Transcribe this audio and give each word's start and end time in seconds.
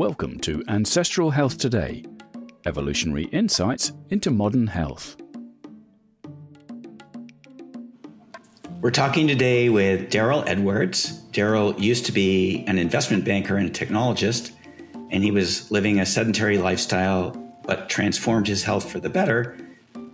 Welcome 0.00 0.40
to 0.40 0.64
Ancestral 0.66 1.30
Health 1.30 1.58
Today 1.58 2.06
evolutionary 2.64 3.24
insights 3.24 3.92
into 4.08 4.30
modern 4.30 4.66
health. 4.66 5.14
We're 8.80 8.92
talking 8.92 9.28
today 9.28 9.68
with 9.68 10.10
Darryl 10.10 10.42
Edwards. 10.46 11.20
Darryl 11.32 11.78
used 11.78 12.06
to 12.06 12.12
be 12.12 12.64
an 12.66 12.78
investment 12.78 13.26
banker 13.26 13.58
and 13.58 13.68
a 13.68 13.70
technologist, 13.70 14.52
and 15.10 15.22
he 15.22 15.30
was 15.30 15.70
living 15.70 16.00
a 16.00 16.06
sedentary 16.06 16.56
lifestyle 16.56 17.32
but 17.66 17.90
transformed 17.90 18.48
his 18.48 18.62
health 18.62 18.90
for 18.90 19.00
the 19.00 19.10
better 19.10 19.58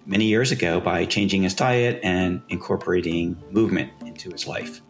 many 0.04 0.24
years 0.24 0.50
ago 0.50 0.80
by 0.80 1.04
changing 1.04 1.44
his 1.44 1.54
diet 1.54 2.00
and 2.02 2.42
incorporating 2.48 3.40
movement 3.52 3.92
into 4.04 4.32
his 4.32 4.48
life. 4.48 4.82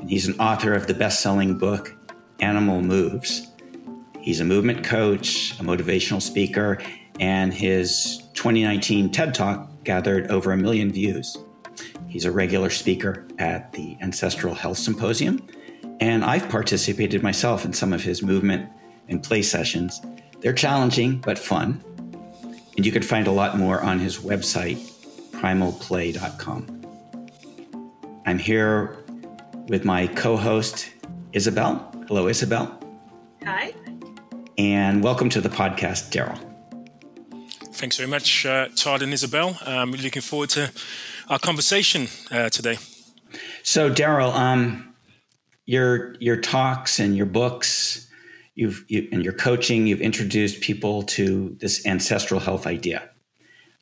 And 0.00 0.10
he's 0.10 0.26
an 0.26 0.40
author 0.40 0.74
of 0.74 0.88
the 0.88 0.94
best 0.94 1.20
selling 1.20 1.56
book, 1.56 1.94
Animal 2.40 2.80
Moves. 2.82 3.52
He's 4.24 4.40
a 4.40 4.44
movement 4.46 4.82
coach, 4.82 5.52
a 5.60 5.62
motivational 5.62 6.22
speaker, 6.22 6.78
and 7.20 7.52
his 7.52 8.22
2019 8.32 9.12
TED 9.12 9.34
Talk 9.34 9.84
gathered 9.84 10.30
over 10.30 10.52
a 10.52 10.56
million 10.56 10.90
views. 10.90 11.36
He's 12.08 12.24
a 12.24 12.32
regular 12.32 12.70
speaker 12.70 13.26
at 13.38 13.70
the 13.74 13.98
Ancestral 14.00 14.54
Health 14.54 14.78
Symposium, 14.78 15.46
and 16.00 16.24
I've 16.24 16.48
participated 16.48 17.22
myself 17.22 17.66
in 17.66 17.74
some 17.74 17.92
of 17.92 18.02
his 18.02 18.22
movement 18.22 18.66
and 19.10 19.22
play 19.22 19.42
sessions. 19.42 20.00
They're 20.40 20.54
challenging 20.54 21.18
but 21.18 21.38
fun, 21.38 21.84
and 22.78 22.86
you 22.86 22.92
can 22.92 23.02
find 23.02 23.26
a 23.26 23.30
lot 23.30 23.58
more 23.58 23.82
on 23.82 23.98
his 23.98 24.16
website, 24.16 24.78
primalplay.com. 25.32 26.80
I'm 28.24 28.38
here 28.38 28.96
with 29.68 29.84
my 29.84 30.06
co 30.06 30.38
host, 30.38 30.94
Isabel. 31.34 31.92
Hello, 32.08 32.26
Isabel. 32.26 32.80
Hi. 33.44 33.74
And 34.56 35.02
welcome 35.02 35.28
to 35.30 35.40
the 35.40 35.48
podcast, 35.48 36.12
Darryl. 36.12 36.38
Thanks 37.72 37.96
very 37.96 38.08
much, 38.08 38.46
uh, 38.46 38.68
Todd 38.76 39.02
and 39.02 39.12
Isabel. 39.12 39.58
I'm 39.62 39.90
really 39.90 40.04
looking 40.04 40.22
forward 40.22 40.50
to 40.50 40.70
our 41.28 41.40
conversation 41.40 42.06
uh, 42.30 42.50
today. 42.50 42.78
So, 43.64 43.90
Darryl, 43.90 44.32
um, 44.32 44.94
your 45.66 46.14
your 46.20 46.36
talks 46.36 47.00
and 47.00 47.16
your 47.16 47.26
books, 47.26 48.08
you've 48.54 48.84
you, 48.86 49.08
and 49.10 49.24
your 49.24 49.32
coaching, 49.32 49.88
you've 49.88 50.00
introduced 50.00 50.60
people 50.60 51.02
to 51.02 51.56
this 51.58 51.84
ancestral 51.84 52.38
health 52.38 52.64
idea, 52.64 53.10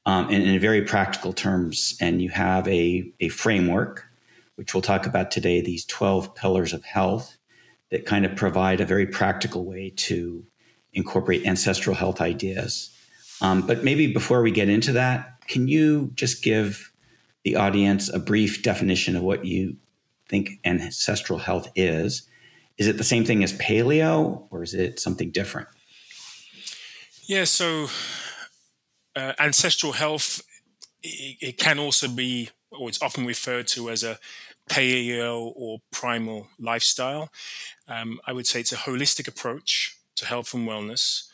um, 0.07 0.31
in, 0.31 0.41
in 0.41 0.59
very 0.59 0.83
practical 0.83 1.35
terms, 1.35 1.99
and 2.01 2.23
you 2.23 2.31
have 2.31 2.67
a 2.67 3.13
a 3.21 3.29
framework, 3.29 4.07
which 4.55 4.73
we'll 4.73 4.81
talk 4.81 5.05
about 5.05 5.31
today. 5.31 5.61
These 5.61 5.85
twelve 5.85 6.35
pillars 6.35 6.73
of 6.73 6.83
health 6.85 7.37
that 7.91 8.07
kind 8.07 8.25
of 8.25 8.35
provide 8.37 8.81
a 8.81 8.87
very 8.87 9.07
practical 9.07 9.67
way 9.67 9.93
to 9.95 10.47
incorporate 10.93 11.47
ancestral 11.47 11.97
health 11.97 12.21
ideas. 12.21 12.91
Um, 13.41 13.67
but 13.67 13.83
maybe 13.83 14.13
before 14.13 14.43
we 14.43 14.51
get 14.51 14.69
into 14.69 14.93
that, 14.93 15.41
can 15.49 15.69
you 15.69 16.13
just 16.15 16.43
give 16.43 16.93
the 17.45 17.57
audience 17.57 18.09
a 18.09 18.19
brief 18.19 18.63
definition 18.63 19.17
of 19.17 19.23
what 19.23 19.45
you 19.45 19.77
think 20.29 20.61
ancestral 20.65 21.39
health 21.39 21.69
is. 21.77 22.29
Is 22.79 22.87
it 22.87 22.97
the 22.97 23.05
same 23.05 23.25
thing 23.25 23.45
as 23.45 23.53
paleo 23.53 24.47
or 24.51 24.63
is 24.63 24.75
it 24.75 24.99
something 24.99 25.31
different? 25.31 25.69
Yeah, 27.25 27.45
so 27.45 27.89
uh, 29.15 29.35
ancestral 29.39 29.93
health, 29.93 30.41
it, 31.03 31.37
it, 31.41 31.59
can 31.59 31.79
also 31.79 32.09
be, 32.09 32.51
or 32.71 32.89
it's 32.89 33.03
often 33.03 33.27
referred 33.27 33.67
to 33.69 33.91
as 33.91 34.03
a 34.03 34.19
paleo 34.71 35.53
or 35.55 35.81
primal 35.91 36.49
lifestyle. 36.59 37.31
Um, 37.87 38.21
I 38.27 38.33
would 38.33 38.47
say 38.47 38.61
it's 38.61 38.73
a 38.73 38.77
holistic 38.77 39.29
approach 39.29 39.97
to 40.23 40.29
health 40.29 40.55
and 40.55 40.69
wellness. 40.69 41.29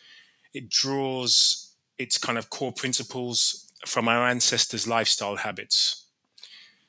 It 0.53 0.69
draws 0.69 1.75
its 1.98 2.19
kind 2.19 2.39
of 2.39 2.50
core 2.50 2.72
principles 2.72 3.70
from 3.86 4.08
our 4.08 4.28
ancestors' 4.28 4.89
lifestyle 4.89 5.36
habits. 5.36 6.06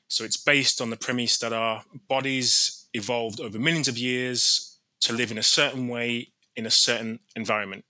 So 0.08 0.24
it's 0.24 0.38
based 0.38 0.82
on 0.82 0.90
the 0.90 0.98
premise 0.98 1.38
that 1.38 1.54
our 1.54 1.84
bodies 2.08 2.88
evolved 2.94 3.40
over 3.40 3.60
millions 3.60 3.88
of 3.88 3.98
years 3.98 4.78
to 5.02 5.14
live 5.14 5.32
in 5.32 5.38
a 5.38 5.44
certain 5.44 5.88
way 5.88 6.30
in 6.56 6.66
a 6.66 6.72
certain 6.72 7.20
environment. 7.36 7.86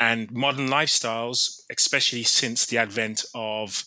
And 0.00 0.30
modern 0.30 0.68
lifestyles, 0.68 1.62
especially 1.70 2.22
since 2.22 2.64
the 2.64 2.78
advent 2.78 3.24
of 3.34 3.84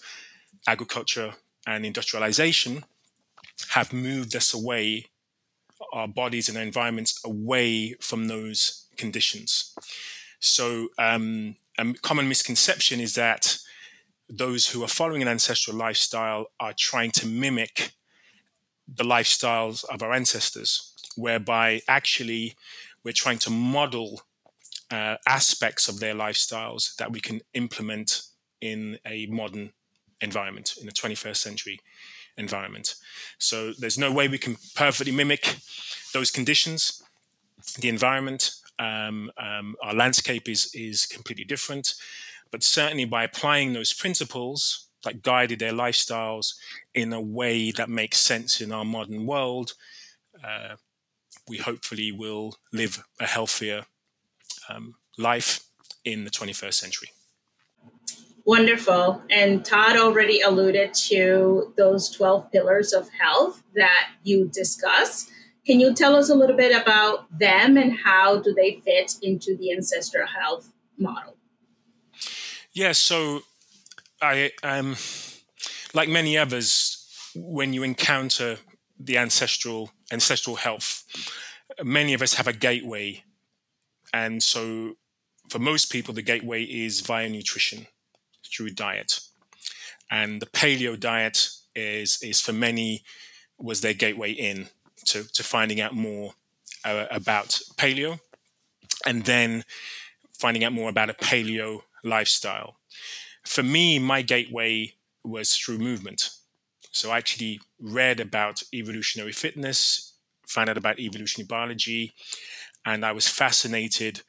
agriculture 0.68 1.36
and 1.66 1.86
industrialization, 1.86 2.84
have 3.70 3.94
moved 3.94 4.36
us 4.36 4.54
away, 4.54 5.08
our 5.94 6.08
bodies 6.08 6.50
and 6.50 6.58
our 6.58 6.64
environments 6.64 7.24
away 7.24 7.94
from 8.02 8.28
those 8.28 8.81
conditions. 8.98 9.76
So, 10.40 10.90
um, 10.98 11.56
a 11.78 11.94
common 12.02 12.28
misconception 12.28 13.00
is 13.00 13.16
that 13.16 13.58
those 14.30 14.70
who 14.70 14.84
are 14.84 14.88
following 14.88 15.22
an 15.22 15.28
ancestral 15.28 15.76
lifestyle 15.76 16.48
are 16.60 16.74
trying 16.78 17.12
to 17.12 17.28
mimic 17.28 17.92
the 18.88 19.04
lifestyles 19.04 19.84
of 19.86 20.02
our 20.02 20.14
ancestors, 20.14 20.94
whereby 21.16 21.82
actually 21.88 22.56
we're 23.04 23.14
trying 23.14 23.40
to 23.40 23.50
model 23.50 24.22
uh, 24.92 25.16
aspects 25.28 25.88
of 25.88 26.00
their 26.00 26.14
lifestyles 26.14 26.96
that 26.98 27.12
we 27.12 27.20
can 27.20 27.42
implement 27.54 28.24
in 28.60 29.00
a 29.06 29.26
modern 29.28 29.72
environment, 30.22 30.76
in 30.82 30.88
a 30.88 30.92
21st 30.92 31.38
century 31.38 31.80
environment. 32.38 32.96
So 33.38 33.74
there's 33.74 33.98
no 33.98 34.12
way 34.12 34.28
we 34.28 34.38
can 34.38 34.58
perfectly 34.76 35.14
mimic 35.14 35.58
those 36.14 36.32
conditions, 36.32 37.02
the 37.80 37.90
environment. 37.90 38.52
Um, 38.82 39.32
um, 39.38 39.76
our 39.84 39.94
landscape 39.94 40.50
is 40.50 40.74
is 40.74 41.06
completely 41.06 41.46
different. 41.46 41.94
But 42.52 42.64
certainly 42.64 43.06
by 43.06 43.24
applying 43.24 43.74
those 43.74 43.94
principles 43.94 44.88
that 45.04 45.24
guided 45.24 45.60
their 45.60 45.72
lifestyles 45.72 46.54
in 46.94 47.14
a 47.14 47.22
way 47.22 47.72
that 47.72 47.90
makes 47.90 48.18
sense 48.18 48.62
in 48.62 48.72
our 48.72 48.86
modern 48.86 49.26
world, 49.26 49.74
uh, 50.44 50.76
we 51.48 51.58
hopefully 51.58 52.12
will 52.12 52.58
live 52.74 53.04
a 53.20 53.26
healthier 53.26 53.86
um, 54.70 54.96
life 55.18 55.62
in 56.04 56.24
the 56.26 56.30
21st 56.30 56.74
century. 56.74 57.10
Wonderful. 58.46 59.22
And 59.30 59.64
Todd 59.64 59.98
already 59.98 60.42
alluded 60.42 60.94
to 61.10 61.74
those 61.78 62.10
12 62.10 62.52
pillars 62.52 62.92
of 62.92 63.10
health 63.10 63.64
that 63.76 64.10
you 64.24 64.50
discuss. 64.52 65.30
Can 65.66 65.80
you 65.80 65.94
tell 65.94 66.16
us 66.16 66.30
a 66.30 66.36
little 66.36 66.58
bit 66.58 66.76
about 66.76 67.38
them 67.38 67.78
and 67.78 67.94
how 68.04 68.40
do 68.40 68.54
they 68.54 68.82
fit 68.84 69.14
into 69.22 69.56
the 69.56 69.72
ancestral 69.72 70.28
health 70.28 70.72
model? 70.98 71.36
Yeah, 72.74 72.94
so 72.94 73.42
I 74.22 74.52
um 74.64 74.96
like 75.94 76.10
many 76.10 76.38
others, 76.38 76.98
when 77.36 77.74
you 77.74 77.84
encounter 77.84 78.58
the 79.00 79.18
ancestral 79.18 79.92
ancestral 80.12 80.56
health, 80.58 81.06
many 81.84 82.14
of 82.14 82.22
us 82.22 82.34
have 82.34 82.48
a 82.48 82.54
gateway. 82.54 83.24
And 84.14 84.42
so 84.42 84.96
for 85.50 85.60
most 85.60 85.92
people, 85.92 86.14
the 86.14 86.22
gateway 86.22 86.64
is 86.64 87.02
via 87.02 87.30
nutrition 87.30 87.88
through 88.46 88.72
diet. 88.72 89.20
And 90.10 90.42
the 90.42 90.46
paleo 90.48 91.00
diet 91.00 91.50
is 91.76 92.20
is 92.22 92.42
for 92.42 92.54
many 92.54 93.04
was 93.60 93.82
their 93.82 93.94
gateway 93.94 94.32
in 94.32 94.70
to, 95.06 95.32
to 95.34 95.44
finding 95.44 95.82
out 95.82 95.94
more 95.94 96.34
uh, 96.86 97.06
about 97.12 97.60
paleo 97.76 98.20
and 99.06 99.26
then 99.26 99.64
finding 100.40 100.64
out 100.64 100.74
more 100.74 100.90
about 100.90 101.10
a 101.10 101.14
paleo 101.14 101.82
lifestyle. 102.04 102.78
For 103.46 103.64
me, 103.64 104.00
my 104.00 104.22
gateway 104.22 104.94
was 105.24 105.56
through 105.56 105.80
movement. 105.80 106.30
So 106.92 107.12
I 107.12 107.18
actually 107.18 107.60
read 107.80 108.20
about 108.20 108.64
evolutionary 108.74 109.32
fitness, 109.32 110.14
found 110.48 110.70
out 110.70 110.78
about 110.78 111.00
evolutionary 111.00 111.48
biology, 111.48 112.14
and 112.86 113.06
I 113.06 113.12
was 113.12 113.28
fascinated 113.28 114.22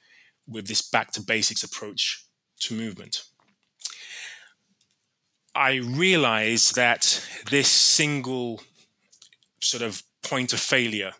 with 0.46 0.68
this 0.68 0.82
back 0.82 1.12
to 1.12 1.22
basics 1.22 1.62
approach 1.62 2.26
to 2.60 2.74
movement. 2.74 3.24
I 5.54 5.74
realized 5.74 6.76
that 6.76 7.26
this 7.50 7.68
single 7.68 8.62
sort 9.60 9.82
of 9.82 10.02
point 10.22 10.52
of 10.52 10.60
failure 10.60 11.12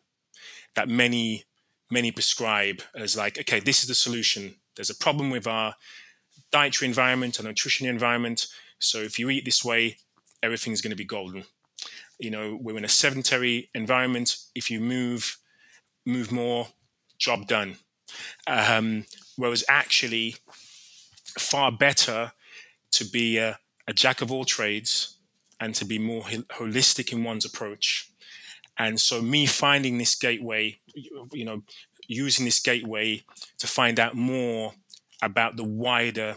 that 0.75 0.89
many 0.89 1.45
many 1.91 2.11
prescribe 2.11 2.81
as 2.95 3.17
like 3.17 3.39
okay 3.39 3.61
this 3.61 3.83
is 3.83 3.89
the 3.89 3.95
solution 3.95 4.55
there's 4.77 4.91
a 4.91 4.95
problem 4.95 5.31
with 5.31 5.47
our 5.47 5.75
dietary 6.53 6.89
environment 6.89 7.39
and 7.39 7.49
nutrition 7.49 7.87
environment. 7.87 8.47
So 8.79 8.99
if 8.99 9.19
you 9.19 9.31
eat 9.31 9.45
this 9.45 9.65
way, 9.65 9.97
everything's 10.43 10.81
going 10.81 10.91
to 10.91 10.97
be 10.97 11.05
golden. 11.05 11.45
You 12.19 12.31
know, 12.31 12.59
we're 12.61 12.79
in 12.79 12.85
a 12.85 12.89
sedentary 12.89 13.71
environment. 13.75 14.37
If 14.55 14.71
you 14.71 14.79
move, 14.79 15.39
move 16.07 16.31
more, 16.31 16.69
job 17.19 17.47
done. 17.49 17.77
Um, 18.47 19.07
whereas 19.37 19.65
actually, 19.69 20.37
far 21.39 21.73
better 21.73 22.33
to 22.93 23.05
be 23.05 23.39
a, 23.39 23.59
a 23.89 23.93
jack 23.93 24.21
of 24.21 24.31
all 24.31 24.45
trades 24.45 25.19
and 25.59 25.75
to 25.75 25.85
be 25.85 25.99
more 25.99 26.23
holistic 26.23 27.13
in 27.13 27.25
one's 27.25 27.45
approach. 27.45 28.12
And 28.79 29.01
so, 29.01 29.21
me 29.21 29.47
finding 29.47 29.99
this 29.99 30.15
gateway, 30.15 30.79
you 30.95 31.45
know, 31.45 31.63
using 32.09 32.45
this 32.45 32.61
gateway 32.61 33.23
to 33.59 33.67
find 33.67 34.01
out 34.01 34.15
more 34.15 34.75
about 35.23 35.57
the 35.57 35.65
wider 35.65 36.37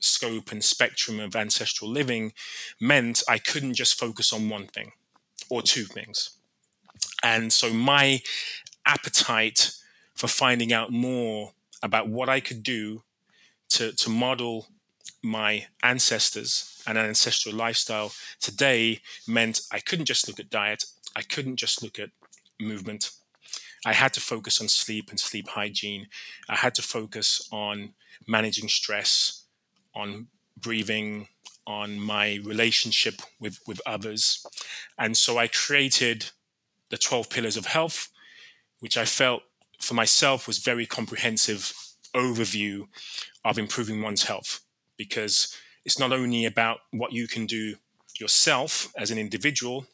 scope 0.00 0.52
and 0.52 0.62
spectrum 0.62 1.18
of 1.20 1.34
ancestral 1.34 1.90
living 1.90 2.32
meant 2.80 3.22
I 3.28 3.38
couldn't 3.38 3.74
just 3.74 3.98
focus 3.98 4.32
on 4.32 4.48
one 4.48 4.66
thing 4.66 4.92
or 5.48 5.62
two 5.62 5.84
things. 5.84 6.30
And 7.22 7.52
so 7.52 7.72
my 7.72 8.20
appetite 8.86 9.72
for 10.14 10.28
finding 10.28 10.72
out 10.72 10.92
more 10.92 11.52
about 11.82 12.08
what 12.08 12.28
I 12.28 12.40
could 12.40 12.62
do 12.62 13.02
to, 13.70 13.92
to 13.92 14.10
model 14.10 14.68
my 15.22 15.66
ancestors 15.82 16.82
and 16.86 16.98
an 16.98 17.06
ancestral 17.06 17.54
lifestyle 17.54 18.12
today 18.40 19.00
meant 19.26 19.62
I 19.72 19.78
couldn't 19.80 20.04
just 20.04 20.28
look 20.28 20.38
at 20.38 20.50
diet, 20.50 20.84
I 21.16 21.22
couldn't 21.22 21.56
just 21.56 21.82
look 21.82 21.98
at 21.98 22.10
movement. 22.60 23.10
I 23.86 23.92
had 23.92 24.12
to 24.14 24.20
focus 24.20 24.60
on 24.60 24.68
sleep 24.68 25.10
and 25.10 25.20
sleep 25.20 25.48
hygiene. 25.48 26.08
I 26.48 26.56
had 26.56 26.74
to 26.76 26.82
focus 26.82 27.46
on 27.52 27.94
managing 28.26 28.68
stress, 28.68 29.44
on 29.94 30.28
breathing, 30.56 31.28
on 31.66 31.98
my 31.98 32.40
relationship 32.44 33.20
with, 33.40 33.58
with 33.66 33.80
others. 33.86 34.44
And 34.98 35.16
so 35.16 35.38
I 35.38 35.48
created 35.48 36.30
the 36.90 36.96
12 36.96 37.30
pillars 37.30 37.56
of 37.56 37.66
health, 37.66 38.08
which 38.80 38.96
I 38.96 39.04
felt 39.04 39.42
for 39.80 39.94
myself 39.94 40.46
was 40.46 40.58
very 40.58 40.86
comprehensive 40.86 41.72
overview 42.14 42.86
of 43.44 43.58
improving 43.58 44.02
one's 44.02 44.24
health 44.24 44.60
because 44.96 45.54
it's 45.84 45.98
not 45.98 46.12
only 46.12 46.44
about 46.44 46.78
what 46.90 47.12
you 47.12 47.26
can 47.26 47.46
do 47.46 47.74
yourself 48.20 48.92
as 48.96 49.10
an 49.10 49.18
individual, 49.18 49.86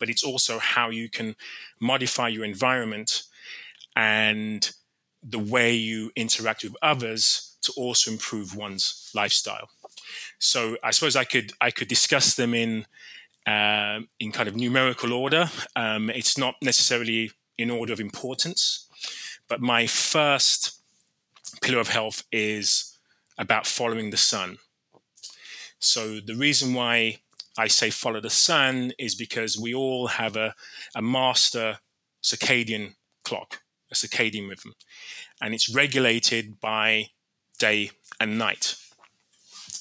but 0.00 0.08
it's 0.08 0.24
also 0.24 0.58
how 0.58 0.90
you 0.90 1.08
can 1.08 1.36
modify 1.78 2.26
your 2.26 2.44
environment 2.44 3.22
and 3.94 4.72
the 5.22 5.38
way 5.38 5.72
you 5.72 6.10
interact 6.16 6.64
with 6.64 6.74
others 6.82 7.56
to 7.62 7.72
also 7.76 8.10
improve 8.10 8.56
one's 8.56 9.10
lifestyle. 9.14 9.68
So 10.38 10.76
I 10.82 10.90
suppose 10.90 11.14
I 11.14 11.24
could 11.24 11.52
I 11.60 11.70
could 11.70 11.88
discuss 11.88 12.34
them 12.34 12.54
in 12.54 12.86
uh, 13.46 14.00
in 14.18 14.32
kind 14.32 14.48
of 14.48 14.56
numerical 14.56 15.12
order. 15.12 15.50
Um, 15.76 16.10
it's 16.10 16.38
not 16.38 16.54
necessarily 16.62 17.32
in 17.58 17.70
order 17.70 17.92
of 17.92 18.00
importance, 18.00 18.88
but 19.48 19.60
my 19.60 19.86
first 19.86 20.80
pillar 21.60 21.80
of 21.80 21.88
health 21.88 22.24
is 22.32 22.96
about 23.36 23.66
following 23.66 24.10
the 24.10 24.16
sun. 24.16 24.58
So 25.78 26.20
the 26.20 26.34
reason 26.34 26.74
why 26.74 27.20
I 27.58 27.68
say 27.68 27.90
follow 27.90 28.20
the 28.20 28.30
sun 28.30 28.92
is 28.98 29.14
because 29.14 29.58
we 29.58 29.74
all 29.74 30.08
have 30.08 30.36
a, 30.36 30.54
a 30.94 31.02
master 31.02 31.78
circadian 32.22 32.94
clock, 33.24 33.62
a 33.90 33.94
circadian 33.94 34.48
rhythm, 34.48 34.74
and 35.40 35.54
it's 35.54 35.74
regulated 35.74 36.60
by 36.60 37.10
day 37.58 37.90
and 38.18 38.38
night. 38.38 38.76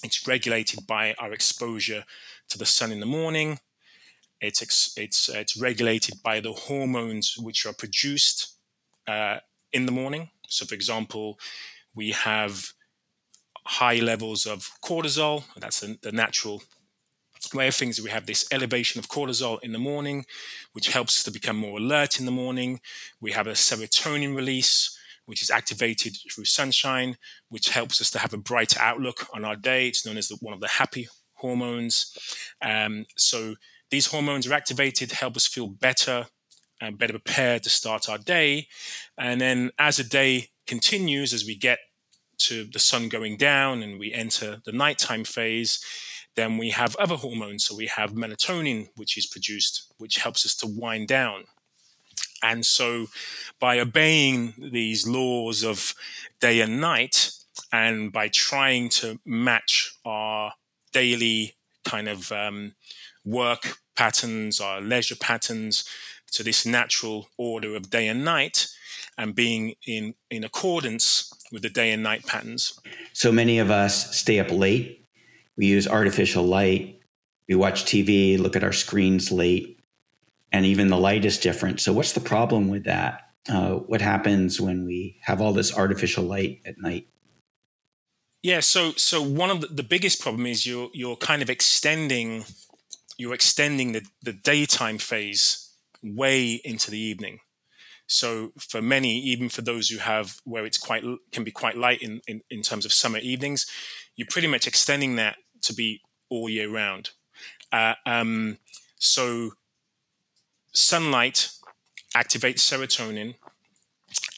It's 0.04 0.28
regulated 0.28 0.88
by 0.88 1.14
our 1.20 1.32
exposure 1.34 2.06
to 2.50 2.58
the 2.58 2.66
sun 2.66 2.92
in 2.92 3.00
the 3.00 3.06
morning. 3.06 3.60
It's 4.42 4.62
it's 4.98 5.30
it's 5.30 5.58
regulated 5.58 6.24
by 6.24 6.40
the 6.40 6.54
hormones 6.54 7.36
which 7.38 7.66
are 7.66 7.74
produced 7.74 8.56
uh, 9.08 9.40
in 9.74 9.86
the 9.86 9.92
morning. 9.92 10.30
So, 10.48 10.66
for 10.66 10.76
example, 10.76 11.38
we 11.94 12.12
have 12.12 12.72
high 13.66 14.00
levels 14.00 14.46
of 14.46 14.70
cortisol. 14.82 15.44
That's 15.58 15.82
the, 15.82 15.98
the 16.02 16.12
natural 16.12 16.64
way 17.54 17.68
of 17.68 17.76
things. 17.76 18.02
We 18.02 18.10
have 18.10 18.26
this 18.26 18.46
elevation 18.52 19.00
of 19.00 19.08
cortisol 19.08 19.60
in 19.64 19.72
the 19.72 19.80
morning, 19.80 20.26
which 20.74 20.90
helps 20.90 21.18
us 21.18 21.24
to 21.24 21.32
become 21.32 21.56
more 21.56 21.78
alert 21.78 22.20
in 22.20 22.26
the 22.26 22.32
morning. 22.32 22.82
We 23.22 23.32
have 23.32 23.48
a 23.48 23.52
serotonin 23.52 24.36
release, 24.36 24.98
which 25.26 25.42
is 25.42 25.50
activated 25.50 26.18
through 26.32 26.46
sunshine, 26.46 27.18
which 27.50 27.70
helps 27.70 28.02
us 28.02 28.10
to 28.12 28.20
have 28.20 28.34
a 28.34 28.38
brighter 28.38 28.80
outlook 28.80 29.28
on 29.34 29.46
our 29.46 29.56
day. 29.56 29.88
It's 29.88 30.06
known 30.06 30.18
as 30.18 30.28
the, 30.28 30.38
one 30.42 30.54
of 30.54 30.60
the 30.60 30.68
happy 30.68 31.08
hormones. 31.36 32.18
Um, 32.62 33.06
so 33.16 33.56
these 33.92 34.08
hormones 34.08 34.48
are 34.48 34.54
activated, 34.54 35.12
help 35.12 35.36
us 35.36 35.48
feel 35.48 35.68
better 35.68 36.28
and 36.82 36.98
better 36.98 37.14
prepared 37.14 37.64
to 37.64 37.70
start 37.70 38.10
our 38.10 38.18
day. 38.18 38.68
And 39.18 39.40
then 39.40 39.72
as 39.78 39.98
the 39.98 40.04
day 40.04 40.50
continues, 40.68 41.34
as 41.34 41.46
we 41.46 41.56
get 41.56 41.80
to 42.40 42.64
the 42.64 42.80
sun 42.80 43.10
going 43.10 43.38
down 43.38 43.84
and 43.84 44.00
we 44.00 44.14
enter 44.14 44.62
the 44.66 44.72
nighttime 44.72 45.24
phase, 45.24 45.84
then 46.36 46.58
we 46.58 46.70
have 46.70 46.96
other 46.96 47.16
hormones. 47.16 47.66
So 47.66 47.76
we 47.76 47.88
have 47.88 48.12
melatonin, 48.14 48.90
which 48.96 49.18
is 49.18 49.26
produced, 49.26 49.94
which 49.98 50.18
helps 50.18 50.46
us 50.46 50.56
to 50.56 50.68
wind 50.68 51.08
down. 51.08 51.46
And 52.42 52.66
so 52.66 53.08
by 53.60 53.80
obeying 53.80 54.54
these 54.58 55.08
laws 55.08 55.64
of 55.64 55.94
day 56.40 56.62
and 56.62 56.80
night, 56.80 57.32
and 57.72 58.12
by 58.12 58.30
trying 58.30 58.90
to 58.90 59.20
match 59.26 59.94
our 60.06 60.54
daily 60.92 61.56
kind 61.84 62.08
of 62.08 62.32
um, 62.32 62.74
work 63.26 63.78
patterns, 63.96 64.62
our 64.62 64.80
leisure 64.80 65.16
patterns 65.16 65.84
to 66.32 66.44
this 66.44 66.66
natural 66.66 67.28
order 67.38 67.76
of 67.76 67.90
day 67.90 68.08
and 68.08 68.24
night, 68.24 68.68
and 69.18 69.36
being 69.36 69.74
in, 69.86 70.14
in 70.32 70.44
accordance 70.44 71.34
with 71.52 71.62
the 71.62 71.70
day 71.70 71.92
and 71.92 72.02
night 72.02 72.26
patterns. 72.26 72.80
So 73.12 73.32
many 73.32 73.60
of 73.60 73.70
us 73.70 74.16
stay 74.16 74.40
up 74.40 74.52
late. 74.52 74.99
We 75.60 75.66
use 75.66 75.90
artificial 75.90 76.46
light. 76.46 77.02
We 77.50 77.56
watch 77.56 77.84
TV, 77.84 78.40
look 78.40 78.56
at 78.56 78.64
our 78.64 78.72
screens 78.72 79.30
late, 79.30 79.82
and 80.54 80.66
even 80.66 80.88
the 80.88 80.98
light 80.98 81.26
is 81.26 81.38
different. 81.38 81.82
So, 81.82 81.92
what's 81.92 82.14
the 82.14 82.22
problem 82.22 82.70
with 82.70 82.86
that? 82.86 83.32
Uh, 83.50 83.72
what 83.72 84.00
happens 84.00 84.62
when 84.62 84.86
we 84.86 85.20
have 85.24 85.42
all 85.42 85.52
this 85.52 85.76
artificial 85.76 86.24
light 86.24 86.62
at 86.66 86.76
night? 86.78 87.10
Yeah, 88.42 88.62
so 88.62 88.94
so 88.94 89.22
one 89.22 89.50
of 89.50 89.60
the, 89.60 89.68
the 89.68 89.84
biggest 89.84 90.22
problem 90.22 90.46
is 90.46 90.66
you're 90.66 90.92
you're 90.94 91.18
kind 91.18 91.42
of 91.42 91.50
extending 91.50 92.46
you're 93.18 93.34
extending 93.34 93.92
the, 93.92 94.04
the 94.24 94.32
daytime 94.32 94.98
phase 94.98 95.74
way 96.02 96.54
into 96.64 96.90
the 96.90 97.00
evening. 97.00 97.40
So 98.08 98.54
for 98.58 98.82
many, 98.82 99.20
even 99.20 99.50
for 99.50 99.62
those 99.62 99.90
who 99.90 99.98
have 99.98 100.38
where 100.46 100.66
it's 100.66 100.78
quite 100.78 101.04
can 101.34 101.44
be 101.44 101.52
quite 101.52 101.78
light 101.78 102.02
in, 102.02 102.22
in, 102.28 102.42
in 102.50 102.62
terms 102.62 102.86
of 102.86 102.94
summer 102.94 103.20
evenings, 103.20 103.66
you're 104.16 104.28
pretty 104.30 104.48
much 104.48 104.68
extending 104.68 105.16
that 105.16 105.38
to 105.64 105.74
be 105.74 106.02
all 106.30 106.50
year 106.50 106.70
round. 106.70 107.12
Uh, 107.72 107.96
um, 108.06 108.58
so 108.98 109.52
sunlight 110.72 111.50
activates 112.16 112.60
serotonin, 112.60 113.36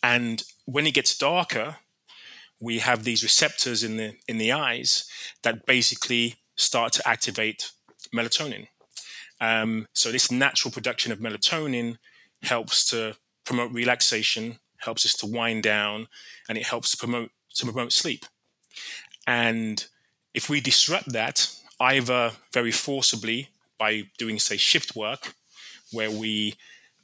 and 0.04 0.44
when 0.66 0.86
it 0.86 0.94
gets 0.94 1.18
darker, 1.18 1.78
we 2.60 2.80
have 2.80 3.04
these 3.04 3.24
receptors 3.24 3.84
in 3.84 3.98
the 3.98 4.16
in 4.28 4.38
the 4.38 4.52
eyes 4.52 5.06
that 5.44 5.66
basically 5.66 6.36
start 6.56 6.94
to 6.94 7.08
activate 7.08 7.72
melatonin. 8.14 8.68
Um, 9.40 9.88
so 9.94 10.12
this 10.12 10.32
natural 10.32 10.72
production 10.72 11.12
of 11.12 11.20
melatonin 11.20 11.98
helps 12.44 12.86
to 12.90 13.16
promote 13.44 13.72
relaxation, 13.72 14.60
helps 14.78 15.06
us 15.06 15.16
to 15.16 15.26
wind 15.26 15.64
down, 15.64 16.08
and 16.48 16.58
it 16.58 16.66
helps 16.66 16.92
to 16.92 16.98
promote 16.98 17.32
to 17.56 17.66
promote 17.66 17.92
sleep. 17.92 18.26
And 19.26 19.86
if 20.34 20.50
we 20.50 20.62
disrupt 20.62 21.12
that, 21.14 21.54
either 21.80 22.32
very 22.54 22.72
forcibly 22.72 23.50
by 23.78 24.04
doing, 24.18 24.40
say, 24.40 24.58
shift 24.58 24.96
work, 24.96 25.34
where 25.92 26.12
we 26.12 26.56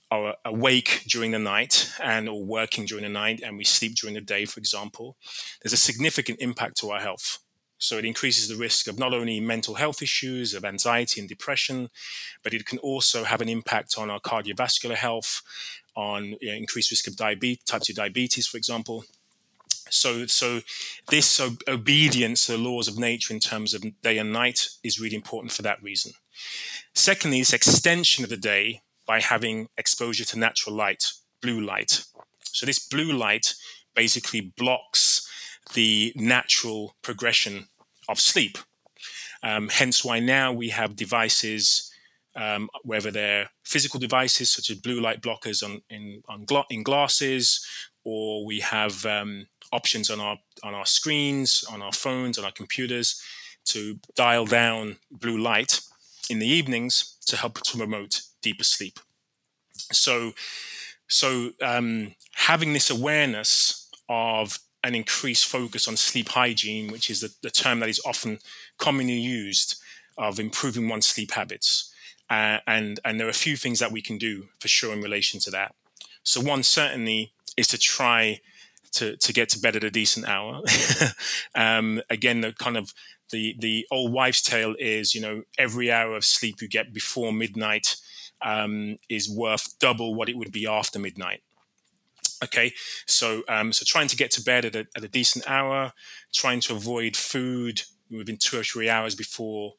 are 0.10 0.36
awake 0.46 1.04
during 1.08 1.32
the 1.32 1.40
night 1.40 1.92
and 2.02 2.30
or 2.30 2.44
working 2.44 2.86
during 2.86 3.04
the 3.04 3.10
night 3.10 3.42
and 3.44 3.58
we 3.58 3.64
sleep 3.64 3.96
during 3.96 4.16
the 4.16 4.22
day, 4.22 4.46
for 4.46 4.60
example, 4.60 5.18
there's 5.62 5.74
a 5.74 5.78
significant 5.78 6.40
impact 6.40 6.78
to 6.78 6.92
our 6.92 7.00
health. 7.00 7.40
So 7.80 7.98
it 7.98 8.06
increases 8.06 8.48
the 8.48 8.56
risk 8.56 8.88
of 8.88 8.98
not 8.98 9.14
only 9.14 9.40
mental 9.40 9.76
health 9.76 10.02
issues, 10.02 10.54
of 10.54 10.66
anxiety 10.66 11.20
and 11.20 11.30
depression, 11.30 11.90
but 12.44 12.54
it 12.54 12.66
can 12.66 12.80
also 12.80 13.24
have 13.24 13.42
an 13.42 13.50
impact 13.50 13.96
on 13.98 14.10
our 14.10 14.20
cardiovascular 14.20 14.96
health, 14.96 15.42
on 15.96 16.36
you 16.42 16.50
know, 16.50 16.56
increased 16.56 16.90
risk 16.90 17.08
of 17.08 17.16
diabetes, 17.16 17.64
type 17.66 17.82
2 17.82 17.94
diabetes, 17.94 18.48
for 18.48 18.58
example. 18.58 19.06
So, 19.90 20.26
so 20.26 20.62
this 21.10 21.40
obedience 21.68 22.46
to 22.46 22.54
the 22.54 22.58
laws 22.58 22.88
of 22.88 22.98
nature 22.98 23.34
in 23.34 23.40
terms 23.40 23.74
of 23.74 23.84
day 24.02 24.18
and 24.18 24.32
night 24.34 24.70
is 24.84 25.00
really 25.00 25.16
important 25.16 25.52
for 25.52 25.62
that 25.64 25.82
reason. 25.82 26.14
Secondly, 26.94 27.40
this 27.40 27.54
extension 27.54 28.24
of 28.24 28.30
the 28.30 28.38
day 28.38 28.82
by 29.06 29.22
having 29.22 29.68
exposure 29.78 30.26
to 30.26 30.40
natural 30.40 30.76
light, 30.76 31.12
blue 31.42 31.62
light. 31.62 32.04
So 32.44 32.66
this 32.66 32.80
blue 32.80 33.14
light 33.14 33.56
basically 33.96 34.54
blocks 34.58 35.28
the 35.74 36.14
natural 36.16 36.96
progression 37.02 37.68
of 38.10 38.20
sleep. 38.20 38.58
Um, 39.44 39.70
hence 39.70 40.04
why 40.04 40.20
now 40.20 40.52
we 40.52 40.70
have 40.70 40.96
devices, 40.96 41.92
um, 42.36 42.70
whether 42.84 43.12
they're 43.12 43.50
physical 43.64 44.00
devices 44.00 44.52
such 44.52 44.70
as 44.70 44.78
blue 44.78 45.00
light 45.00 45.22
blockers 45.22 45.64
on, 45.64 45.82
in, 45.90 46.24
on 46.28 46.46
in 46.70 46.84
glasses, 46.84 47.66
or 48.04 48.46
we 48.46 48.60
have 48.62 49.06
um, 49.06 49.48
options 49.72 50.10
on 50.10 50.20
our 50.20 50.38
on 50.64 50.74
our 50.74 50.86
screens, 50.86 51.64
on 51.72 51.82
our 51.82 51.94
phones, 51.94 52.38
on 52.38 52.46
our 52.46 52.52
computers 52.52 53.22
to 53.66 54.00
dial 54.16 54.46
down 54.46 54.98
blue 55.12 55.38
light 55.38 55.82
in 56.30 56.40
the 56.40 56.48
evenings 56.48 57.18
to 57.26 57.36
help 57.38 57.62
to 57.62 57.78
promote 57.78 58.22
deeper 58.42 58.64
sleep. 58.64 59.00
So 59.92 60.34
So 61.10 61.52
um, 61.62 62.16
having 62.36 62.74
this 62.74 62.90
awareness 62.90 63.90
of 64.10 64.60
an 64.84 64.94
increased 64.96 65.46
focus 65.46 65.88
on 65.88 65.98
sleep 65.98 66.30
hygiene, 66.30 66.92
which 66.92 67.10
is 67.10 67.22
the, 67.22 67.34
the 67.42 67.50
term 67.50 67.80
that 67.80 67.90
is 67.90 68.02
often 68.06 68.40
commonly 68.78 69.20
used 69.20 69.76
of 70.18 70.40
improving 70.40 70.90
one's 70.90 71.06
sleep 71.06 71.32
habits. 71.32 71.94
Uh, 72.30 72.60
and 72.66 73.00
and 73.06 73.20
there 73.20 73.28
are 73.28 73.32
a 73.32 73.46
few 73.46 73.56
things 73.58 73.80
that 73.80 73.92
we 73.92 74.02
can 74.02 74.18
do 74.18 74.48
for 74.60 74.68
sure 74.68 74.94
in 74.94 75.02
relation 75.02 75.40
to 75.40 75.52
that. 75.52 75.76
So 76.24 76.42
one 76.42 76.64
certainly 76.64 77.32
is 77.56 77.68
to 77.68 77.78
try 77.78 78.42
to 78.98 79.16
to 79.18 79.34
get 79.34 79.50
to 79.50 79.60
bed 79.60 79.76
at 79.76 79.84
a 79.84 79.92
decent 79.92 80.28
hour. 80.28 80.62
um, 81.56 82.02
again, 82.10 82.42
the 82.42 82.54
kind 82.54 82.78
of 82.78 82.94
the 83.32 83.56
the 83.60 83.86
old 83.92 84.12
wives' 84.12 84.42
tale 84.42 84.76
is 84.80 85.14
you 85.16 85.22
know 85.22 85.44
every 85.58 85.92
hour 85.92 86.16
of 86.16 86.26
sleep 86.26 86.62
you 86.62 86.68
get 86.68 86.94
before 86.94 87.32
midnight 87.32 87.96
um, 88.42 88.98
is 89.10 89.30
worth 89.30 89.78
double 89.80 90.16
what 90.16 90.30
it 90.30 90.38
would 90.38 90.52
be 90.52 90.68
after 90.68 91.00
midnight. 91.00 91.42
Okay, 92.44 92.74
so 93.06 93.44
um, 93.48 93.74
so 93.74 93.84
trying 93.86 94.08
to 94.08 94.16
get 94.16 94.32
to 94.32 94.44
bed 94.44 94.66
at 94.66 94.76
a, 94.76 94.88
at 94.96 95.04
a 95.04 95.08
decent 95.08 95.50
hour, 95.50 95.94
trying 96.34 96.60
to 96.62 96.74
avoid 96.74 97.16
food 97.16 97.84
within 98.12 98.38
two 98.38 98.60
or 98.60 98.64
three 98.64 98.90
hours 98.90 99.16
before 99.16 99.74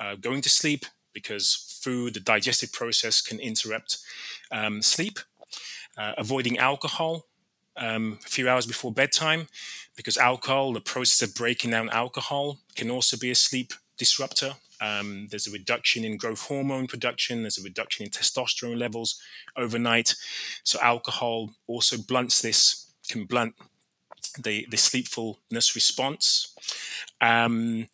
uh, 0.00 0.14
going 0.16 0.40
to 0.42 0.48
sleep 0.48 0.86
because 1.12 1.78
food, 1.82 2.14
the 2.14 2.20
digestive 2.20 2.72
process 2.72 3.20
can 3.20 3.38
interrupt 3.38 3.98
um, 4.50 4.82
sleep. 4.82 5.18
Uh, 5.96 6.12
avoiding 6.18 6.58
alcohol 6.58 7.26
um, 7.76 8.18
a 8.24 8.28
few 8.28 8.48
hours 8.48 8.66
before 8.66 8.92
bedtime 8.92 9.48
because 9.96 10.16
alcohol, 10.16 10.72
the 10.72 10.80
process 10.80 11.22
of 11.28 11.34
breaking 11.34 11.70
down 11.70 11.88
alcohol, 11.90 12.58
can 12.74 12.90
also 12.90 13.16
be 13.16 13.30
a 13.30 13.34
sleep 13.34 13.72
disruptor. 13.96 14.54
Um, 14.80 15.28
there's 15.30 15.46
a 15.46 15.52
reduction 15.52 16.04
in 16.04 16.16
growth 16.16 16.42
hormone 16.42 16.86
production. 16.86 17.42
There's 17.42 17.58
a 17.58 17.62
reduction 17.62 18.04
in 18.04 18.10
testosterone 18.10 18.78
levels 18.78 19.20
overnight. 19.56 20.14
So 20.64 20.78
alcohol 20.80 21.50
also 21.66 21.96
blunts 21.96 22.42
this, 22.42 22.92
can 23.08 23.24
blunt 23.24 23.54
the, 24.38 24.66
the 24.70 24.76
sleepfulness 24.76 25.74
response. 25.74 26.54
Um, 27.20 27.86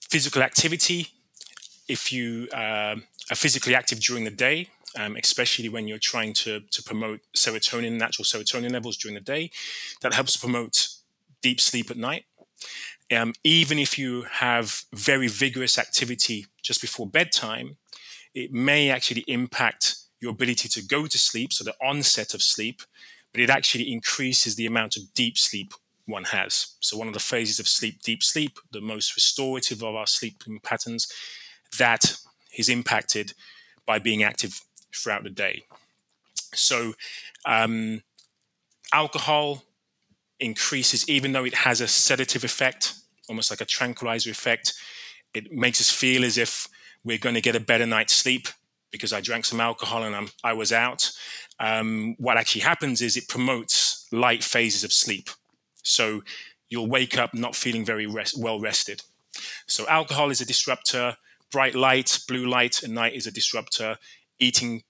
physical 0.00 0.42
activity. 0.42 1.08
If 1.88 2.12
you 2.12 2.48
uh, 2.52 2.96
are 3.30 3.36
physically 3.36 3.74
active 3.74 4.00
during 4.00 4.24
the 4.24 4.30
day, 4.30 4.68
um, 4.96 5.16
especially 5.16 5.68
when 5.68 5.86
you're 5.86 5.98
trying 5.98 6.32
to, 6.34 6.60
to 6.60 6.82
promote 6.82 7.20
serotonin, 7.36 7.92
natural 7.92 8.24
serotonin 8.24 8.72
levels 8.72 8.96
during 8.96 9.14
the 9.14 9.20
day, 9.20 9.50
that 10.02 10.14
helps 10.14 10.36
promote 10.36 10.88
deep 11.42 11.60
sleep 11.60 11.90
at 11.90 11.96
night. 11.96 12.24
Um, 13.14 13.34
even 13.44 13.78
if 13.78 13.98
you 13.98 14.22
have 14.30 14.82
very 14.92 15.28
vigorous 15.28 15.78
activity 15.78 16.46
just 16.62 16.80
before 16.80 17.06
bedtime, 17.06 17.76
it 18.34 18.52
may 18.52 18.90
actually 18.90 19.24
impact 19.28 19.96
your 20.20 20.32
ability 20.32 20.68
to 20.68 20.82
go 20.82 21.06
to 21.06 21.18
sleep, 21.18 21.52
so 21.52 21.62
the 21.62 21.74
onset 21.82 22.34
of 22.34 22.42
sleep, 22.42 22.82
but 23.32 23.40
it 23.40 23.50
actually 23.50 23.92
increases 23.92 24.56
the 24.56 24.66
amount 24.66 24.96
of 24.96 25.14
deep 25.14 25.36
sleep 25.36 25.72
one 26.06 26.24
has. 26.24 26.74
So, 26.80 26.96
one 26.96 27.08
of 27.08 27.14
the 27.14 27.20
phases 27.20 27.60
of 27.60 27.68
sleep, 27.68 28.02
deep 28.02 28.22
sleep, 28.22 28.58
the 28.72 28.80
most 28.80 29.14
restorative 29.14 29.82
of 29.82 29.94
our 29.94 30.06
sleeping 30.06 30.58
patterns, 30.60 31.12
that 31.78 32.16
is 32.56 32.68
impacted 32.68 33.34
by 33.86 33.98
being 33.98 34.22
active 34.22 34.60
throughout 34.94 35.24
the 35.24 35.30
day. 35.30 35.64
So, 36.54 36.94
um, 37.44 38.02
alcohol 38.92 39.62
increases, 40.40 41.08
even 41.08 41.32
though 41.32 41.44
it 41.44 41.54
has 41.54 41.80
a 41.80 41.88
sedative 41.88 42.44
effect, 42.44 42.94
almost 43.28 43.50
like 43.50 43.60
a 43.60 43.64
tranquilizer 43.64 44.30
effect. 44.30 44.74
It 45.34 45.52
makes 45.52 45.80
us 45.80 45.90
feel 45.90 46.24
as 46.24 46.38
if 46.38 46.68
we're 47.04 47.18
going 47.18 47.34
to 47.34 47.40
get 47.40 47.56
a 47.56 47.60
better 47.60 47.86
night's 47.86 48.14
sleep 48.14 48.48
because 48.90 49.12
I 49.12 49.20
drank 49.20 49.44
some 49.44 49.60
alcohol 49.60 50.02
and 50.02 50.14
I'm, 50.14 50.28
I 50.42 50.52
was 50.52 50.72
out. 50.72 51.10
Um, 51.58 52.14
what 52.18 52.36
actually 52.36 52.62
happens 52.62 53.02
is 53.02 53.16
it 53.16 53.28
promotes 53.28 54.06
light 54.12 54.44
phases 54.44 54.84
of 54.84 54.92
sleep. 54.92 55.30
So 55.82 56.22
you'll 56.68 56.88
wake 56.88 57.18
up 57.18 57.34
not 57.34 57.54
feeling 57.54 57.84
very 57.84 58.06
rest, 58.06 58.40
well 58.40 58.60
rested. 58.60 59.02
So 59.66 59.86
alcohol 59.88 60.30
is 60.30 60.40
a 60.40 60.46
disruptor. 60.46 61.16
Bright 61.52 61.74
light, 61.74 62.18
blue 62.26 62.46
light 62.46 62.82
at 62.82 62.90
night 62.90 63.14
is 63.14 63.26
a 63.26 63.30
disruptor. 63.30 63.98
Eating 64.38 64.82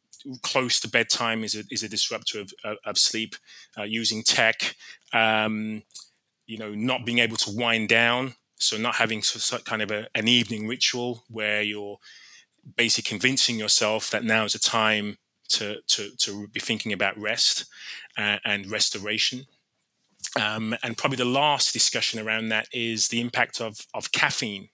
close 0.42 0.80
to 0.80 0.88
bedtime 0.88 1.44
is 1.44 1.54
a, 1.54 1.62
is 1.70 1.82
a 1.82 1.88
disruptor 1.88 2.40
of, 2.40 2.52
of 2.84 2.98
sleep. 2.98 3.36
Uh, 3.78 3.82
using 3.82 4.22
tech, 4.22 4.74
um, 5.12 5.82
you 6.46 6.58
know, 6.58 6.74
not 6.74 7.04
being 7.04 7.18
able 7.18 7.36
to 7.36 7.50
wind 7.50 7.88
down, 7.88 8.34
so 8.56 8.76
not 8.76 8.96
having 8.96 9.22
some 9.22 9.60
kind 9.60 9.82
of 9.82 9.90
a, 9.90 10.08
an 10.14 10.28
evening 10.28 10.66
ritual 10.66 11.24
where 11.28 11.62
you're 11.62 11.98
basically 12.76 13.08
convincing 13.08 13.58
yourself 13.58 14.10
that 14.10 14.24
now 14.24 14.44
is 14.44 14.54
a 14.54 14.58
time 14.58 15.18
to 15.48 15.76
to, 15.86 16.10
to 16.16 16.48
be 16.48 16.60
thinking 16.60 16.92
about 16.92 17.18
rest 17.18 17.66
uh, 18.16 18.38
and 18.44 18.70
restoration. 18.70 19.46
Um, 20.40 20.76
and 20.82 20.98
probably 20.98 21.16
the 21.16 21.24
last 21.24 21.72
discussion 21.72 22.20
around 22.20 22.48
that 22.48 22.68
is 22.72 23.08
the 23.08 23.20
impact 23.20 23.60
of, 23.60 23.86
of 23.94 24.12
caffeine. 24.12 24.68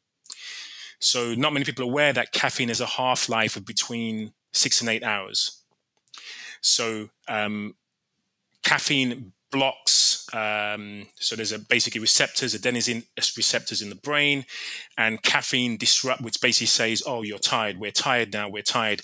So, 0.99 1.35
not 1.35 1.53
many 1.53 1.65
people 1.65 1.85
are 1.85 1.91
aware 1.91 2.13
that 2.13 2.33
caffeine 2.33 2.69
has 2.69 2.81
a 2.81 2.87
half 2.87 3.29
life 3.29 3.57
of 3.57 3.65
between 3.65 4.33
six 4.53 4.81
and 4.81 4.91
eight 4.91 5.03
hours. 5.03 5.63
So, 6.61 7.11
um, 7.29 7.75
caffeine 8.63 9.33
blocks. 9.51 10.27
Um, 10.33 11.07
so 11.19 11.37
there's 11.37 11.53
a 11.53 11.59
basically 11.59 12.01
receptors, 12.01 12.57
adenosine 12.57 13.05
receptors 13.37 13.83
in 13.83 13.91
the 13.91 13.95
brain, 13.95 14.45
and 14.97 15.23
caffeine 15.23 15.77
disrupt, 15.77 16.23
which 16.23 16.41
basically 16.41 16.67
says, 16.67 17.03
"Oh, 17.07 17.23
you're 17.23 17.39
tired. 17.39 17.79
We're 17.79 17.91
tired 17.93 18.33
now. 18.33 18.49
We're 18.49 18.63
tired." 18.63 19.03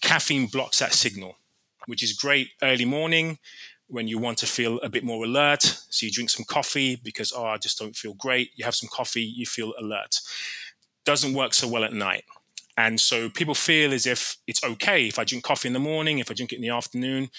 Caffeine 0.00 0.46
blocks 0.46 0.80
that 0.80 0.92
signal, 0.92 1.38
which 1.86 2.02
is 2.02 2.12
great 2.12 2.50
early 2.62 2.84
morning 2.84 3.38
when 3.86 4.08
you 4.08 4.18
want 4.18 4.38
to 4.38 4.46
feel 4.46 4.78
a 4.80 4.88
bit 4.88 5.04
more 5.04 5.24
alert. 5.24 5.62
So 5.62 6.06
you 6.06 6.12
drink 6.12 6.30
some 6.30 6.44
coffee 6.44 6.96
because, 6.96 7.32
oh, 7.32 7.44
I 7.44 7.58
just 7.58 7.78
don't 7.78 7.96
feel 7.96 8.14
great. 8.14 8.50
You 8.56 8.64
have 8.64 8.74
some 8.74 8.88
coffee, 8.92 9.22
you 9.22 9.46
feel 9.46 9.74
alert. 9.78 10.20
Doesn't 11.04 11.34
work 11.34 11.54
so 11.54 11.68
well 11.68 11.84
at 11.84 11.92
night. 11.92 12.24
And 12.76 13.00
so 13.00 13.28
people 13.28 13.54
feel 13.54 13.92
as 13.92 14.06
if 14.06 14.36
it's 14.46 14.64
okay 14.64 15.06
if 15.06 15.18
I 15.18 15.24
drink 15.24 15.44
coffee 15.44 15.68
in 15.68 15.74
the 15.74 15.78
morning, 15.78 16.18
if 16.18 16.30
I 16.30 16.34
drink 16.34 16.52
it 16.52 16.56
in 16.56 16.62
the 16.62 16.70
afternoon, 16.70 17.30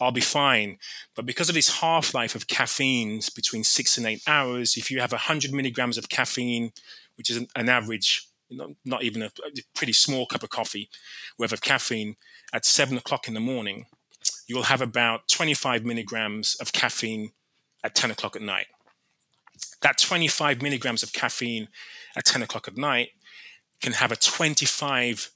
I'll 0.00 0.12
be 0.12 0.20
fine. 0.20 0.78
But 1.16 1.26
because 1.26 1.48
of 1.48 1.56
this 1.56 1.80
half 1.80 2.14
life 2.14 2.34
of 2.34 2.46
caffeines 2.46 3.28
between 3.28 3.64
six 3.64 3.98
and 3.98 4.06
eight 4.06 4.22
hours, 4.26 4.76
if 4.76 4.90
you 4.90 5.00
have 5.00 5.12
100 5.12 5.52
milligrams 5.52 5.98
of 5.98 6.08
caffeine, 6.08 6.72
which 7.16 7.28
is 7.28 7.44
an, 7.56 7.68
average, 7.68 8.28
not 8.84 9.02
even 9.02 9.22
a, 9.22 9.26
a 9.26 9.50
pretty 9.74 9.92
small 9.92 10.26
cup 10.26 10.44
of 10.44 10.50
coffee 10.50 10.88
worth 11.38 11.52
of 11.52 11.60
caffeine 11.60 12.14
at 12.52 12.64
seven 12.64 12.96
o'clock 12.96 13.26
in 13.26 13.34
the 13.34 13.40
morning, 13.40 13.86
you'll 14.46 14.64
have 14.64 14.80
about 14.80 15.26
25 15.28 15.84
milligrams 15.84 16.56
of 16.60 16.72
caffeine 16.72 17.32
at 17.82 17.96
10 17.96 18.12
o'clock 18.12 18.36
at 18.36 18.42
night. 18.42 18.66
That 19.82 19.98
25 19.98 20.62
milligrams 20.62 21.02
of 21.02 21.12
caffeine 21.12 21.68
at 22.16 22.24
10 22.24 22.42
o'clock 22.42 22.68
at 22.68 22.76
night 22.76 23.10
can 23.84 23.92
have 23.92 24.10
a 24.10 24.16
25% 24.16 25.28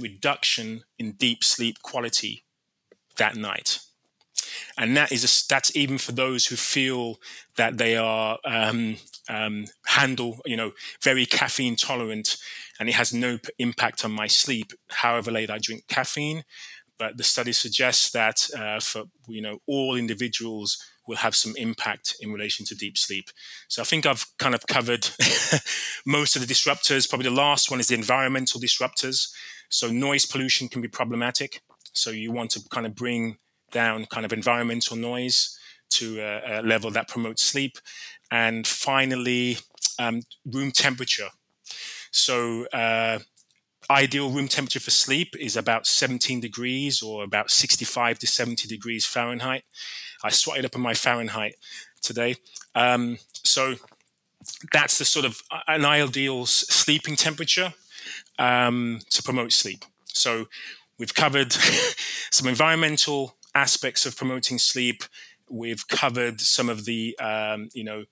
reduction 0.00 0.84
in 1.00 1.12
deep 1.12 1.42
sleep 1.42 1.82
quality 1.82 2.44
that 3.16 3.34
night. 3.34 3.80
And 4.78 4.96
that 4.96 5.10
is 5.10 5.24
a, 5.24 5.48
that's 5.48 5.74
even 5.74 5.98
for 5.98 6.12
those 6.12 6.46
who 6.46 6.54
feel 6.54 7.16
that 7.56 7.78
they 7.78 7.96
are 7.96 8.38
um, 8.44 8.98
um, 9.28 9.66
handle, 9.86 10.38
you 10.46 10.56
know, 10.56 10.72
very 11.02 11.26
caffeine 11.26 11.74
tolerant, 11.74 12.36
and 12.78 12.88
it 12.88 12.94
has 12.94 13.12
no 13.12 13.38
impact 13.58 14.04
on 14.04 14.12
my 14.12 14.28
sleep. 14.28 14.72
However 14.88 15.32
late 15.32 15.50
I 15.50 15.58
drink 15.58 15.88
caffeine, 15.88 16.44
but 17.00 17.16
the 17.16 17.24
study 17.24 17.52
suggests 17.52 18.12
that 18.12 18.48
uh, 18.56 18.78
for 18.78 19.04
you 19.26 19.42
know 19.42 19.58
all 19.66 19.96
individuals 19.96 20.78
will 21.12 21.18
have 21.18 21.36
some 21.36 21.52
impact 21.58 22.16
in 22.20 22.32
relation 22.32 22.64
to 22.64 22.74
deep 22.74 22.96
sleep. 22.96 23.28
So 23.68 23.82
I 23.82 23.84
think 23.84 24.06
I've 24.06 24.24
kind 24.38 24.54
of 24.54 24.66
covered 24.66 25.10
most 26.06 26.36
of 26.36 26.40
the 26.40 26.52
disruptors. 26.52 27.06
Probably 27.06 27.28
the 27.28 27.34
last 27.34 27.70
one 27.70 27.80
is 27.80 27.88
the 27.88 27.94
environmental 27.94 28.58
disruptors. 28.58 29.30
So 29.68 29.90
noise 29.90 30.24
pollution 30.24 30.68
can 30.68 30.80
be 30.80 30.88
problematic. 30.88 31.60
So 31.92 32.08
you 32.08 32.32
want 32.32 32.50
to 32.52 32.60
kind 32.70 32.86
of 32.86 32.94
bring 32.94 33.36
down 33.72 34.06
kind 34.06 34.24
of 34.24 34.32
environmental 34.32 34.96
noise 34.96 35.54
to 35.90 36.18
a, 36.20 36.60
a 36.60 36.62
level 36.62 36.90
that 36.92 37.08
promotes 37.08 37.42
sleep. 37.42 37.76
And 38.30 38.66
finally, 38.66 39.58
um, 39.98 40.22
room 40.46 40.72
temperature. 40.72 41.28
So 42.10 42.64
uh, 42.72 43.18
ideal 43.90 44.30
room 44.30 44.48
temperature 44.48 44.80
for 44.80 44.90
sleep 44.90 45.34
is 45.38 45.58
about 45.58 45.86
17 45.86 46.40
degrees 46.40 47.02
or 47.02 47.22
about 47.22 47.50
65 47.50 48.18
to 48.20 48.26
70 48.26 48.66
degrees 48.66 49.04
Fahrenheit. 49.04 49.64
I 50.24 50.30
swatted 50.30 50.64
up 50.64 50.76
on 50.76 50.82
my 50.82 50.94
Fahrenheit 50.94 51.56
today. 52.00 52.36
Um, 52.74 53.18
so 53.32 53.74
that's 54.72 54.98
the 54.98 55.04
sort 55.04 55.24
of 55.24 55.42
uh, 55.50 55.60
an 55.68 55.84
ideal 55.84 56.46
sleeping 56.46 57.16
temperature 57.16 57.74
um, 58.38 59.00
to 59.10 59.22
promote 59.22 59.52
sleep. 59.52 59.84
So 60.06 60.46
we've 60.98 61.14
covered 61.14 61.52
some 62.30 62.48
environmental 62.48 63.36
aspects 63.54 64.06
of 64.06 64.16
promoting 64.16 64.58
sleep. 64.58 65.04
We've 65.48 65.86
covered 65.86 66.40
some 66.40 66.68
of 66.68 66.84
the, 66.84 67.18
um, 67.18 67.68
you 67.72 67.84
know, 67.84 68.04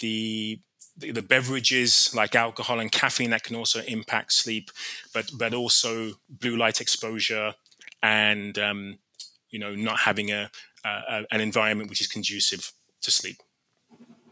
the 0.00 0.60
the, 0.96 1.12
the, 1.12 1.22
beverages 1.22 2.14
like 2.14 2.34
alcohol 2.34 2.78
and 2.78 2.92
caffeine 2.92 3.30
that 3.30 3.42
can 3.42 3.56
also 3.56 3.80
impact 3.88 4.34
sleep, 4.34 4.70
but 5.14 5.30
but 5.38 5.54
also 5.54 6.12
blue 6.28 6.58
light 6.58 6.80
exposure 6.80 7.54
and 8.02 8.58
um, 8.58 8.98
you 9.50 9.58
know, 9.58 9.74
not 9.74 10.00
having 10.00 10.30
a, 10.30 10.50
a 10.84 11.24
an 11.30 11.40
environment 11.40 11.90
which 11.90 12.00
is 12.00 12.06
conducive 12.06 12.72
to 13.02 13.10
sleep. 13.10 13.36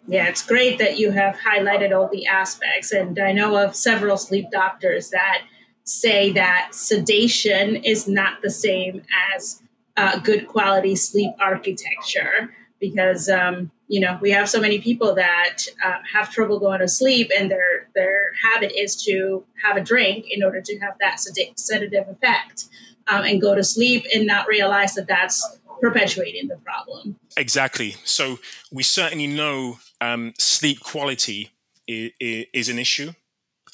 Yeah, 0.07 0.27
it's 0.27 0.45
great 0.45 0.79
that 0.79 0.99
you 0.99 1.11
have 1.11 1.37
highlighted 1.37 1.95
all 1.95 2.09
the 2.09 2.27
aspects. 2.27 2.93
And 2.93 3.19
I 3.19 3.33
know 3.33 3.63
of 3.63 3.77
several 3.77 4.17
sleep 4.17 4.47
doctors 4.51 5.11
that 5.11 5.43
say 5.85 6.33
that 6.33 6.71
sedation 6.73 7.77
is 7.77 8.09
not 8.09 8.41
the 8.43 8.51
same 8.51 9.03
as 9.35 9.63
uh, 9.97 10.19
good 10.21 10.47
quality 10.47 10.95
sleep 10.95 11.33
architecture 11.41 12.55
because 12.81 13.29
um, 13.29 13.71
you 13.89 14.01
know 14.01 14.19
we 14.21 14.31
have 14.31 14.49
so 14.49 14.61
many 14.61 14.81
people 14.81 15.15
that 15.15 15.65
uh, 15.85 15.99
have 16.13 16.31
trouble 16.31 16.61
going 16.61 16.81
to 16.81 16.89
sleep 16.89 17.31
and 17.37 17.51
their 17.51 17.89
their 17.95 18.33
habit 18.45 18.73
is 18.79 19.03
to 19.03 19.45
have 19.65 19.77
a 19.77 19.81
drink 19.81 20.27
in 20.31 20.45
order 20.45 20.61
to 20.61 20.79
have 20.79 20.95
that 21.01 21.19
sedative 21.57 22.09
effect 22.09 22.67
um, 23.09 23.25
and 23.25 23.41
go 23.41 23.55
to 23.55 23.65
sleep 23.65 24.05
and 24.15 24.27
not 24.27 24.47
realize 24.47 24.95
that 24.95 25.09
that's 25.09 25.58
perpetuating 25.81 26.49
the 26.49 26.57
problem 26.57 27.19
exactly 27.37 27.97
so 28.05 28.39
we 28.71 28.83
certainly 28.83 29.27
know 29.27 29.79
um, 30.01 30.33
sleep 30.39 30.81
quality 30.81 31.51
is, 31.87 32.13
is, 32.53 32.69
an 32.69 32.79
issue 32.79 33.13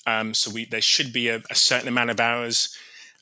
um, 0.07 0.35
so 0.35 0.51
we, 0.51 0.65
there 0.65 0.81
should 0.81 1.13
be 1.13 1.29
a, 1.29 1.43
a 1.51 1.55
certain 1.55 1.89
amount 1.89 2.11
of 2.11 2.21
hours 2.21 2.77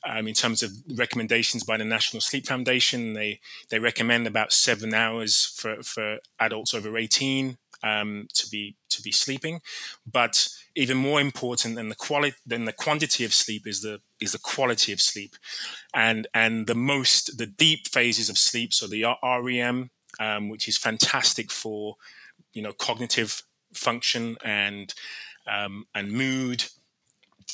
um, 0.05 0.27
in 0.27 0.33
terms 0.33 0.61
of 0.61 0.71
recommendations 0.95 1.63
by 1.63 1.77
the 1.77 1.85
National 1.85 2.21
Sleep 2.21 2.45
Foundation. 2.45 3.13
They 3.13 3.39
they 3.69 3.79
recommend 3.79 4.27
about 4.27 4.51
seven 4.51 4.93
hours 4.93 5.45
for, 5.45 5.81
for 5.81 6.17
adults 6.39 6.73
over 6.73 6.97
18 6.97 7.57
um, 7.83 8.27
to 8.33 8.49
be 8.49 8.75
to 8.89 9.01
be 9.01 9.11
sleeping. 9.11 9.61
But 10.09 10.49
even 10.75 10.97
more 10.97 11.21
important 11.21 11.75
than 11.75 11.89
the 11.89 11.95
quality 11.95 12.35
than 12.45 12.65
the 12.65 12.73
quantity 12.73 13.23
of 13.25 13.33
sleep 13.33 13.67
is 13.67 13.81
the 13.81 14.01
is 14.23 14.31
the 14.31 14.39
quality 14.39 14.91
of 14.93 15.01
sleep, 15.01 15.35
and 15.93 16.27
and 16.33 16.67
the 16.67 16.75
most 16.75 17.37
the 17.37 17.45
deep 17.45 17.87
phases 17.87 18.29
of 18.29 18.37
sleep. 18.37 18.73
So 18.73 18.87
the 18.87 19.05
REM, 19.23 19.91
um, 20.19 20.49
which 20.49 20.67
is 20.67 20.77
fantastic 20.77 21.51
for 21.51 21.97
you 22.53 22.61
know 22.61 22.73
cognitive 22.73 23.43
function 23.73 24.37
and 24.43 24.93
um, 25.47 25.85
and 25.93 26.11
mood 26.11 26.65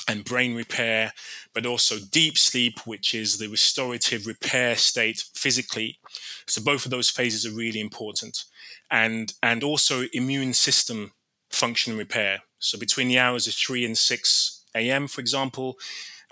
and 0.08 0.24
brain 0.24 0.54
repair, 0.54 1.12
but 1.52 1.66
also 1.66 1.96
deep 1.98 2.38
sleep, 2.38 2.86
which 2.86 3.14
is 3.14 3.38
the 3.38 3.48
restorative 3.48 4.26
repair 4.26 4.76
state 4.76 5.24
physically. 5.34 5.98
So 6.46 6.62
both 6.62 6.84
of 6.84 6.90
those 6.90 7.10
phases 7.10 7.46
are 7.46 7.56
really 7.56 7.80
important, 7.80 8.44
and 8.90 9.32
and 9.42 9.62
also 9.62 10.04
immune 10.12 10.54
system 10.54 11.12
function 11.50 11.96
repair. 11.96 12.42
So 12.58 12.78
between 12.78 13.08
the 13.08 13.18
hours 13.18 13.46
of 13.46 13.54
three 13.54 13.84
and 13.84 13.96
six 13.96 14.64
a.m., 14.74 15.08
for 15.08 15.20
example, 15.20 15.78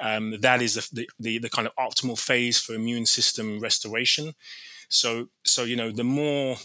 um, 0.01 0.41
that 0.41 0.63
is 0.63 0.75
the, 0.93 1.07
the 1.19 1.39
the 1.39 1.51
kind 1.51 1.69
of 1.69 1.75
optimal 1.77 2.19
phase 2.19 2.59
for 2.59 2.75
immune 2.75 3.07
system 3.07 3.61
restoration. 3.61 4.35
So 4.89 5.29
so 5.45 5.65
you 5.65 5.77
know 5.77 5.91
the 5.91 6.05
more 6.05 6.57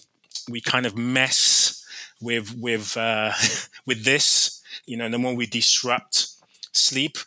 we 0.50 0.62
kind 0.62 0.86
of 0.86 0.98
mess 0.98 1.84
with 2.22 2.56
with 2.58 2.98
uh, 2.98 3.34
with 3.86 4.04
this, 4.06 4.62
you 4.86 4.98
know, 4.98 5.10
the 5.10 5.20
more 5.20 5.36
we 5.36 5.46
disrupt 5.46 6.28
sleep, 6.72 7.18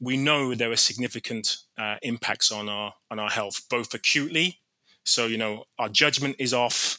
we 0.00 0.16
know 0.16 0.54
there 0.54 0.72
are 0.72 0.76
significant 0.76 1.58
uh, 1.78 1.96
impacts 2.02 2.50
on 2.50 2.68
our 2.68 2.94
on 3.10 3.18
our 3.18 3.30
health, 3.30 3.62
both 3.70 3.94
acutely. 3.94 4.60
So 5.04 5.26
you 5.26 5.38
know, 5.38 5.64
our 5.78 5.88
judgment 5.88 6.36
is 6.38 6.52
off. 6.54 6.98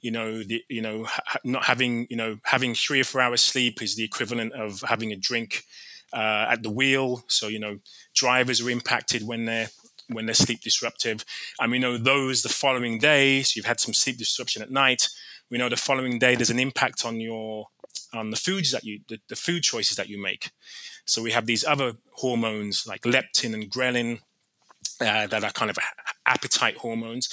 You 0.00 0.12
know, 0.12 0.44
the, 0.44 0.62
you 0.68 0.80
know, 0.80 1.04
ha- 1.04 1.40
not 1.42 1.64
having 1.64 2.06
you 2.08 2.16
know 2.16 2.38
having 2.44 2.74
three 2.74 3.00
or 3.00 3.04
four 3.04 3.20
hours 3.20 3.40
sleep 3.40 3.82
is 3.82 3.96
the 3.96 4.04
equivalent 4.04 4.52
of 4.52 4.82
having 4.82 5.12
a 5.12 5.16
drink 5.16 5.64
uh, 6.12 6.46
at 6.50 6.62
the 6.62 6.70
wheel. 6.70 7.24
So 7.28 7.48
you 7.48 7.58
know, 7.58 7.78
drivers 8.14 8.60
are 8.60 8.70
impacted 8.70 9.26
when 9.26 9.44
they're 9.44 9.68
when 10.08 10.26
they're 10.26 10.34
sleep 10.34 10.60
disruptive, 10.60 11.24
and 11.60 11.70
we 11.70 11.78
know 11.78 11.96
those 11.96 12.42
the 12.42 12.48
following 12.48 12.98
day. 12.98 13.42
So 13.42 13.52
you've 13.56 13.66
had 13.66 13.80
some 13.80 13.94
sleep 13.94 14.18
disruption 14.18 14.62
at 14.62 14.70
night. 14.70 15.08
We 15.50 15.58
know 15.58 15.68
the 15.68 15.76
following 15.76 16.18
day 16.18 16.34
there's 16.34 16.50
an 16.50 16.58
impact 16.58 17.04
on 17.04 17.20
your 17.20 17.68
on 18.14 18.30
the 18.30 18.36
foods 18.36 18.70
that 18.72 18.84
you 18.84 19.00
the, 19.08 19.18
the 19.28 19.36
food 19.36 19.62
choices 19.62 19.96
that 19.96 20.08
you 20.08 20.20
make. 20.20 20.50
So 21.04 21.22
we 21.22 21.32
have 21.32 21.46
these 21.46 21.64
other 21.64 21.94
hormones 22.12 22.86
like 22.86 23.02
leptin 23.02 23.54
and 23.54 23.70
ghrelin 23.70 24.20
uh, 25.00 25.26
that 25.28 25.44
are 25.44 25.50
kind 25.52 25.70
of 25.70 25.78
appetite 26.26 26.76
hormones. 26.78 27.28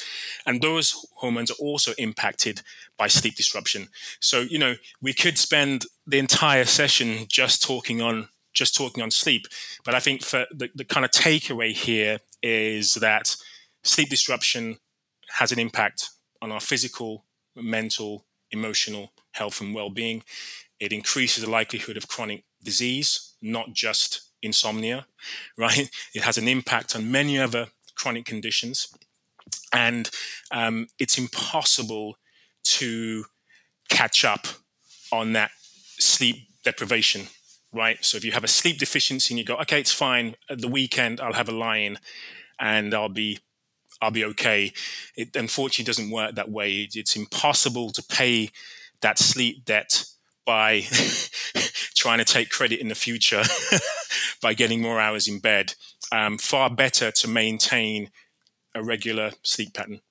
And 0.45 0.61
those 0.61 1.05
hormones 1.15 1.51
are 1.51 1.59
also 1.59 1.93
impacted 1.97 2.61
by 2.97 3.07
sleep 3.07 3.35
disruption. 3.35 3.89
So, 4.19 4.41
you 4.41 4.59
know, 4.59 4.75
we 5.01 5.13
could 5.13 5.37
spend 5.37 5.85
the 6.07 6.19
entire 6.19 6.65
session 6.65 7.25
just 7.27 7.63
talking 7.63 8.01
on 8.01 8.29
just 8.55 8.75
talking 8.75 9.03
on 9.03 9.11
sleep. 9.11 9.47
But 9.83 9.93
I 9.93 9.99
think 9.99 10.23
for 10.23 10.45
the, 10.51 10.69
the 10.73 10.85
kind 10.85 11.05
of 11.05 11.11
takeaway 11.11 11.73
here 11.73 12.19
is 12.41 12.95
that 12.95 13.35
sleep 13.83 14.09
disruption 14.09 14.77
has 15.37 15.51
an 15.51 15.59
impact 15.59 16.09
on 16.41 16.51
our 16.51 16.59
physical, 16.59 17.25
mental, 17.55 18.25
emotional 18.51 19.11
health 19.33 19.61
and 19.61 19.75
well-being. 19.75 20.23
It 20.79 20.91
increases 20.91 21.43
the 21.43 21.49
likelihood 21.49 21.97
of 21.97 22.07
chronic 22.07 22.43
disease, 22.63 23.33
not 23.41 23.73
just 23.73 24.31
insomnia, 24.41 25.05
right? 25.57 25.89
It 26.13 26.23
has 26.23 26.37
an 26.37 26.47
impact 26.47 26.95
on 26.95 27.11
many 27.11 27.37
other 27.37 27.67
chronic 27.95 28.25
conditions. 28.25 28.87
And 29.71 30.09
um, 30.51 30.87
it's 30.99 31.17
impossible 31.17 32.17
to 32.63 33.25
catch 33.89 34.25
up 34.25 34.47
on 35.11 35.33
that 35.33 35.51
sleep 35.99 36.47
deprivation, 36.63 37.27
right? 37.75 38.03
So 38.03 38.17
if 38.17 38.25
you 38.25 38.31
have 38.31 38.43
a 38.43 38.47
sleep 38.47 38.77
deficiency 38.79 39.33
and 39.33 39.39
you 39.39 39.45
go, 39.45 39.57
okay, 39.57 39.79
it's 39.79 39.91
fine. 39.91 40.35
At 40.49 40.61
the 40.61 40.67
weekend, 40.67 41.19
I'll 41.19 41.33
have 41.33 41.49
a 41.49 41.51
lie-in 41.51 41.99
and 42.59 42.93
I'll 42.93 43.09
be 43.09 43.39
I'll 44.01 44.11
be 44.11 44.25
okay. 44.25 44.73
It 45.15 45.35
unfortunately 45.35 45.85
doesn't 45.85 46.11
work 46.11 46.35
that 46.35 46.49
way. 46.49 46.87
It's 46.93 47.15
impossible 47.15 47.91
to 47.91 48.03
pay 48.03 48.49
that 49.01 49.17
sleep 49.17 49.63
debt 49.65 50.05
by 50.45 50.81
trying 51.95 52.19
to 52.19 52.25
take 52.25 52.49
credit 52.49 52.79
in 52.79 52.89
the 52.89 52.95
future 52.95 53.43
by 54.41 54.53
getting 54.53 54.81
more 54.81 54.99
hours 54.99 55.27
in 55.27 55.39
bed. 55.39 55.75
Um, 56.11 56.37
far 56.37 56.69
better 56.69 57.09
to 57.11 57.27
maintain 57.27 58.11
a 58.75 58.83
regular 58.83 59.31
sleep 59.43 59.73
pattern. 59.73 60.01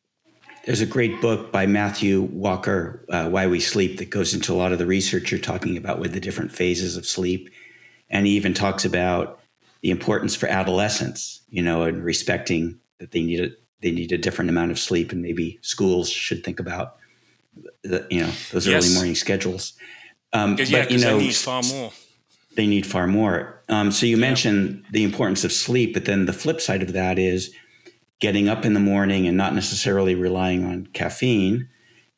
There's 0.67 0.81
a 0.81 0.87
great 0.87 1.21
book 1.21 1.53
by 1.53 1.67
Matthew 1.67 2.23
Walker, 2.23 3.05
uh, 3.11 3.29
Why 3.29 3.47
We 3.47 3.61
Sleep, 3.61 3.99
that 3.99 4.09
goes 4.09 4.33
into 4.33 4.53
a 4.53 4.57
lot 4.57 4.73
of 4.73 4.79
the 4.79 4.87
research 4.87 5.31
you're 5.31 5.41
talking 5.41 5.77
about 5.77 5.99
with 5.99 6.15
the 6.15 6.21
different 6.21 6.53
phases 6.53 6.97
of 6.97 7.05
sleep. 7.05 7.51
And 8.09 8.27
he 8.27 8.33
even 8.33 8.55
talks 8.55 8.87
about 8.87 9.41
the 9.83 9.91
importance 9.91 10.35
for 10.35 10.47
adolescents, 10.47 11.43
you 11.51 11.63
know, 11.63 11.83
and 11.83 12.03
respecting 12.03 12.81
that 12.99 13.11
they 13.11 13.23
need 13.23 13.41
a, 13.41 13.51
they 13.83 13.91
need 13.91 14.13
a 14.13 14.19
different 14.19 14.49
amount 14.49 14.71
of 14.71 14.79
sleep, 14.79 15.13
and 15.13 15.21
maybe 15.21 15.59
schools 15.61 16.09
should 16.09 16.43
think 16.43 16.59
about, 16.59 16.97
the, 17.83 18.07
you 18.11 18.21
know, 18.21 18.33
those 18.51 18.67
yes. 18.67 18.85
early 18.85 18.95
morning 18.95 19.15
schedules. 19.15 19.75
Um, 20.33 20.57
yeah, 20.59 20.83
but 20.83 20.91
you 20.91 20.99
know, 20.99 21.19
they 21.19 21.25
need 21.25 21.35
far 21.35 21.63
more. 21.63 21.93
They 22.57 22.67
need 22.67 22.87
far 22.87 23.07
more. 23.07 23.63
Um, 23.69 23.93
so 23.93 24.07
you 24.07 24.17
yeah. 24.17 24.21
mentioned 24.23 24.85
the 24.93 25.05
importance 25.05 25.45
of 25.45 25.53
sleep, 25.53 25.93
but 25.93 26.07
then 26.07 26.25
the 26.25 26.33
flip 26.33 26.63
side 26.63 26.83
of 26.83 26.95
that 26.95 27.19
is 27.19 27.55
getting 28.21 28.49
up 28.49 28.65
in 28.65 28.75
the 28.75 28.81
morning 28.81 29.27
and 29.27 29.37
not 29.37 29.55
necessarily 29.55 30.15
relying 30.15 30.65
on 30.65 30.87
caffeine. 30.93 31.69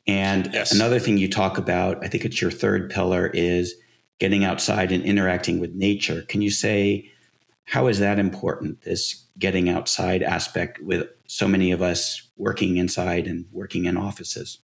And 0.06 0.50
yes. 0.52 0.72
another 0.72 0.98
thing 0.98 1.18
you 1.18 1.28
talk 1.28 1.59
about, 1.59 2.04
I 2.04 2.09
think 2.09 2.24
it's 2.24 2.40
your 2.40 2.50
third 2.50 2.90
pillar, 2.90 3.28
is 3.35 3.74
getting 4.18 4.44
outside 4.44 4.92
and 4.92 5.04
interacting 5.04 5.59
with 5.59 5.74
nature. 5.74 6.22
Can 6.22 6.42
you 6.42 6.50
say 6.50 7.11
how 7.64 7.88
is 7.88 7.98
that 7.98 8.18
important? 8.18 8.82
This 8.82 9.26
getting 9.38 9.68
outside 9.68 10.22
aspect 10.22 10.80
with 10.80 11.09
so 11.26 11.48
many 11.48 11.72
of 11.72 11.82
us 11.82 12.22
working 12.37 12.76
inside 12.76 13.26
and 13.26 13.46
working 13.50 13.87
in 13.87 13.96
offices. 13.96 14.61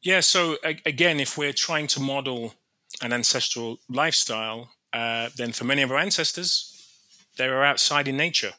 Yeah, 0.00 0.20
so 0.20 0.56
again, 0.64 1.20
if 1.20 1.36
we're 1.38 1.52
trying 1.52 1.86
to 1.88 2.00
model 2.00 2.54
an 3.02 3.12
ancestral 3.12 3.78
lifestyle, 3.88 4.70
uh, 4.92 5.28
then 5.36 5.52
for 5.52 5.64
many 5.64 5.82
of 5.82 5.92
our 5.92 5.98
ancestors, 5.98 6.68
they 7.36 7.48
were 7.48 7.62
outside 7.62 8.08
in 8.08 8.16
nature 8.16 8.54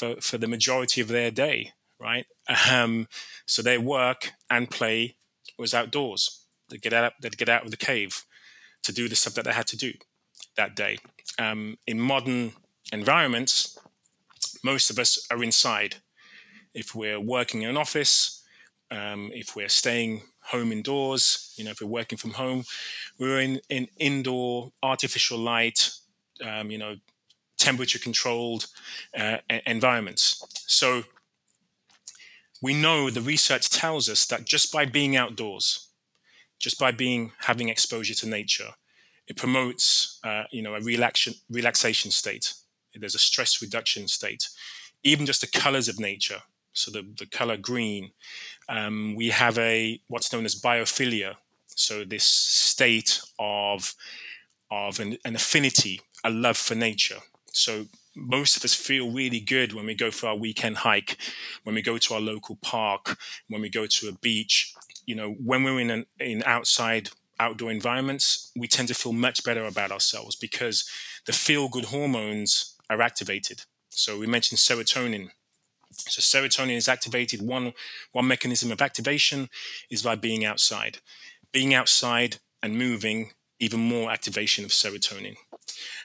for, 0.00 0.18
for 0.22 0.38
the 0.38 0.48
majority 0.48 1.02
of 1.02 1.08
their 1.08 1.30
day, 1.30 1.72
right? 2.00 2.24
Um, 2.70 3.06
so 3.44 3.60
their 3.60 3.80
work 3.80 4.32
and 4.48 4.70
play 4.70 5.16
was 5.58 5.74
outdoors. 5.74 6.46
They 6.70 6.78
get 6.78 6.94
out, 6.94 7.12
they'd 7.20 7.36
get 7.36 7.50
out 7.50 7.64
of 7.66 7.70
the 7.70 7.76
cave 7.76 8.24
to 8.82 8.92
do 8.92 9.08
the 9.08 9.14
stuff 9.14 9.34
that 9.34 9.44
they 9.44 9.52
had 9.52 9.66
to 9.68 9.76
do 9.76 9.92
that 10.56 10.74
day. 10.74 10.98
Um, 11.38 11.76
in 11.86 12.00
modern 12.00 12.52
environments, 12.92 13.78
most 14.64 14.88
of 14.88 14.98
us 14.98 15.26
are 15.30 15.42
inside. 15.42 15.96
If 16.72 16.94
we're 16.94 17.20
working 17.20 17.62
in 17.62 17.68
an 17.68 17.76
office, 17.76 18.42
um, 18.90 19.30
if 19.34 19.54
we're 19.54 19.68
staying 19.68 20.22
home 20.44 20.72
indoors, 20.72 21.52
you 21.56 21.64
know, 21.64 21.72
if 21.72 21.80
we're 21.82 21.88
working 21.88 22.16
from 22.16 22.32
home, 22.32 22.64
we're 23.18 23.40
in, 23.40 23.60
in 23.68 23.86
indoor 23.98 24.72
artificial 24.82 25.38
light, 25.38 25.90
um, 26.42 26.70
you 26.70 26.78
know, 26.78 26.96
temperature 27.60 27.98
controlled 27.98 28.66
uh, 29.16 29.38
environments. 29.66 30.44
So 30.66 31.04
we 32.60 32.74
know 32.74 33.10
the 33.10 33.20
research 33.20 33.70
tells 33.70 34.08
us 34.08 34.26
that 34.26 34.44
just 34.44 34.72
by 34.72 34.84
being 34.86 35.16
outdoors, 35.16 35.88
just 36.58 36.78
by 36.78 36.90
being 36.90 37.32
having 37.38 37.68
exposure 37.68 38.14
to 38.14 38.28
nature, 38.28 38.70
it 39.26 39.36
promotes 39.36 40.18
uh, 40.24 40.44
you 40.50 40.62
know 40.62 40.74
a 40.74 40.80
relaxation 40.80 41.34
relaxation 41.48 42.10
state. 42.10 42.54
There's 42.94 43.14
a 43.14 43.20
stress 43.30 43.62
reduction 43.62 44.08
state. 44.08 44.48
Even 45.02 45.24
just 45.24 45.40
the 45.40 45.46
colors 45.46 45.88
of 45.88 46.00
nature 46.00 46.42
so 46.72 46.90
the, 46.90 47.06
the 47.18 47.26
color 47.26 47.56
green, 47.56 48.12
um, 48.68 49.14
we 49.16 49.30
have 49.30 49.58
a 49.58 50.00
what's 50.08 50.32
known 50.32 50.44
as 50.44 50.60
biophilia. 50.60 51.34
So 51.68 52.04
this 52.04 52.24
state 52.24 53.20
of 53.38 53.94
of 54.70 55.00
an, 55.00 55.18
an 55.24 55.34
affinity, 55.34 56.00
a 56.24 56.30
love 56.30 56.56
for 56.56 56.74
nature. 56.74 57.18
So 57.52 57.86
most 58.14 58.56
of 58.56 58.64
us 58.64 58.74
feel 58.74 59.10
really 59.10 59.40
good 59.40 59.72
when 59.72 59.86
we 59.86 59.94
go 59.94 60.10
for 60.10 60.28
our 60.28 60.36
weekend 60.36 60.78
hike, 60.78 61.16
when 61.64 61.74
we 61.74 61.82
go 61.82 61.98
to 61.98 62.14
our 62.14 62.20
local 62.20 62.56
park, 62.62 63.18
when 63.48 63.60
we 63.60 63.68
go 63.68 63.86
to 63.86 64.08
a 64.08 64.12
beach. 64.12 64.74
You 65.06 65.14
know, 65.14 65.32
when 65.32 65.64
we're 65.64 65.80
in 65.80 65.90
an 65.90 66.06
in 66.18 66.42
outside 66.44 67.10
outdoor 67.38 67.70
environments, 67.70 68.52
we 68.56 68.68
tend 68.68 68.88
to 68.88 68.94
feel 68.94 69.12
much 69.12 69.42
better 69.42 69.64
about 69.64 69.90
ourselves 69.90 70.36
because 70.36 70.88
the 71.26 71.32
feel 71.32 71.68
good 71.68 71.86
hormones 71.86 72.76
are 72.88 73.00
activated. 73.00 73.62
So 73.88 74.18
we 74.18 74.26
mentioned 74.26 74.58
serotonin. 74.58 75.30
So 75.92 76.20
serotonin 76.20 76.76
is 76.76 76.88
activated. 76.88 77.42
One 77.42 77.72
one 78.12 78.26
mechanism 78.26 78.70
of 78.70 78.82
activation 78.82 79.48
is 79.90 80.02
by 80.02 80.14
being 80.14 80.44
outside. 80.44 80.98
Being 81.52 81.74
outside 81.74 82.36
and 82.62 82.76
moving, 82.76 83.32
even 83.58 83.80
more 83.80 84.10
activation 84.10 84.64
of 84.64 84.70
serotonin. 84.70 85.36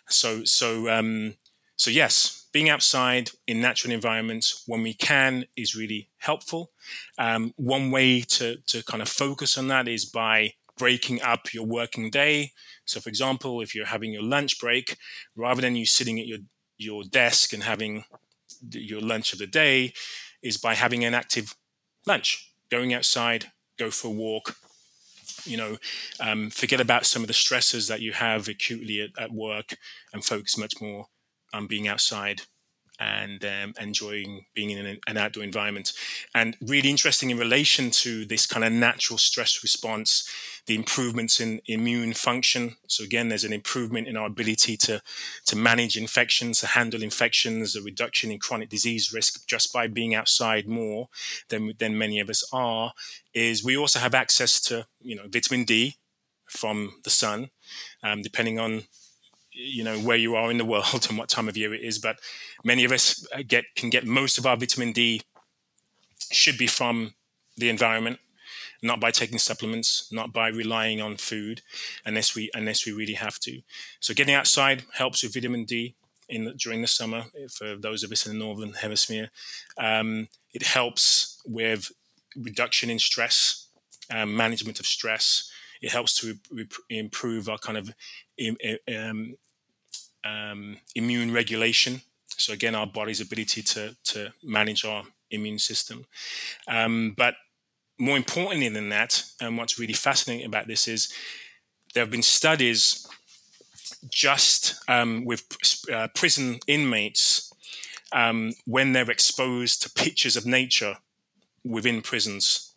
So 0.10 0.44
so 0.44 0.90
um, 0.90 1.36
so 1.78 1.92
yes, 1.92 2.48
being 2.52 2.70
outside 2.70 3.32
in 3.48 3.62
natural 3.62 3.94
environments 3.94 4.64
when 4.68 4.82
we 4.84 4.94
can 4.94 5.46
is 5.58 5.76
really 5.76 6.10
helpful. 6.18 6.72
Um, 7.18 7.54
one 7.58 7.92
way 7.92 8.22
to 8.22 8.58
to 8.68 8.84
kind 8.84 9.02
of 9.02 9.10
focus 9.10 9.58
on 9.58 9.68
that 9.70 9.88
is 9.88 10.06
by 10.06 10.54
breaking 10.78 11.22
up 11.22 11.54
your 11.54 11.66
working 11.66 12.10
day. 12.10 12.52
So, 12.86 13.00
for 13.00 13.10
example, 13.10 13.62
if 13.62 13.74
you're 13.74 13.86
having 13.86 14.12
your 14.12 14.24
lunch 14.24 14.60
break, 14.60 14.98
rather 15.36 15.62
than 15.62 15.76
you 15.76 15.86
sitting 15.86 16.20
at 16.20 16.28
your 16.28 16.40
your 16.78 17.04
desk 17.04 17.54
and 17.54 17.64
having 17.64 18.04
your 18.72 19.02
lunch 19.02 19.34
of 19.34 19.40
the 19.40 19.48
day 19.48 19.94
is 20.42 20.58
by 20.58 20.76
having 20.76 21.04
an 21.06 21.14
active 21.14 21.56
lunch, 22.06 22.52
going 22.70 22.94
outside, 22.94 23.52
go 23.78 23.92
for 23.92 24.08
a 24.10 24.12
walk. 24.12 24.56
You 25.46 25.58
know, 25.58 25.78
um, 26.20 26.50
forget 26.50 26.82
about 26.82 27.06
some 27.06 27.22
of 27.22 27.28
the 27.28 27.34
stresses 27.34 27.88
that 27.88 28.02
you 28.02 28.14
have 28.14 28.48
acutely 28.48 29.02
at, 29.02 29.10
at 29.18 29.32
work 29.32 29.78
and 30.14 30.24
focus 30.24 30.58
much 30.58 30.74
more 30.82 31.08
on 31.54 31.68
being 31.68 31.88
outside 31.88 32.42
and 33.00 33.44
um, 33.44 33.74
enjoying 33.80 34.46
being 34.54 34.70
in 34.70 34.86
an, 34.86 35.00
an, 35.08 35.18
outdoor 35.18 35.44
environment. 35.44 35.94
And 36.34 36.56
really 36.62 36.90
interesting 36.90 37.30
in 37.30 37.38
relation 37.38 37.92
to 37.92 38.26
this 38.26 38.46
kind 38.46 38.64
of 38.64 38.72
natural 38.72 39.18
stress 39.18 39.62
response, 39.64 40.30
the 40.66 40.76
improvements 40.76 41.40
in 41.40 41.62
immune 41.66 42.14
function. 42.14 42.78
So 42.88 43.04
again, 43.04 43.30
there's 43.30 43.44
an 43.44 43.54
improvement 43.54 44.08
in 44.08 44.18
our 44.18 44.28
ability 44.28 44.78
to 44.78 45.02
to 45.46 45.56
manage 45.56 45.98
infections, 45.98 46.60
to 46.62 46.68
handle 46.68 47.04
infections, 47.04 47.76
a 47.76 47.82
reduction 47.82 48.32
in 48.32 48.40
chronic 48.40 48.70
disease 48.70 49.14
risk 49.14 49.46
just 49.48 49.74
by 49.74 49.88
being 49.88 50.16
outside 50.16 50.68
more 50.68 51.10
than 51.50 51.74
than 51.78 51.98
many 51.98 52.20
of 52.20 52.30
us 52.30 52.48
are. 52.54 52.94
Is 53.34 53.64
we 53.64 53.76
also 53.76 54.00
have 54.00 54.16
access 54.16 54.62
to 54.62 54.88
you 55.02 55.16
know 55.16 55.28
vitamin 55.28 55.66
D 55.66 55.98
from 56.46 56.96
the 57.04 57.10
sun, 57.10 57.50
um, 58.04 58.22
depending 58.22 58.60
on 58.60 58.84
you 59.56 59.84
know 59.84 59.98
where 60.00 60.18
you 60.18 60.36
are 60.36 60.52
in 60.52 60.58
the 60.58 60.66
world 60.66 61.06
and 61.10 61.18
what 61.18 61.30
time 61.30 61.48
of 61.48 61.58
year 61.58 61.74
it 61.74 61.82
is 61.82 61.98
but 61.98 62.20
many 62.64 62.84
of 62.84 62.92
us 62.92 63.26
uh, 63.34 63.42
get 63.48 63.66
can 63.76 63.90
get 63.90 64.06
most 64.06 64.38
of 64.38 64.46
our 64.46 64.58
vitamin 64.58 64.92
d 64.92 65.22
should 66.32 66.58
be 66.58 66.68
from 66.68 67.14
the 67.58 67.70
environment 67.70 68.20
not 68.82 69.00
by 69.00 69.12
taking 69.12 69.40
supplements 69.40 70.08
not 70.12 70.32
by 70.32 70.48
relying 70.48 71.02
on 71.02 71.18
food 71.18 71.62
unless 72.06 72.36
we 72.36 72.50
unless 72.54 72.86
we 72.86 72.92
really 72.92 73.14
have 73.14 73.40
to. 73.40 73.62
So 74.00 74.14
getting 74.14 74.36
outside 74.36 74.84
helps 74.94 75.24
with 75.24 75.34
vitamin 75.34 75.66
d 75.66 75.96
in 76.30 76.54
during 76.58 76.82
the 76.82 76.88
summer 76.88 77.26
for 77.52 77.76
those 77.76 78.04
of 78.04 78.12
us 78.12 78.26
in 78.26 78.34
the 78.34 78.44
northern 78.46 78.74
hemisphere. 78.74 79.30
Um, 79.78 80.28
it 80.54 80.64
helps 80.64 81.42
with 81.46 81.92
reduction 82.36 82.90
in 82.90 83.00
stress 83.00 83.68
um, 84.12 84.36
management 84.36 84.80
of 84.80 84.86
stress. 84.86 85.50
It 85.82 85.92
helps 85.92 86.20
to 86.20 86.38
re- 86.52 86.68
improve 86.90 87.50
our 87.50 87.58
kind 87.58 87.78
of 87.78 87.94
um, 88.88 89.36
um, 90.26 90.78
immune 90.96 91.32
regulation. 91.32 92.02
So 92.38 92.54
again, 92.54 92.76
our 92.76 92.88
body's 92.88 93.22
ability 93.22 93.62
to 93.62 93.96
to 94.06 94.34
manage 94.44 94.84
our 94.84 95.04
immune 95.32 95.60
system. 95.60 96.06
Um, 96.68 97.14
but 97.16 97.36
more 97.98 98.18
importantly 98.18 98.70
than 98.70 98.90
that, 98.90 99.24
and 99.40 99.58
what's 99.58 99.80
really 99.80 99.94
fascinating 99.94 100.46
about 100.46 100.68
this 100.68 100.88
is 100.88 101.14
there 101.94 102.04
have 102.04 102.12
been 102.12 102.22
studies 102.22 103.08
just 104.10 104.76
um, 104.90 105.24
with 105.26 105.46
uh, 105.92 106.08
prison 106.14 106.60
inmates 106.68 107.54
um, 108.12 108.54
when 108.66 108.94
they're 108.94 109.10
exposed 109.10 109.82
to 109.82 109.90
pictures 109.90 110.36
of 110.36 110.46
nature 110.46 110.98
within 111.64 112.02
prisons. 112.02 112.74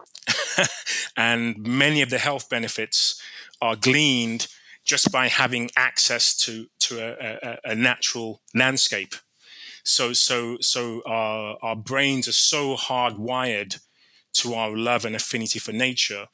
and 1.16 1.58
many 1.66 2.00
of 2.02 2.10
the 2.10 2.18
health 2.18 2.48
benefits 2.48 3.20
are 3.60 3.76
gleaned 3.76 4.46
just 4.84 5.12
by 5.12 5.28
having 5.28 5.70
access 5.76 6.34
to 6.34 6.66
to 6.88 7.00
a, 7.00 7.38
a, 7.48 7.72
a 7.72 7.74
natural 7.74 8.42
landscape. 8.54 9.14
So 9.84 10.12
so 10.12 10.58
so 10.60 11.02
our 11.06 11.56
our 11.62 11.76
brains 11.76 12.28
are 12.28 12.32
so 12.52 12.76
hardwired 12.76 13.80
to 14.34 14.54
our 14.54 14.76
love 14.76 15.04
and 15.04 15.16
affinity 15.16 15.58
for 15.58 15.72
nature 15.72 16.26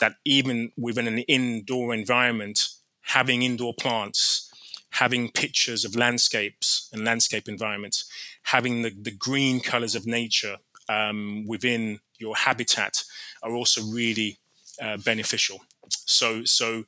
that 0.00 0.14
even 0.24 0.72
within 0.76 1.08
an 1.08 1.18
indoor 1.20 1.94
environment, 1.94 2.68
having 3.02 3.42
indoor 3.42 3.74
plants, 3.74 4.50
having 4.90 5.30
pictures 5.30 5.84
of 5.84 5.96
landscapes 5.96 6.88
and 6.92 7.04
landscape 7.04 7.48
environments, 7.48 8.04
having 8.44 8.82
the, 8.82 8.90
the 8.90 9.10
green 9.10 9.60
colors 9.60 9.94
of 9.94 10.06
nature 10.06 10.56
um, 10.88 11.44
within 11.46 12.00
your 12.18 12.36
habitat 12.36 13.02
are 13.42 13.52
also 13.52 13.82
really 13.82 14.38
uh, 14.82 14.96
beneficial. 14.98 15.60
So, 15.90 16.44
so 16.44 16.84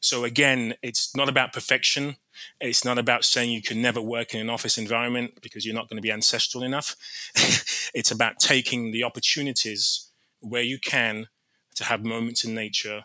so 0.00 0.24
again, 0.24 0.74
it's 0.82 1.14
not 1.16 1.28
about 1.28 1.52
perfection. 1.52 2.16
It's 2.60 2.84
not 2.84 2.98
about 2.98 3.24
saying 3.24 3.50
you 3.50 3.62
can 3.62 3.82
never 3.82 4.00
work 4.00 4.34
in 4.34 4.40
an 4.40 4.50
office 4.50 4.78
environment 4.78 5.40
because 5.42 5.64
you're 5.64 5.74
not 5.74 5.88
going 5.88 5.98
to 5.98 6.02
be 6.02 6.12
ancestral 6.12 6.62
enough. 6.62 6.96
it's 7.94 8.10
about 8.10 8.38
taking 8.38 8.92
the 8.92 9.04
opportunities 9.04 10.08
where 10.40 10.62
you 10.62 10.78
can 10.78 11.28
to 11.74 11.84
have 11.84 12.04
moments 12.04 12.44
in 12.44 12.54
nature 12.54 13.04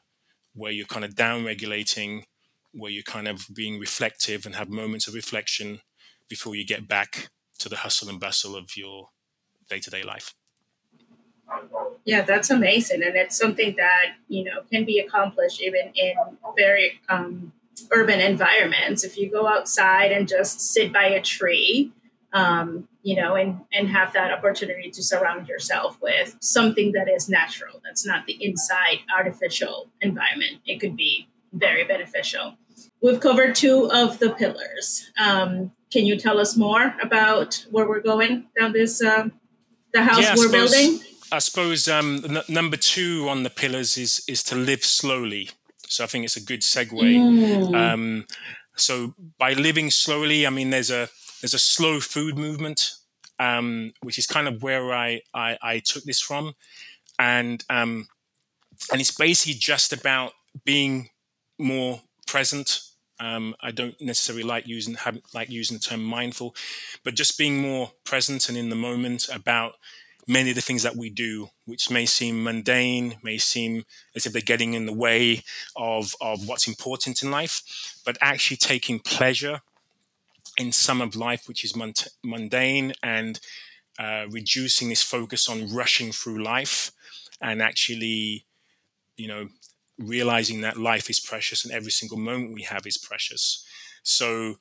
where 0.53 0.71
you're 0.71 0.87
kind 0.87 1.05
of 1.05 1.15
down 1.15 1.45
regulating, 1.45 2.25
where 2.73 2.91
you're 2.91 3.03
kind 3.03 3.27
of 3.27 3.47
being 3.53 3.79
reflective 3.79 4.45
and 4.45 4.55
have 4.55 4.69
moments 4.69 5.07
of 5.07 5.13
reflection 5.13 5.81
before 6.27 6.55
you 6.55 6.65
get 6.65 6.87
back 6.87 7.29
to 7.59 7.69
the 7.69 7.77
hustle 7.77 8.09
and 8.09 8.19
bustle 8.19 8.55
of 8.55 8.75
your 8.75 9.09
day 9.69 9.79
to 9.79 9.89
day 9.89 10.03
life. 10.03 10.33
Yeah, 12.05 12.23
that's 12.23 12.49
amazing, 12.49 13.03
and 13.03 13.15
it's 13.15 13.37
something 13.37 13.75
that 13.77 14.15
you 14.27 14.43
know 14.43 14.63
can 14.71 14.85
be 14.85 14.99
accomplished 14.99 15.61
even 15.61 15.91
in 15.95 16.15
very 16.57 16.99
um, 17.09 17.51
urban 17.91 18.19
environments. 18.19 19.03
If 19.03 19.17
you 19.17 19.29
go 19.29 19.47
outside 19.47 20.11
and 20.11 20.27
just 20.27 20.59
sit 20.61 20.93
by 20.93 21.05
a 21.05 21.21
tree, 21.21 21.91
um, 22.33 22.87
you 23.03 23.15
know, 23.15 23.35
and 23.35 23.61
and 23.71 23.89
have 23.89 24.13
that 24.13 24.31
opportunity 24.31 24.91
to 24.91 25.03
surround 25.03 25.47
yourself 25.47 25.97
with 26.01 26.35
something 26.39 26.91
that 26.93 27.09
is 27.09 27.29
natural, 27.29 27.81
that's 27.83 28.05
not 28.05 28.25
the 28.25 28.37
inside 28.43 28.99
artificial 29.17 29.89
environment, 30.01 30.59
it 30.65 30.79
could 30.79 30.95
be 30.95 31.27
very 31.53 31.83
beneficial. 31.83 32.57
We've 33.01 33.19
covered 33.19 33.55
two 33.55 33.89
of 33.91 34.19
the 34.19 34.31
pillars. 34.31 35.11
Um, 35.19 35.71
can 35.91 36.05
you 36.05 36.17
tell 36.17 36.39
us 36.39 36.57
more 36.57 36.95
about 37.01 37.65
where 37.71 37.87
we're 37.87 38.01
going 38.01 38.47
down 38.59 38.73
this 38.73 39.01
uh, 39.01 39.29
the 39.93 40.03
house 40.03 40.21
yeah, 40.21 40.35
we're 40.35 40.47
suppose- 40.47 40.71
building? 40.71 40.99
I 41.29 41.39
suppose 41.39 41.89
um, 41.89 42.23
n- 42.23 42.43
number 42.47 42.77
two 42.77 43.27
on 43.29 43.43
the 43.43 43.49
pillars 43.49 43.97
is 43.97 44.23
is 44.27 44.43
to 44.43 44.55
live 44.55 44.83
slowly. 44.85 45.49
So 45.89 46.03
I 46.03 46.07
think 46.07 46.25
it's 46.25 46.37
a 46.37 46.43
good 46.43 46.61
segue. 46.61 46.91
Mm. 46.91 47.75
Um, 47.75 48.25
so 48.75 49.13
by 49.37 49.53
living 49.53 49.91
slowly, 49.91 50.45
I 50.45 50.49
mean 50.49 50.69
there's 50.69 50.91
a 50.91 51.09
there's 51.41 51.53
a 51.53 51.59
slow 51.59 51.99
food 51.99 52.37
movement, 52.37 52.93
um, 53.39 53.93
which 54.01 54.17
is 54.17 54.27
kind 54.27 54.47
of 54.47 54.63
where 54.63 54.93
I 54.93 55.21
I, 55.33 55.57
I 55.61 55.79
took 55.79 56.03
this 56.03 56.21
from, 56.21 56.53
and 57.19 57.63
um, 57.69 58.07
and 58.91 59.01
it's 59.01 59.15
basically 59.15 59.55
just 59.59 59.93
about 59.93 60.33
being 60.63 61.09
more 61.57 62.01
present. 62.27 62.81
Um, 63.19 63.55
I 63.61 63.71
don't 63.71 63.99
necessarily 63.99 64.43
like 64.43 64.67
using 64.67 64.93
have, 64.95 65.17
like 65.33 65.49
using 65.49 65.77
the 65.77 65.83
term 65.83 66.03
mindful, 66.03 66.55
but 67.03 67.15
just 67.15 67.37
being 67.37 67.59
more 67.59 67.91
present 68.03 68.47
and 68.47 68.57
in 68.57 68.69
the 68.69 68.75
moment 68.75 69.27
about 69.33 69.73
many 70.27 70.49
of 70.49 70.55
the 70.55 70.61
things 70.61 70.83
that 70.83 70.95
we 70.95 71.09
do, 71.09 71.49
which 71.65 71.89
may 71.89 72.05
seem 72.05 72.43
mundane, 72.43 73.15
may 73.23 73.37
seem 73.37 73.85
as 74.15 74.25
if 74.25 74.33
they're 74.33 74.41
getting 74.41 74.73
in 74.73 74.85
the 74.85 74.93
way 74.93 75.43
of, 75.75 76.15
of 76.19 76.47
what's 76.47 76.67
important 76.67 77.23
in 77.23 77.31
life, 77.31 78.01
but 78.05 78.17
actually 78.21 78.57
taking 78.57 78.99
pleasure 78.99 79.61
in 80.57 80.71
some 80.71 81.01
of 81.01 81.15
life 81.15 81.47
which 81.47 81.63
is 81.63 81.75
mundane 82.23 82.93
and 83.01 83.39
uh, 83.99 84.25
reducing 84.29 84.89
this 84.89 85.03
focus 85.03 85.47
on 85.47 85.73
rushing 85.73 86.11
through 86.11 86.43
life 86.43 86.91
and 87.41 87.61
actually, 87.61 88.45
you 89.15 89.27
know, 89.27 89.47
realizing 89.97 90.61
that 90.61 90.77
life 90.77 91.09
is 91.09 91.19
precious 91.19 91.63
and 91.63 91.73
every 91.73 91.91
single 91.91 92.17
moment 92.17 92.53
we 92.53 92.63
have 92.63 92.85
is 92.85 92.97
precious. 92.97 93.65
So, 94.03 94.55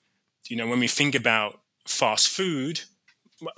you 0.48 0.56
know, 0.56 0.66
when 0.66 0.80
we 0.80 0.88
think 0.88 1.14
about 1.14 1.60
fast 1.86 2.28
food, 2.28 2.82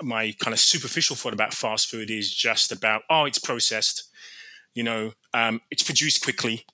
my 0.02 0.34
kind 0.38 0.52
of 0.52 0.60
superficial 0.60 1.16
thought 1.16 1.32
about 1.32 1.54
fast 1.54 1.88
food 1.88 2.10
is 2.10 2.34
just 2.34 2.72
about 2.72 3.02
oh 3.08 3.24
it's 3.24 3.38
processed 3.38 4.04
you 4.74 4.82
know 4.82 5.12
um, 5.34 5.60
it's 5.70 5.82
produced 5.82 6.22
quickly. 6.22 6.64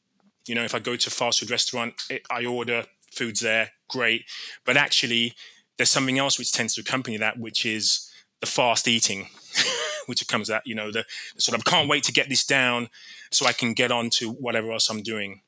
You 0.46 0.54
know 0.54 0.64
if 0.64 0.74
i 0.74 0.78
go 0.78 0.96
to 0.96 1.08
a 1.08 1.10
fast 1.10 1.40
food 1.40 1.50
restaurant 1.50 1.94
it, 2.10 2.22
i 2.30 2.44
order 2.44 2.84
foods 3.10 3.40
there 3.40 3.70
great. 3.88 4.24
But 4.64 4.76
actually 4.76 5.34
there's 5.76 5.90
something 5.90 6.18
else 6.18 6.38
which 6.38 6.52
tends 6.52 6.74
to 6.74 6.80
accompany 6.80 7.16
that 7.16 7.38
which 7.38 7.64
is 7.64 8.10
the 8.40 8.46
fast 8.46 8.86
eating 8.88 9.28
which 10.06 10.26
comes 10.28 10.48
that 10.48 10.66
you 10.66 10.74
know 10.74 10.90
the, 10.90 11.04
the 11.34 11.40
sort 11.40 11.58
of 11.58 11.64
can't 11.64 11.88
wait 11.88 12.04
to 12.04 12.12
get 12.12 12.28
this 12.28 12.44
down 12.44 12.88
so 13.30 13.46
i 13.46 13.52
can 13.52 13.72
get 13.72 13.90
on 13.90 14.10
to 14.10 14.30
whatever 14.30 14.72
else 14.72 14.88
i'm 14.90 15.02
doing. 15.02 15.40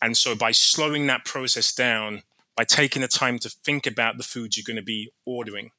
And 0.00 0.16
so 0.16 0.34
by 0.34 0.50
slowing 0.50 1.06
that 1.06 1.24
process 1.24 1.72
down 1.72 2.22
by 2.56 2.64
taking 2.64 3.02
the 3.02 3.08
time 3.08 3.38
to 3.38 3.48
think 3.48 3.86
about 3.86 4.18
the 4.18 4.24
foods 4.24 4.56
you're 4.56 4.64
going 4.66 4.76
to 4.76 4.82
be 4.82 5.12
ordering 5.24 5.70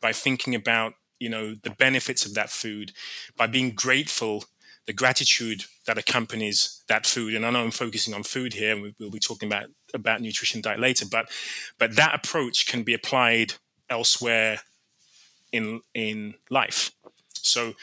by 0.00 0.12
thinking 0.12 0.54
about 0.54 0.94
you 1.18 1.28
know 1.28 1.54
the 1.62 1.70
benefits 1.70 2.24
of 2.24 2.34
that 2.34 2.50
food 2.50 2.92
by 3.36 3.46
being 3.46 3.70
grateful 3.70 4.44
the 4.86 4.92
gratitude 4.94 5.64
that 5.86 5.98
accompanies 5.98 6.82
that 6.88 7.04
food. 7.04 7.34
And 7.34 7.44
i 7.44 7.50
know 7.50 7.62
i'm 7.62 7.70
focusing 7.70 8.14
on 8.14 8.22
food 8.22 8.54
here 8.54 8.72
and 8.74 8.94
we'll 8.98 9.10
be 9.10 9.18
talking 9.18 9.48
about 9.48 9.66
about 9.92 10.20
nutrition 10.20 10.60
diet 10.60 10.80
later 10.80 11.04
but 11.10 11.30
but 11.78 11.96
that 11.96 12.14
approach 12.14 12.66
can 12.66 12.82
be 12.82 12.94
applied 12.94 13.54
elsewhere 13.90 14.60
in 15.52 15.80
in 15.94 16.34
life. 16.50 16.92
So 17.34 17.74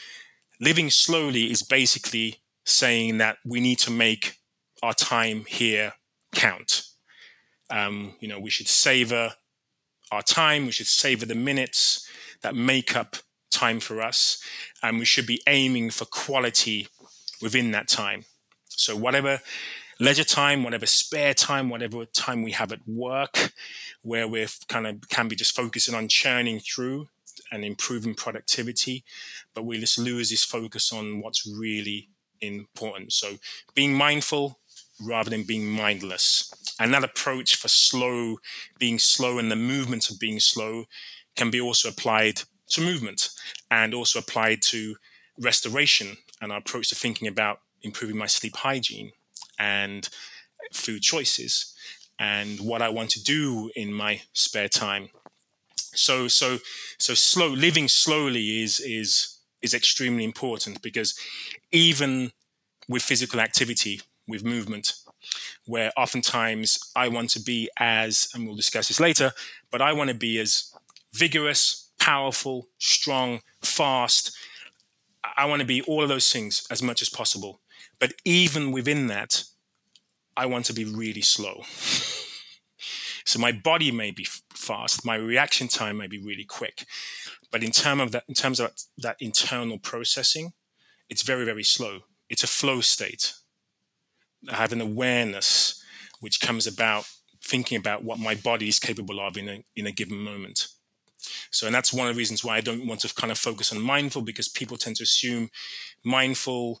living 0.60 0.90
slowly 0.90 1.50
is 1.50 1.62
basically 1.62 2.36
saying 2.64 3.18
that 3.18 3.38
we 3.44 3.60
need 3.60 3.78
to 3.80 3.90
make 3.90 4.36
our 4.82 4.94
time 4.94 5.44
here 5.46 5.94
count. 6.34 6.82
Um, 7.70 8.14
you 8.20 8.28
know 8.28 8.38
we 8.38 8.50
should 8.50 8.68
savor 8.68 9.34
our 10.12 10.22
time 10.22 10.66
we 10.66 10.72
should 10.72 10.86
savor 10.86 11.26
the 11.26 11.34
minutes 11.34 12.05
that 12.46 12.54
make 12.54 12.94
up 12.94 13.16
time 13.50 13.80
for 13.80 14.00
us. 14.00 14.40
And 14.80 15.00
we 15.00 15.04
should 15.04 15.26
be 15.26 15.42
aiming 15.48 15.90
for 15.90 16.04
quality 16.04 16.86
within 17.42 17.72
that 17.72 17.88
time. 17.88 18.24
So, 18.68 18.94
whatever 18.94 19.40
leisure 19.98 20.22
time, 20.22 20.62
whatever 20.62 20.86
spare 20.86 21.34
time, 21.34 21.70
whatever 21.70 22.04
time 22.04 22.44
we 22.44 22.52
have 22.52 22.70
at 22.70 22.86
work, 22.86 23.52
where 24.02 24.28
we're 24.28 24.46
kind 24.68 24.86
of 24.86 25.08
can 25.08 25.26
be 25.26 25.34
just 25.34 25.56
focusing 25.56 25.94
on 25.94 26.06
churning 26.06 26.60
through 26.60 27.08
and 27.50 27.64
improving 27.64 28.14
productivity, 28.14 29.02
but 29.54 29.64
we 29.64 29.80
just 29.80 29.98
lose 29.98 30.30
this 30.30 30.44
focus 30.44 30.92
on 30.92 31.20
what's 31.20 31.46
really 31.46 32.10
important. 32.40 33.12
So, 33.12 33.38
being 33.74 33.92
mindful 33.92 34.60
rather 35.02 35.30
than 35.30 35.42
being 35.42 35.66
mindless. 35.66 36.52
And 36.78 36.94
that 36.94 37.02
approach 37.02 37.56
for 37.56 37.68
slow, 37.68 38.36
being 38.78 39.00
slow 39.00 39.38
and 39.38 39.50
the 39.50 39.56
movement 39.56 40.10
of 40.10 40.20
being 40.20 40.38
slow 40.38 40.84
can 41.36 41.50
be 41.50 41.60
also 41.60 41.88
applied 41.88 42.42
to 42.68 42.80
movement 42.80 43.30
and 43.70 43.94
also 43.94 44.18
applied 44.18 44.62
to 44.62 44.96
restoration 45.38 46.16
and 46.40 46.52
our 46.52 46.58
approach 46.58 46.88
to 46.88 46.94
thinking 46.94 47.28
about 47.28 47.60
improving 47.82 48.16
my 48.16 48.26
sleep 48.26 48.56
hygiene 48.56 49.12
and 49.58 50.08
food 50.72 51.02
choices 51.02 51.74
and 52.18 52.60
what 52.60 52.82
I 52.82 52.88
want 52.88 53.10
to 53.10 53.22
do 53.22 53.70
in 53.76 53.92
my 53.92 54.22
spare 54.32 54.68
time. 54.68 55.08
So 55.94 56.28
so 56.28 56.58
so 56.98 57.14
slow 57.14 57.48
living 57.48 57.88
slowly 57.88 58.62
is 58.62 58.80
is 58.80 59.38
is 59.62 59.74
extremely 59.74 60.24
important 60.24 60.82
because 60.82 61.18
even 61.72 62.32
with 62.88 63.02
physical 63.02 63.40
activity, 63.40 64.00
with 64.28 64.44
movement, 64.44 64.92
where 65.66 65.92
oftentimes 65.96 66.78
I 66.94 67.08
want 67.08 67.30
to 67.30 67.40
be 67.40 67.68
as, 67.78 68.28
and 68.34 68.46
we'll 68.46 68.54
discuss 68.56 68.88
this 68.88 69.00
later, 69.00 69.32
but 69.70 69.82
I 69.82 69.92
want 69.92 70.08
to 70.08 70.14
be 70.16 70.38
as 70.38 70.72
vigorous, 71.16 71.90
powerful, 71.98 72.68
strong, 72.78 73.40
fast. 73.62 74.36
I 75.36 75.46
want 75.46 75.60
to 75.60 75.66
be 75.66 75.82
all 75.82 76.02
of 76.02 76.08
those 76.08 76.30
things 76.32 76.66
as 76.70 76.82
much 76.82 77.02
as 77.02 77.08
possible. 77.08 77.60
But 77.98 78.12
even 78.24 78.72
within 78.72 79.06
that, 79.08 79.44
I 80.36 80.46
want 80.46 80.66
to 80.66 80.72
be 80.72 80.84
really 80.84 81.22
slow. 81.22 81.62
so 83.24 83.38
my 83.38 83.52
body 83.52 83.90
may 83.90 84.10
be 84.10 84.26
fast, 84.54 85.04
my 85.04 85.16
reaction 85.16 85.68
time 85.68 85.96
may 85.96 86.06
be 86.06 86.18
really 86.18 86.44
quick. 86.44 86.84
But 87.50 87.62
in, 87.62 87.70
term 87.70 88.00
of 88.00 88.12
that, 88.12 88.24
in 88.28 88.34
terms 88.34 88.60
of 88.60 88.72
that, 88.98 89.16
internal 89.20 89.78
processing, 89.78 90.52
it's 91.08 91.22
very, 91.22 91.44
very 91.44 91.62
slow. 91.62 92.00
It's 92.28 92.44
a 92.44 92.48
flow 92.48 92.80
state. 92.80 93.32
I 94.50 94.56
have 94.56 94.72
an 94.72 94.80
awareness 94.80 95.82
which 96.20 96.40
comes 96.40 96.66
about 96.66 97.06
thinking 97.42 97.78
about 97.78 98.04
what 98.04 98.18
my 98.18 98.34
body 98.34 98.68
is 98.68 98.78
capable 98.78 99.20
of 99.20 99.36
in 99.36 99.48
a, 99.48 99.64
in 99.74 99.86
a 99.86 99.92
given 99.92 100.18
moment. 100.18 100.68
So, 101.50 101.66
and 101.66 101.74
that's 101.74 101.92
one 101.92 102.08
of 102.08 102.14
the 102.14 102.18
reasons 102.18 102.44
why 102.44 102.56
I 102.56 102.60
don't 102.60 102.86
want 102.86 103.00
to 103.00 103.14
kind 103.14 103.30
of 103.30 103.38
focus 103.38 103.72
on 103.72 103.80
mindful 103.80 104.22
because 104.22 104.48
people 104.48 104.76
tend 104.76 104.96
to 104.96 105.02
assume 105.02 105.50
mindful, 106.04 106.80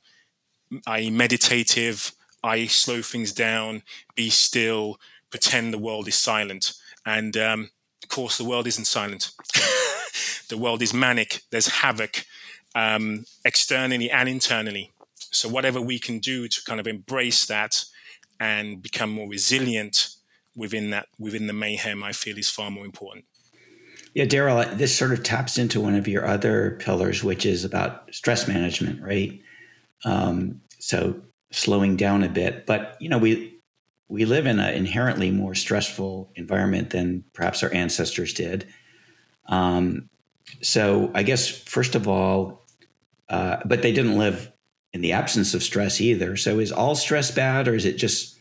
i.e., 0.86 1.10
meditative, 1.10 2.12
i.e., 2.44 2.66
slow 2.66 3.02
things 3.02 3.32
down, 3.32 3.82
be 4.14 4.30
still, 4.30 4.98
pretend 5.30 5.72
the 5.72 5.78
world 5.78 6.08
is 6.08 6.14
silent. 6.14 6.74
And 7.04 7.36
um, 7.36 7.70
of 8.02 8.08
course, 8.08 8.38
the 8.38 8.44
world 8.44 8.66
isn't 8.66 8.86
silent. 8.86 9.30
the 10.48 10.58
world 10.58 10.82
is 10.82 10.94
manic. 10.94 11.42
There's 11.50 11.66
havoc 11.66 12.24
um, 12.74 13.24
externally 13.44 14.10
and 14.10 14.28
internally. 14.28 14.92
So, 15.14 15.48
whatever 15.48 15.80
we 15.80 15.98
can 15.98 16.18
do 16.18 16.48
to 16.48 16.64
kind 16.64 16.80
of 16.80 16.86
embrace 16.86 17.46
that 17.46 17.84
and 18.38 18.82
become 18.82 19.10
more 19.10 19.28
resilient 19.28 20.08
within 20.54 20.90
that, 20.90 21.08
within 21.18 21.46
the 21.46 21.52
mayhem, 21.52 22.02
I 22.02 22.12
feel 22.12 22.38
is 22.38 22.50
far 22.50 22.70
more 22.70 22.84
important. 22.84 23.24
Yeah, 24.16 24.24
Darryl, 24.24 24.78
this 24.78 24.96
sort 24.96 25.12
of 25.12 25.22
taps 25.22 25.58
into 25.58 25.78
one 25.78 25.94
of 25.94 26.08
your 26.08 26.24
other 26.26 26.78
pillars, 26.80 27.22
which 27.22 27.44
is 27.44 27.66
about 27.66 28.08
stress 28.14 28.48
management, 28.48 29.02
right? 29.02 29.42
Um, 30.06 30.62
so 30.78 31.20
slowing 31.50 31.96
down 31.96 32.22
a 32.24 32.28
bit, 32.30 32.64
but 32.64 32.96
you 32.98 33.10
know, 33.10 33.18
we 33.18 33.58
we 34.08 34.24
live 34.24 34.46
in 34.46 34.58
an 34.58 34.72
inherently 34.72 35.30
more 35.30 35.54
stressful 35.54 36.32
environment 36.34 36.88
than 36.88 37.24
perhaps 37.34 37.62
our 37.62 37.70
ancestors 37.74 38.32
did. 38.32 38.66
Um, 39.48 40.08
so 40.62 41.10
I 41.14 41.22
guess 41.22 41.50
first 41.50 41.94
of 41.94 42.08
all, 42.08 42.64
uh, 43.28 43.58
but 43.66 43.82
they 43.82 43.92
didn't 43.92 44.16
live 44.16 44.50
in 44.94 45.02
the 45.02 45.12
absence 45.12 45.52
of 45.52 45.62
stress 45.62 46.00
either. 46.00 46.38
So 46.38 46.58
is 46.58 46.72
all 46.72 46.94
stress 46.94 47.30
bad, 47.30 47.68
or 47.68 47.74
is 47.74 47.84
it 47.84 47.98
just 47.98 48.38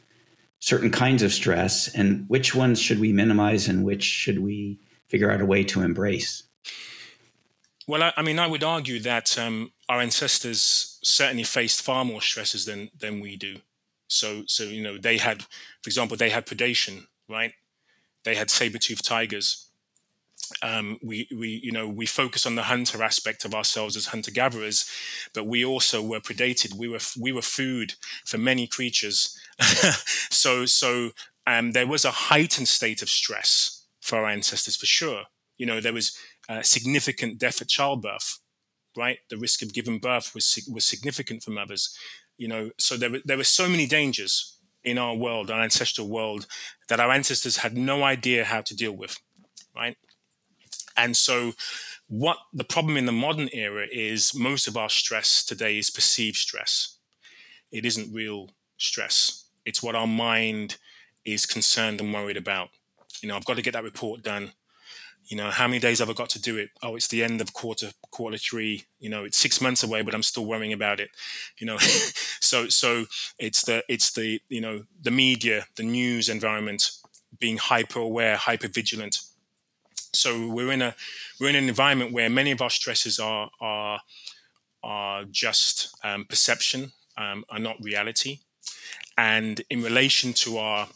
certain 0.59 0.89
kinds 0.89 1.21
of 1.21 1.33
stress? 1.33 1.93
And 1.93 2.29
which 2.29 2.55
ones 2.55 2.79
should 2.79 3.01
we 3.01 3.11
minimize, 3.11 3.67
and 3.67 3.83
which 3.83 4.03
should 4.05 4.39
we 4.39 4.79
figure 5.07 5.31
out 5.31 5.41
a 5.41 5.45
way 5.45 5.63
to 5.63 5.81
embrace? 5.81 6.43
Well, 7.87 8.03
I, 8.03 8.13
I 8.17 8.21
mean, 8.21 8.39
I 8.39 8.47
would 8.47 8.63
argue 8.63 8.99
that 9.01 9.37
um, 9.37 9.71
our 9.87 10.01
ancestors 10.01 10.99
certainly 11.03 11.43
faced 11.43 11.81
far 11.81 12.03
more 12.03 12.21
stresses 12.21 12.65
than 12.65 12.89
than 12.97 13.19
we 13.19 13.37
do. 13.37 13.57
So, 14.07 14.43
so 14.47 14.63
you 14.63 14.83
know, 14.83 14.97
they 14.97 15.17
had, 15.17 15.43
for 15.81 15.87
example, 15.87 16.17
they 16.17 16.29
had 16.29 16.45
predation, 16.45 17.07
right? 17.29 17.53
They 18.23 18.35
had 18.35 18.49
saber-toothed 18.49 19.05
tigers. 19.05 19.69
Um, 20.61 20.99
we, 21.01 21.27
we, 21.35 21.59
you 21.63 21.71
know, 21.71 21.87
we 21.87 22.05
focus 22.05 22.45
on 22.45 22.53
the 22.53 22.63
hunter 22.63 23.01
aspect 23.01 23.45
of 23.45 23.55
ourselves 23.55 23.97
as 23.97 24.07
hunter-gatherers, 24.07 24.89
but 25.33 25.47
we 25.47 25.65
also 25.65 26.03
were 26.03 26.19
predated. 26.19 26.75
We 26.75 26.87
were, 26.87 26.99
we 27.19 27.31
were 27.31 27.41
food 27.41 27.95
for 28.25 28.37
many 28.37 28.67
creatures. 28.67 29.39
so, 30.29 30.67
so 30.67 31.11
um, 31.47 31.71
there 31.71 31.87
was 31.87 32.05
a 32.05 32.11
heightened 32.11 32.67
state 32.67 33.01
of 33.01 33.09
stress 33.09 33.74
for 34.05 34.17
our 34.19 34.27
ancestors 34.27 34.75
for 34.75 34.85
sure. 34.85 35.23
You 35.57 35.65
know, 35.65 35.81
there 35.81 35.93
was 35.93 36.15
uh, 36.47 36.61
significant 36.61 37.39
death 37.39 37.61
at 37.61 37.67
childbirth, 37.67 38.39
right? 38.95 39.17
The 39.29 39.37
risk 39.37 39.61
of 39.63 39.73
giving 39.73 39.99
birth 39.99 40.33
was 40.35 40.59
was 40.71 40.85
significant 40.85 41.43
for 41.43 41.51
mothers. 41.51 41.97
You 42.37 42.47
know, 42.47 42.71
so 42.77 42.97
there 42.97 43.09
were, 43.09 43.21
there 43.25 43.37
were 43.37 43.43
so 43.43 43.67
many 43.67 43.87
dangers 43.87 44.57
in 44.83 44.97
our 44.99 45.15
world, 45.15 45.49
our 45.49 45.61
ancestral 45.61 46.07
world, 46.07 46.45
that 46.89 46.99
our 46.99 47.09
ancestors 47.09 47.57
had 47.57 47.75
no 47.75 48.03
idea 48.03 48.45
how 48.45 48.61
to 48.61 48.75
deal 48.75 48.91
with, 48.91 49.17
right? 49.75 49.97
And 50.95 51.17
so, 51.17 51.53
what 52.07 52.37
the 52.53 52.63
problem 52.63 52.97
in 52.97 53.07
the 53.07 53.11
modern 53.11 53.49
era 53.53 53.87
is, 53.91 54.35
most 54.35 54.67
of 54.67 54.77
our 54.77 54.89
stress 54.89 55.43
today 55.43 55.79
is 55.79 55.89
perceived 55.89 56.37
stress. 56.37 56.99
It 57.71 57.85
isn't 57.85 58.13
real 58.13 58.51
stress. 58.77 59.45
It's 59.65 59.81
what 59.81 59.95
our 59.95 60.07
mind 60.07 60.77
is 61.25 61.47
concerned 61.47 61.99
and 61.99 62.13
worried 62.13 62.37
about. 62.37 62.69
You 63.21 63.29
know, 63.29 63.35
I've 63.35 63.45
got 63.45 63.55
to 63.55 63.61
get 63.61 63.73
that 63.73 63.83
report 63.83 64.23
done. 64.23 64.51
You 65.27 65.37
know, 65.37 65.49
how 65.49 65.67
many 65.67 65.79
days 65.79 65.99
have 65.99 66.09
I 66.09 66.13
got 66.13 66.29
to 66.29 66.41
do 66.41 66.55
it? 66.57 66.69
Oh, 66.83 66.95
it's 66.95 67.07
the 67.07 67.23
end 67.23 67.41
of 67.41 67.53
quarter 67.53 67.91
quarter 68.11 68.37
three. 68.37 68.85
You 68.99 69.09
know, 69.09 69.23
it's 69.23 69.37
six 69.37 69.59
months 69.59 69.83
away, 69.83 70.03
but 70.03 70.13
I'm 70.13 70.23
still 70.23 70.45
worrying 70.45 70.73
about 70.73 70.99
it. 70.99 71.09
You 71.57 71.65
know, 71.65 71.77
so 72.39 72.67
so 72.69 73.05
it's 73.39 73.63
the 73.63 73.83
it's 73.89 74.11
the 74.11 74.39
you 74.49 74.61
know 74.61 74.83
the 75.01 75.11
media, 75.11 75.65
the 75.77 75.83
news 75.83 76.29
environment 76.29 76.91
being 77.39 77.57
hyper 77.57 77.99
aware, 77.99 78.35
hyper 78.35 78.67
vigilant. 78.67 79.19
So 80.13 80.47
we're 80.47 80.71
in 80.71 80.81
a 80.81 80.95
we're 81.39 81.49
in 81.49 81.55
an 81.55 81.67
environment 81.67 82.13
where 82.13 82.29
many 82.29 82.51
of 82.51 82.61
our 82.61 82.69
stresses 82.69 83.19
are 83.19 83.49
are 83.59 84.01
are 84.83 85.23
just 85.25 85.97
um, 86.03 86.25
perception, 86.25 86.93
um, 87.17 87.43
are 87.49 87.59
not 87.59 87.81
reality. 87.81 88.39
And 89.17 89.61
in 89.69 89.81
relation 89.81 90.33
to 90.33 90.57
our 90.57 90.87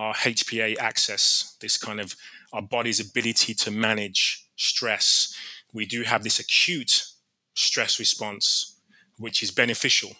our 0.00 0.14
HPA 0.14 0.78
axis, 0.78 1.56
this 1.60 1.76
kind 1.76 2.00
of 2.00 2.16
our 2.54 2.62
body's 2.62 3.00
ability 3.00 3.52
to 3.52 3.70
manage 3.70 4.46
stress, 4.56 5.34
we 5.74 5.84
do 5.84 6.02
have 6.04 6.24
this 6.24 6.40
acute 6.40 7.04
stress 7.52 7.98
response, 7.98 8.80
which 9.18 9.42
is 9.42 9.50
beneficial, 9.50 10.12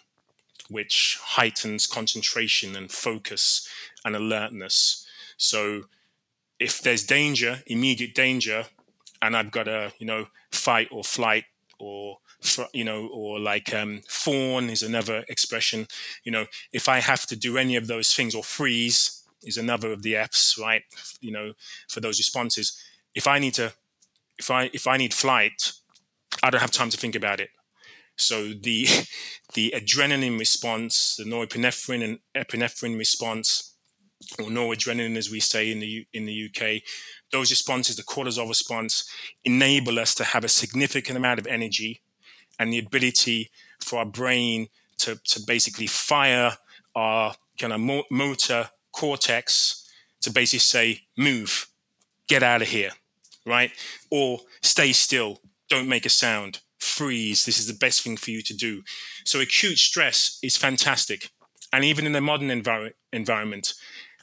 which 0.69 1.17
heightens 1.19 1.87
concentration 1.87 2.75
and 2.75 2.91
focus 2.91 3.67
and 4.05 4.15
alertness. 4.15 5.03
So 5.35 5.85
if 6.59 6.79
there's 6.79 7.03
danger, 7.03 7.63
immediate 7.65 8.13
danger, 8.13 8.65
and 9.19 9.35
I've 9.35 9.51
got 9.51 9.67
a 9.67 9.93
you 9.97 10.05
know 10.05 10.27
fight 10.51 10.89
or 10.91 11.03
flight 11.03 11.45
or 11.79 12.19
you 12.71 12.83
know 12.83 13.07
or 13.07 13.39
like 13.39 13.73
um, 13.73 14.01
fawn 14.07 14.69
is 14.69 14.83
another 14.83 15.25
expression. 15.27 15.87
You 16.23 16.31
know, 16.31 16.45
if 16.71 16.87
I 16.87 16.99
have 16.99 17.25
to 17.27 17.35
do 17.35 17.57
any 17.57 17.75
of 17.75 17.87
those 17.87 18.13
things 18.13 18.35
or 18.35 18.43
freeze 18.43 19.20
is 19.43 19.57
another 19.57 19.91
of 19.91 20.03
the 20.03 20.15
F's, 20.15 20.57
right? 20.59 20.83
You 21.19 21.31
know, 21.31 21.53
for 21.89 21.99
those 21.99 22.19
responses. 22.19 22.77
If 23.15 23.27
I 23.27 23.39
need 23.39 23.53
to, 23.55 23.73
if 24.37 24.49
I 24.49 24.69
if 24.73 24.87
I 24.87 24.97
need 24.97 25.13
flight, 25.13 25.73
I 26.43 26.49
don't 26.49 26.61
have 26.61 26.71
time 26.71 26.89
to 26.89 26.97
think 26.97 27.15
about 27.15 27.39
it. 27.39 27.49
So 28.15 28.53
the 28.53 28.87
the 29.53 29.73
adrenaline 29.75 30.39
response, 30.39 31.15
the 31.15 31.25
norepinephrine 31.25 32.03
and 32.03 32.19
epinephrine 32.35 32.97
response 32.97 33.75
or 34.39 34.45
noradrenaline, 34.45 35.17
as 35.17 35.29
we 35.29 35.39
say 35.39 35.71
in 35.71 35.79
the 35.79 36.05
in 36.13 36.25
the 36.25 36.49
UK, 36.49 36.83
those 37.31 37.49
responses, 37.49 37.95
the 37.95 38.03
cortisol 38.03 38.47
response, 38.47 39.09
enable 39.43 39.99
us 39.99 40.13
to 40.15 40.23
have 40.23 40.43
a 40.43 40.49
significant 40.49 41.17
amount 41.17 41.39
of 41.39 41.47
energy 41.47 42.01
and 42.59 42.71
the 42.71 42.79
ability 42.79 43.49
for 43.79 43.99
our 43.99 44.05
brain 44.05 44.67
to, 44.99 45.19
to 45.25 45.41
basically 45.41 45.87
fire 45.87 46.57
our 46.95 47.33
kind 47.59 47.73
of 47.73 48.05
motor 48.11 48.69
cortex 48.91 49.89
to 50.21 50.31
basically 50.31 50.59
say, 50.59 51.01
move, 51.17 51.67
get 52.27 52.43
out 52.43 52.61
of 52.61 52.69
here, 52.69 52.91
right? 53.45 53.71
Or 54.09 54.41
stay 54.61 54.91
still, 54.91 55.39
don't 55.69 55.87
make 55.87 56.05
a 56.05 56.09
sound, 56.09 56.59
freeze, 56.79 57.45
this 57.45 57.59
is 57.59 57.67
the 57.67 57.73
best 57.73 58.01
thing 58.01 58.17
for 58.17 58.31
you 58.31 58.41
to 58.41 58.53
do. 58.53 58.83
So 59.25 59.39
acute 59.39 59.77
stress 59.77 60.39
is 60.43 60.57
fantastic. 60.57 61.29
And 61.73 61.85
even 61.85 62.05
in 62.05 62.11
the 62.11 62.21
modern 62.21 62.49
envir- 62.49 62.93
environment, 63.13 63.73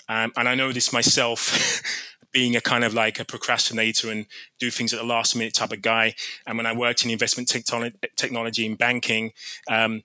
um, 0.08 0.32
and 0.36 0.48
I 0.48 0.54
know 0.54 0.72
this 0.72 0.92
myself, 0.92 1.82
being 2.32 2.56
a 2.56 2.60
kind 2.60 2.84
of 2.84 2.92
like 2.92 3.18
a 3.18 3.24
procrastinator 3.24 4.10
and 4.10 4.26
do 4.58 4.70
things 4.70 4.92
at 4.92 5.00
the 5.00 5.06
last 5.06 5.34
minute 5.34 5.54
type 5.54 5.72
of 5.72 5.80
guy. 5.80 6.14
And 6.46 6.58
when 6.58 6.66
I 6.66 6.76
worked 6.76 7.04
in 7.04 7.10
investment 7.10 7.48
technology 7.48 8.66
in 8.66 8.74
banking, 8.74 9.32
um, 9.68 10.02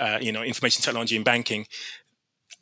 uh, 0.00 0.18
you 0.20 0.32
know, 0.32 0.42
information 0.42 0.82
technology 0.82 1.16
in 1.16 1.22
banking, 1.22 1.66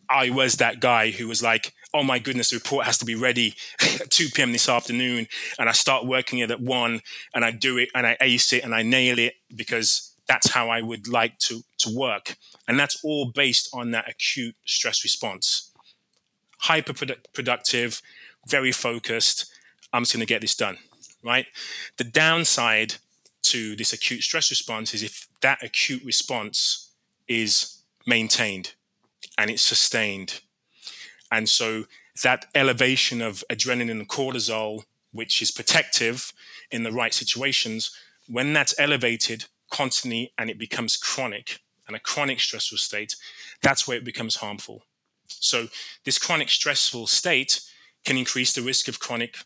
I 0.08 0.30
was 0.30 0.56
that 0.56 0.80
guy 0.80 1.10
who 1.10 1.28
was 1.28 1.42
like, 1.42 1.72
oh 1.94 2.02
my 2.02 2.18
goodness, 2.18 2.50
the 2.50 2.56
report 2.56 2.86
has 2.86 2.98
to 2.98 3.04
be 3.04 3.14
ready 3.14 3.54
at 4.00 4.10
2 4.10 4.28
p.m. 4.34 4.52
this 4.52 4.68
afternoon. 4.68 5.26
And 5.58 5.68
I 5.68 5.72
start 5.72 6.06
working 6.06 6.40
it 6.40 6.50
at 6.50 6.60
one 6.60 7.00
and 7.34 7.44
I 7.44 7.50
do 7.50 7.78
it 7.78 7.88
and 7.94 8.06
I 8.06 8.16
ace 8.20 8.52
it 8.52 8.64
and 8.64 8.74
I 8.74 8.82
nail 8.82 9.18
it 9.18 9.34
because 9.54 10.14
that's 10.28 10.50
how 10.50 10.68
I 10.68 10.82
would 10.82 11.08
like 11.08 11.38
to, 11.38 11.62
to 11.78 11.96
work. 11.96 12.36
And 12.68 12.78
that's 12.78 13.02
all 13.04 13.30
based 13.32 13.70
on 13.72 13.92
that 13.92 14.08
acute 14.10 14.56
stress 14.64 15.04
response 15.04 15.72
hyper 16.66 16.94
productive, 17.32 18.02
very 18.48 18.72
focused. 18.72 19.52
I'm 19.92 20.02
just 20.02 20.12
going 20.12 20.26
to 20.26 20.26
get 20.26 20.40
this 20.40 20.54
done, 20.54 20.78
right? 21.22 21.46
The 21.96 22.04
downside 22.04 22.94
to 23.42 23.76
this 23.76 23.92
acute 23.92 24.22
stress 24.22 24.50
response 24.50 24.94
is 24.94 25.02
if 25.02 25.28
that 25.42 25.62
acute 25.62 26.02
response 26.04 26.90
is 27.28 27.82
maintained 28.06 28.74
and 29.38 29.50
it's 29.50 29.62
sustained. 29.62 30.40
And 31.30 31.48
so 31.48 31.84
that 32.22 32.46
elevation 32.54 33.20
of 33.20 33.44
adrenaline 33.50 33.90
and 33.90 34.08
cortisol, 34.08 34.84
which 35.12 35.42
is 35.42 35.50
protective 35.50 36.32
in 36.70 36.82
the 36.82 36.92
right 36.92 37.12
situations, 37.12 37.90
when 38.28 38.52
that's 38.52 38.78
elevated 38.78 39.46
constantly 39.70 40.32
and 40.38 40.50
it 40.50 40.58
becomes 40.58 40.96
chronic 40.96 41.60
and 41.86 41.96
a 41.96 42.00
chronic 42.00 42.40
stressful 42.40 42.78
state, 42.78 43.16
that's 43.62 43.86
where 43.86 43.96
it 43.96 44.04
becomes 44.04 44.36
harmful. 44.36 44.82
So, 45.28 45.68
this 46.04 46.18
chronic 46.18 46.48
stressful 46.48 47.06
state 47.08 47.60
can 48.04 48.16
increase 48.16 48.52
the 48.52 48.62
risk 48.62 48.88
of 48.88 49.00
chronic 49.00 49.38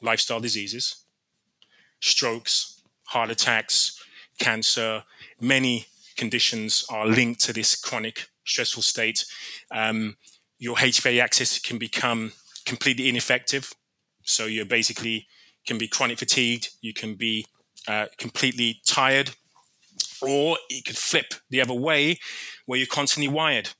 lifestyle 0.00 0.40
diseases, 0.40 1.04
strokes, 2.00 2.80
heart 3.04 3.30
attacks, 3.30 4.02
cancer. 4.38 5.02
Many 5.40 5.86
conditions 6.16 6.84
are 6.88 7.06
linked 7.06 7.40
to 7.42 7.52
this 7.52 7.74
chronic 7.74 8.28
stressful 8.48 8.82
state. 8.82 9.24
Um, 9.70 10.16
your 10.58 10.76
HPA 10.76 11.20
axis 11.20 11.58
can 11.58 11.78
become 11.78 12.32
completely 12.66 13.08
ineffective. 13.08 13.72
So, 14.22 14.46
you 14.46 14.64
basically 14.64 15.26
can 15.66 15.78
be 15.78 15.88
chronic 15.88 16.18
fatigued, 16.18 16.70
you 16.80 16.92
can 16.92 17.14
be 17.14 17.46
uh, 17.86 18.06
completely 18.18 18.80
tired, 18.86 19.30
or 20.20 20.58
it 20.68 20.84
could 20.84 20.96
flip 20.96 21.34
the 21.50 21.60
other 21.60 21.74
way 21.74 22.18
where 22.66 22.78
you're 22.78 22.86
constantly 22.86 23.32
wired 23.32 23.70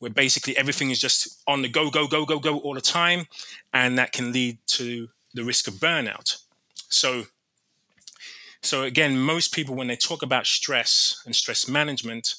where 0.00 0.10
basically 0.10 0.56
everything 0.56 0.90
is 0.90 0.98
just 0.98 1.40
on 1.46 1.62
the 1.62 1.68
go, 1.68 1.90
go, 1.90 2.08
go, 2.08 2.24
go, 2.24 2.38
go 2.38 2.58
all 2.58 2.74
the 2.74 2.80
time. 2.80 3.26
And 3.72 3.96
that 3.98 4.12
can 4.12 4.32
lead 4.32 4.58
to 4.68 5.08
the 5.34 5.44
risk 5.44 5.68
of 5.68 5.74
burnout. 5.74 6.42
So, 6.88 7.24
so 8.62 8.82
again, 8.82 9.18
most 9.18 9.54
people, 9.54 9.74
when 9.74 9.86
they 9.86 9.96
talk 9.96 10.22
about 10.22 10.46
stress 10.46 11.22
and 11.24 11.36
stress 11.36 11.68
management, 11.68 12.34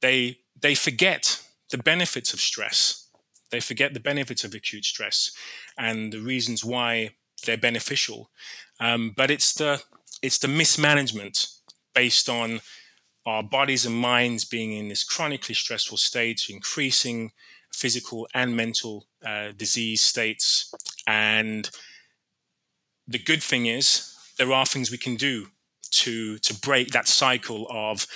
they, 0.00 0.38
they 0.64 0.74
forget 0.74 1.42
the 1.70 1.76
benefits 1.76 2.32
of 2.32 2.40
stress. 2.40 3.10
They 3.50 3.60
forget 3.60 3.92
the 3.92 4.00
benefits 4.00 4.44
of 4.44 4.54
acute 4.54 4.86
stress 4.86 5.30
and 5.76 6.10
the 6.10 6.20
reasons 6.20 6.64
why 6.64 7.10
they're 7.44 7.58
beneficial. 7.58 8.30
Um, 8.80 9.12
but 9.14 9.30
it's 9.30 9.52
the, 9.52 9.82
it's 10.22 10.38
the 10.38 10.48
mismanagement 10.48 11.48
based 11.94 12.30
on 12.30 12.62
our 13.26 13.42
bodies 13.42 13.84
and 13.84 13.94
minds 13.94 14.46
being 14.46 14.72
in 14.72 14.88
this 14.88 15.04
chronically 15.04 15.54
stressful 15.54 15.98
state, 15.98 16.46
increasing 16.48 17.32
physical 17.70 18.26
and 18.32 18.56
mental 18.56 19.04
uh, 19.22 19.52
disease 19.54 20.00
states. 20.00 20.72
And 21.06 21.68
the 23.06 23.18
good 23.18 23.42
thing 23.42 23.66
is, 23.66 24.16
there 24.38 24.50
are 24.50 24.64
things 24.64 24.90
we 24.90 24.96
can 24.96 25.16
do 25.16 25.48
to 25.90 26.38
to 26.38 26.54
break 26.54 26.88
that 26.88 27.06
cycle 27.06 27.68
of 27.70 28.06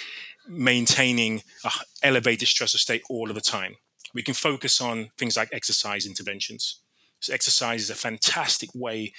maintaining 0.48 1.42
a 1.64 1.70
elevated 2.02 2.48
stressor 2.48 2.76
state 2.76 3.02
all 3.08 3.28
of 3.28 3.34
the 3.34 3.40
time. 3.40 3.76
We 4.14 4.22
can 4.22 4.34
focus 4.34 4.80
on 4.80 5.10
things 5.18 5.36
like 5.36 5.50
exercise 5.52 6.06
interventions. 6.06 6.80
So 7.20 7.32
exercise 7.32 7.82
is 7.82 7.90
a 7.90 7.94
fantastic 7.94 8.70
way 8.74 9.12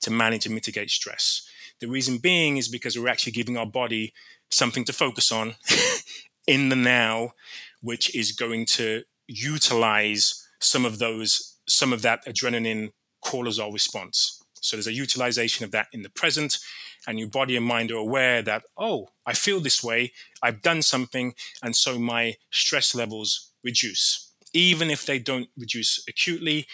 to 0.00 0.10
manage 0.10 0.46
and 0.46 0.54
mitigate 0.54 0.90
stress. 0.90 1.46
The 1.80 1.88
reason 1.88 2.18
being 2.18 2.56
is 2.56 2.68
because 2.68 2.98
we're 2.98 3.08
actually 3.08 3.32
giving 3.32 3.56
our 3.56 3.66
body 3.66 4.12
something 4.50 4.84
to 4.84 4.92
focus 4.92 5.32
on 5.32 5.54
in 6.46 6.68
the 6.68 6.76
now, 6.76 7.32
which 7.80 8.14
is 8.14 8.32
going 8.32 8.66
to 8.66 9.02
utilize 9.26 10.46
some 10.60 10.84
of 10.84 10.98
those, 10.98 11.58
some 11.66 11.92
of 11.92 12.02
that 12.02 12.24
adrenaline 12.26 12.92
cortisol 13.24 13.72
response. 13.72 14.41
So 14.62 14.76
there's 14.76 14.86
a 14.86 14.92
utilization 14.92 15.64
of 15.64 15.70
that 15.72 15.88
in 15.92 16.02
the 16.02 16.08
present, 16.08 16.58
and 17.06 17.18
your 17.18 17.28
body 17.28 17.56
and 17.56 17.66
mind 17.66 17.90
are 17.90 17.96
aware 17.96 18.40
that, 18.42 18.62
oh, 18.78 19.08
I 19.26 19.34
feel 19.34 19.60
this 19.60 19.84
way, 19.84 20.12
I've 20.42 20.62
done 20.62 20.80
something, 20.80 21.34
and 21.62 21.76
so 21.76 21.98
my 21.98 22.36
stress 22.50 22.94
levels 22.94 23.50
reduce. 23.62 24.32
Even 24.54 24.90
if 24.90 25.04
they 25.04 25.18
don't 25.18 25.48
reduce 25.58 26.02
acutely, 26.08 26.66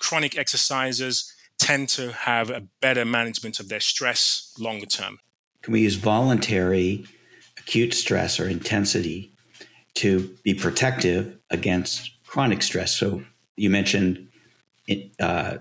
chronic 0.00 0.36
exercises 0.36 1.32
tend 1.58 1.88
to 1.90 2.12
have 2.12 2.50
a 2.50 2.66
better 2.80 3.04
management 3.04 3.60
of 3.60 3.68
their 3.68 3.80
stress 3.80 4.52
longer 4.58 4.86
term. 4.86 5.20
Can 5.62 5.72
we 5.72 5.82
use 5.82 5.94
voluntary 5.94 7.06
acute 7.58 7.94
stress 7.94 8.38
or 8.38 8.48
intensity 8.48 9.32
to 9.94 10.36
be 10.44 10.54
protective 10.54 11.36
against 11.50 12.12
chronic 12.26 12.62
stress. 12.62 12.94
So 12.94 13.22
you 13.56 13.70
mentioned 13.70 14.28
it, 14.86 15.10
uh, 15.18 15.58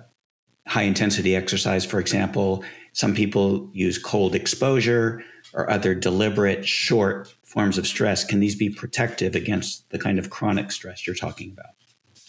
high 0.68 0.84
intensity 0.84 1.36
exercise, 1.36 1.86
for 1.86 2.00
example. 2.00 2.64
Some 2.94 3.14
people 3.14 3.70
use 3.74 3.98
cold 3.98 4.36
exposure 4.36 5.24
or 5.54 5.70
other 5.70 5.94
deliberate 5.96 6.68
short 6.68 7.34
forms 7.44 7.78
of 7.78 7.88
stress. 7.88 8.24
Can 8.24 8.40
these 8.40 8.56
be 8.56 8.70
protective 8.70 9.36
against 9.36 9.90
the 9.90 10.00
kind 10.00 10.20
of 10.20 10.30
chronic 10.30 10.72
stress 10.72 11.06
you're 11.06 11.16
talking 11.16 11.52
about? 11.52 11.74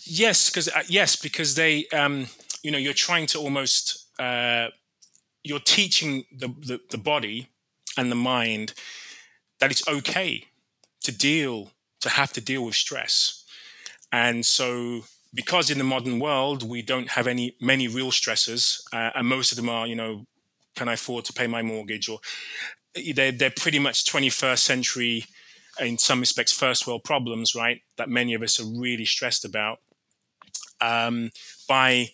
Yes, 0.04 0.50
because 0.50 0.68
uh, 0.68 0.82
yes, 0.88 1.16
because 1.16 1.56
they, 1.56 1.86
um, 1.92 2.26
you 2.62 2.70
know, 2.70 2.78
you're 2.78 2.92
trying 2.92 3.26
to 3.28 3.38
almost 3.38 4.06
uh, 4.20 4.68
you're 5.42 5.60
teaching 5.60 6.24
the, 6.32 6.48
the, 6.48 6.80
the 6.90 6.98
body 6.98 7.48
and 7.96 8.10
the 8.10 8.16
mind 8.16 8.74
that 9.60 9.70
it's 9.70 9.86
okay 9.88 10.44
to 11.02 11.12
deal, 11.12 11.70
to 12.00 12.08
have 12.08 12.32
to 12.32 12.40
deal 12.40 12.64
with 12.64 12.74
stress. 12.74 13.44
And 14.12 14.44
so, 14.44 15.02
because 15.34 15.70
in 15.70 15.78
the 15.78 15.84
modern 15.84 16.18
world 16.18 16.62
we 16.62 16.82
don't 16.82 17.10
have 17.10 17.26
any 17.26 17.56
many 17.60 17.88
real 17.88 18.10
stressors, 18.10 18.80
uh, 18.92 19.10
and 19.14 19.26
most 19.26 19.52
of 19.52 19.56
them 19.56 19.68
are, 19.68 19.86
you 19.86 19.96
know, 19.96 20.26
can 20.74 20.88
I 20.88 20.94
afford 20.94 21.24
to 21.26 21.32
pay 21.32 21.46
my 21.46 21.62
mortgage, 21.62 22.08
or 22.08 22.20
they're 23.14 23.32
they're 23.32 23.50
pretty 23.50 23.78
much 23.78 24.04
21st 24.04 24.58
century, 24.58 25.24
in 25.80 25.98
some 25.98 26.20
respects, 26.20 26.52
first 26.52 26.86
world 26.86 27.04
problems, 27.04 27.54
right? 27.54 27.82
That 27.96 28.08
many 28.08 28.34
of 28.34 28.42
us 28.42 28.60
are 28.60 28.64
really 28.64 29.04
stressed 29.04 29.44
about. 29.44 29.78
Um, 30.80 31.30
by 31.68 32.10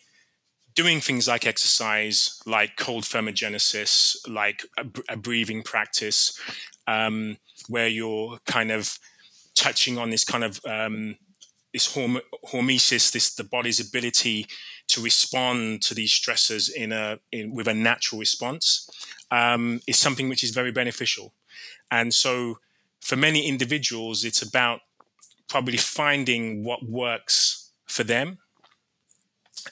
doing 0.74 1.00
things 1.00 1.28
like 1.28 1.46
exercise, 1.46 2.40
like 2.46 2.76
cold 2.76 3.04
thermogenesis, 3.04 4.16
like 4.28 4.64
a, 4.78 4.86
a 5.10 5.16
breathing 5.16 5.62
practice, 5.62 6.38
um, 6.86 7.36
where 7.68 7.88
you're 7.88 8.38
kind 8.46 8.70
of 8.70 8.98
touching 9.54 9.98
on 9.98 10.10
this 10.10 10.24
kind 10.24 10.44
of 10.44 10.60
um, 10.64 11.16
this 11.72 11.94
horm- 11.94 12.20
hormesis, 12.44 13.12
this 13.12 13.34
the 13.34 13.44
body's 13.44 13.80
ability 13.80 14.46
to 14.88 15.00
respond 15.00 15.82
to 15.82 15.94
these 15.94 16.12
stressors 16.12 16.70
in 16.70 16.92
a 16.92 17.18
in, 17.30 17.54
with 17.54 17.66
a 17.66 17.74
natural 17.74 18.18
response, 18.18 18.88
um, 19.30 19.80
is 19.86 19.98
something 19.98 20.28
which 20.28 20.44
is 20.44 20.50
very 20.50 20.72
beneficial. 20.72 21.32
And 21.90 22.12
so, 22.12 22.58
for 23.00 23.16
many 23.16 23.46
individuals, 23.46 24.24
it's 24.24 24.42
about 24.42 24.80
probably 25.48 25.78
finding 25.78 26.64
what 26.64 26.88
works 26.88 27.72
for 27.86 28.04
them 28.04 28.38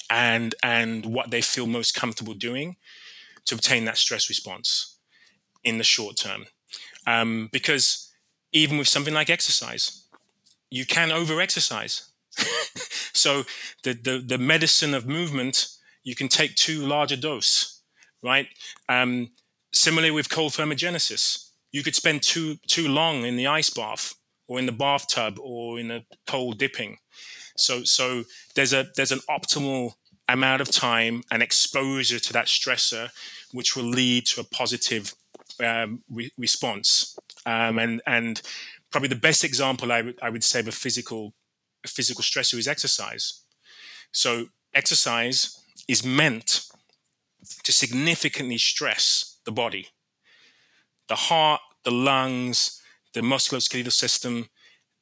and 0.08 0.54
and 0.62 1.06
what 1.06 1.30
they 1.30 1.40
feel 1.40 1.66
most 1.66 1.94
comfortable 1.94 2.34
doing 2.34 2.76
to 3.46 3.54
obtain 3.54 3.84
that 3.84 3.96
stress 3.96 4.28
response 4.28 4.96
in 5.64 5.78
the 5.78 5.84
short 5.84 6.16
term. 6.16 6.46
Um, 7.06 7.48
because 7.52 8.12
even 8.52 8.78
with 8.78 8.88
something 8.88 9.14
like 9.14 9.30
exercise, 9.30 10.04
you 10.70 10.86
can 10.86 11.10
over 11.10 11.40
exercise. 11.40 12.10
so 13.12 13.44
the, 13.82 13.92
the 13.92 14.22
the 14.24 14.38
medicine 14.38 14.94
of 14.94 15.06
movement, 15.06 15.68
you 16.04 16.14
can 16.14 16.28
take 16.28 16.54
too 16.54 16.80
large 16.80 17.12
a 17.12 17.16
dose, 17.16 17.82
right? 18.22 18.46
Um, 18.88 19.30
similarly 19.72 20.10
with 20.10 20.30
cold 20.30 20.52
thermogenesis, 20.52 21.50
you 21.72 21.82
could 21.82 21.94
spend 21.94 22.22
too 22.22 22.56
too 22.66 22.88
long 22.88 23.24
in 23.24 23.36
the 23.36 23.46
ice 23.46 23.70
bath 23.70 24.14
or 24.48 24.58
in 24.58 24.66
the 24.66 24.72
bathtub 24.72 25.38
or 25.40 25.78
in 25.78 25.90
a 25.90 26.04
cold 26.26 26.58
dipping. 26.58 26.98
So 27.56 27.84
so 27.84 28.24
there's 28.54 28.72
a 28.72 28.86
there's 28.96 29.12
an 29.12 29.20
optimal 29.28 29.94
amount 30.28 30.62
of 30.62 30.70
time 30.70 31.22
and 31.30 31.42
exposure 31.42 32.20
to 32.20 32.32
that 32.32 32.46
stressor, 32.46 33.10
which 33.52 33.74
will 33.74 33.84
lead 33.84 34.26
to 34.26 34.40
a 34.40 34.44
positive 34.44 35.14
um, 35.64 36.02
re- 36.08 36.32
response. 36.38 37.18
Um, 37.46 37.78
and 37.78 38.02
and 38.06 38.40
probably 38.90 39.08
the 39.08 39.16
best 39.16 39.44
example 39.44 39.92
I 39.92 40.02
would 40.02 40.18
I 40.22 40.30
would 40.30 40.44
say 40.44 40.60
of 40.60 40.68
a 40.68 40.72
physical 40.72 41.34
a 41.84 41.88
physical 41.88 42.22
stressor 42.22 42.58
is 42.58 42.68
exercise. 42.68 43.42
So 44.12 44.46
exercise 44.74 45.58
is 45.88 46.04
meant 46.04 46.66
to 47.64 47.72
significantly 47.72 48.58
stress 48.58 49.38
the 49.44 49.52
body, 49.52 49.88
the 51.08 51.14
heart, 51.14 51.60
the 51.84 51.90
lungs, 51.90 52.82
the 53.14 53.20
musculoskeletal 53.20 53.92
system. 53.92 54.48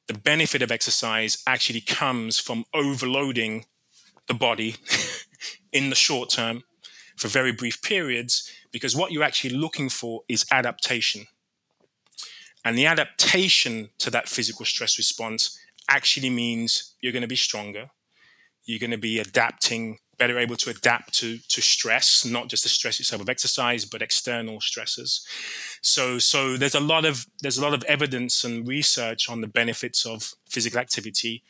The 0.07 0.13
benefit 0.17 0.61
of 0.61 0.71
exercise 0.71 1.43
actually 1.45 1.81
comes 1.81 2.39
from 2.39 2.65
overloading 2.73 3.65
the 4.27 4.33
body 4.33 4.77
in 5.73 5.89
the 5.89 5.95
short 5.95 6.29
term 6.29 6.63
for 7.15 7.27
very 7.27 7.51
brief 7.51 7.81
periods 7.81 8.49
because 8.71 8.95
what 8.95 9.11
you're 9.11 9.23
actually 9.23 9.55
looking 9.55 9.89
for 9.89 10.21
is 10.27 10.45
adaptation. 10.51 11.27
And 12.69 12.77
the 12.77 12.85
adaptation 12.85 13.89
to 13.97 14.11
that 14.11 14.29
physical 14.29 14.63
stress 14.63 14.99
response 14.99 15.57
actually 15.89 16.29
means 16.29 16.93
you're 17.01 17.11
going 17.11 17.23
to 17.23 17.27
be 17.27 17.35
stronger. 17.35 17.89
You're 18.63 18.77
going 18.77 18.91
to 18.91 18.97
be 18.99 19.17
adapting, 19.17 19.97
better 20.19 20.37
able 20.37 20.55
to 20.57 20.69
adapt 20.69 21.15
to, 21.15 21.39
to 21.47 21.61
stress, 21.63 22.23
not 22.23 22.47
just 22.47 22.61
the 22.61 22.69
stress 22.69 22.99
itself 22.99 23.23
of 23.23 23.27
exercise, 23.27 23.85
but 23.85 24.03
external 24.03 24.61
stresses. 24.61 25.25
So, 25.81 26.19
so 26.19 26.57
there's 26.57 26.75
a 26.75 26.79
lot 26.79 27.05
of 27.05 27.25
there's 27.41 27.57
a 27.57 27.63
lot 27.63 27.73
of 27.73 27.83
evidence 27.85 28.43
and 28.43 28.67
research 28.67 29.31
on 29.31 29.41
the 29.41 29.47
benefits 29.47 30.05
of 30.05 30.35
physical 30.47 30.79
activity 30.79 31.41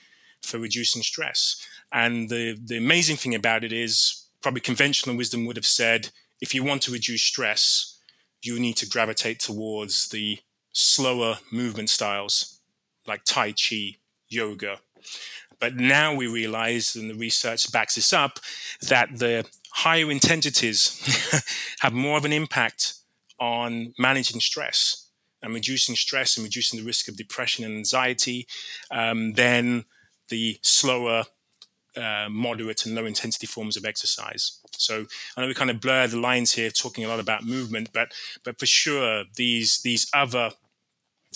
for 0.41 0.57
reducing 0.57 1.01
stress. 1.01 1.61
And 1.91 2.29
the, 2.29 2.57
the 2.63 2.77
amazing 2.77 3.17
thing 3.17 3.35
about 3.35 3.65
it 3.65 3.73
is 3.73 4.25
probably 4.41 4.61
conventional 4.61 5.17
wisdom 5.17 5.45
would 5.47 5.57
have 5.57 5.65
said 5.65 6.11
if 6.39 6.55
you 6.55 6.63
want 6.63 6.81
to 6.83 6.93
reduce 6.93 7.23
stress, 7.23 7.99
you 8.41 8.57
need 8.57 8.77
to 8.77 8.87
gravitate 8.87 9.41
towards 9.41 10.07
the 10.07 10.39
slower 10.79 11.39
movement 11.51 11.89
styles 11.89 12.59
like 13.05 13.23
Tai 13.25 13.53
Chi, 13.53 13.97
yoga. 14.29 14.79
But 15.59 15.75
now 15.75 16.15
we 16.15 16.27
realize, 16.27 16.95
and 16.95 17.09
the 17.09 17.15
research 17.15 17.69
backs 17.71 17.95
this 17.95 18.13
up, 18.13 18.39
that 18.87 19.19
the 19.19 19.45
higher 19.71 20.09
intensities 20.09 21.45
have 21.79 21.93
more 21.93 22.17
of 22.17 22.25
an 22.25 22.31
impact 22.31 22.93
on 23.39 23.93
managing 23.97 24.39
stress 24.39 25.09
and 25.41 25.53
reducing 25.53 25.95
stress 25.95 26.37
and 26.37 26.45
reducing 26.45 26.79
the 26.79 26.85
risk 26.85 27.07
of 27.07 27.17
depression 27.17 27.65
and 27.65 27.75
anxiety 27.75 28.47
um, 28.91 29.33
than 29.33 29.85
the 30.29 30.59
slower 30.61 31.25
uh, 31.97 32.27
moderate 32.29 32.85
and 32.85 32.95
low 32.95 33.05
intensity 33.05 33.47
forms 33.47 33.75
of 33.75 33.83
exercise. 33.83 34.59
So 34.71 35.05
I 35.35 35.41
know 35.41 35.47
we 35.47 35.53
kind 35.53 35.71
of 35.71 35.81
blur 35.81 36.07
the 36.07 36.19
lines 36.19 36.53
here, 36.53 36.69
talking 36.69 37.03
a 37.03 37.07
lot 37.07 37.19
about 37.19 37.45
movement, 37.45 37.89
but 37.93 38.13
but 38.45 38.59
for 38.59 38.65
sure 38.65 39.25
these 39.35 39.81
these 39.81 40.09
other 40.13 40.51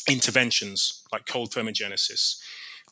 interventions 0.07 1.03
like 1.11 1.25
cold 1.25 1.51
thermogenesis, 1.51 2.37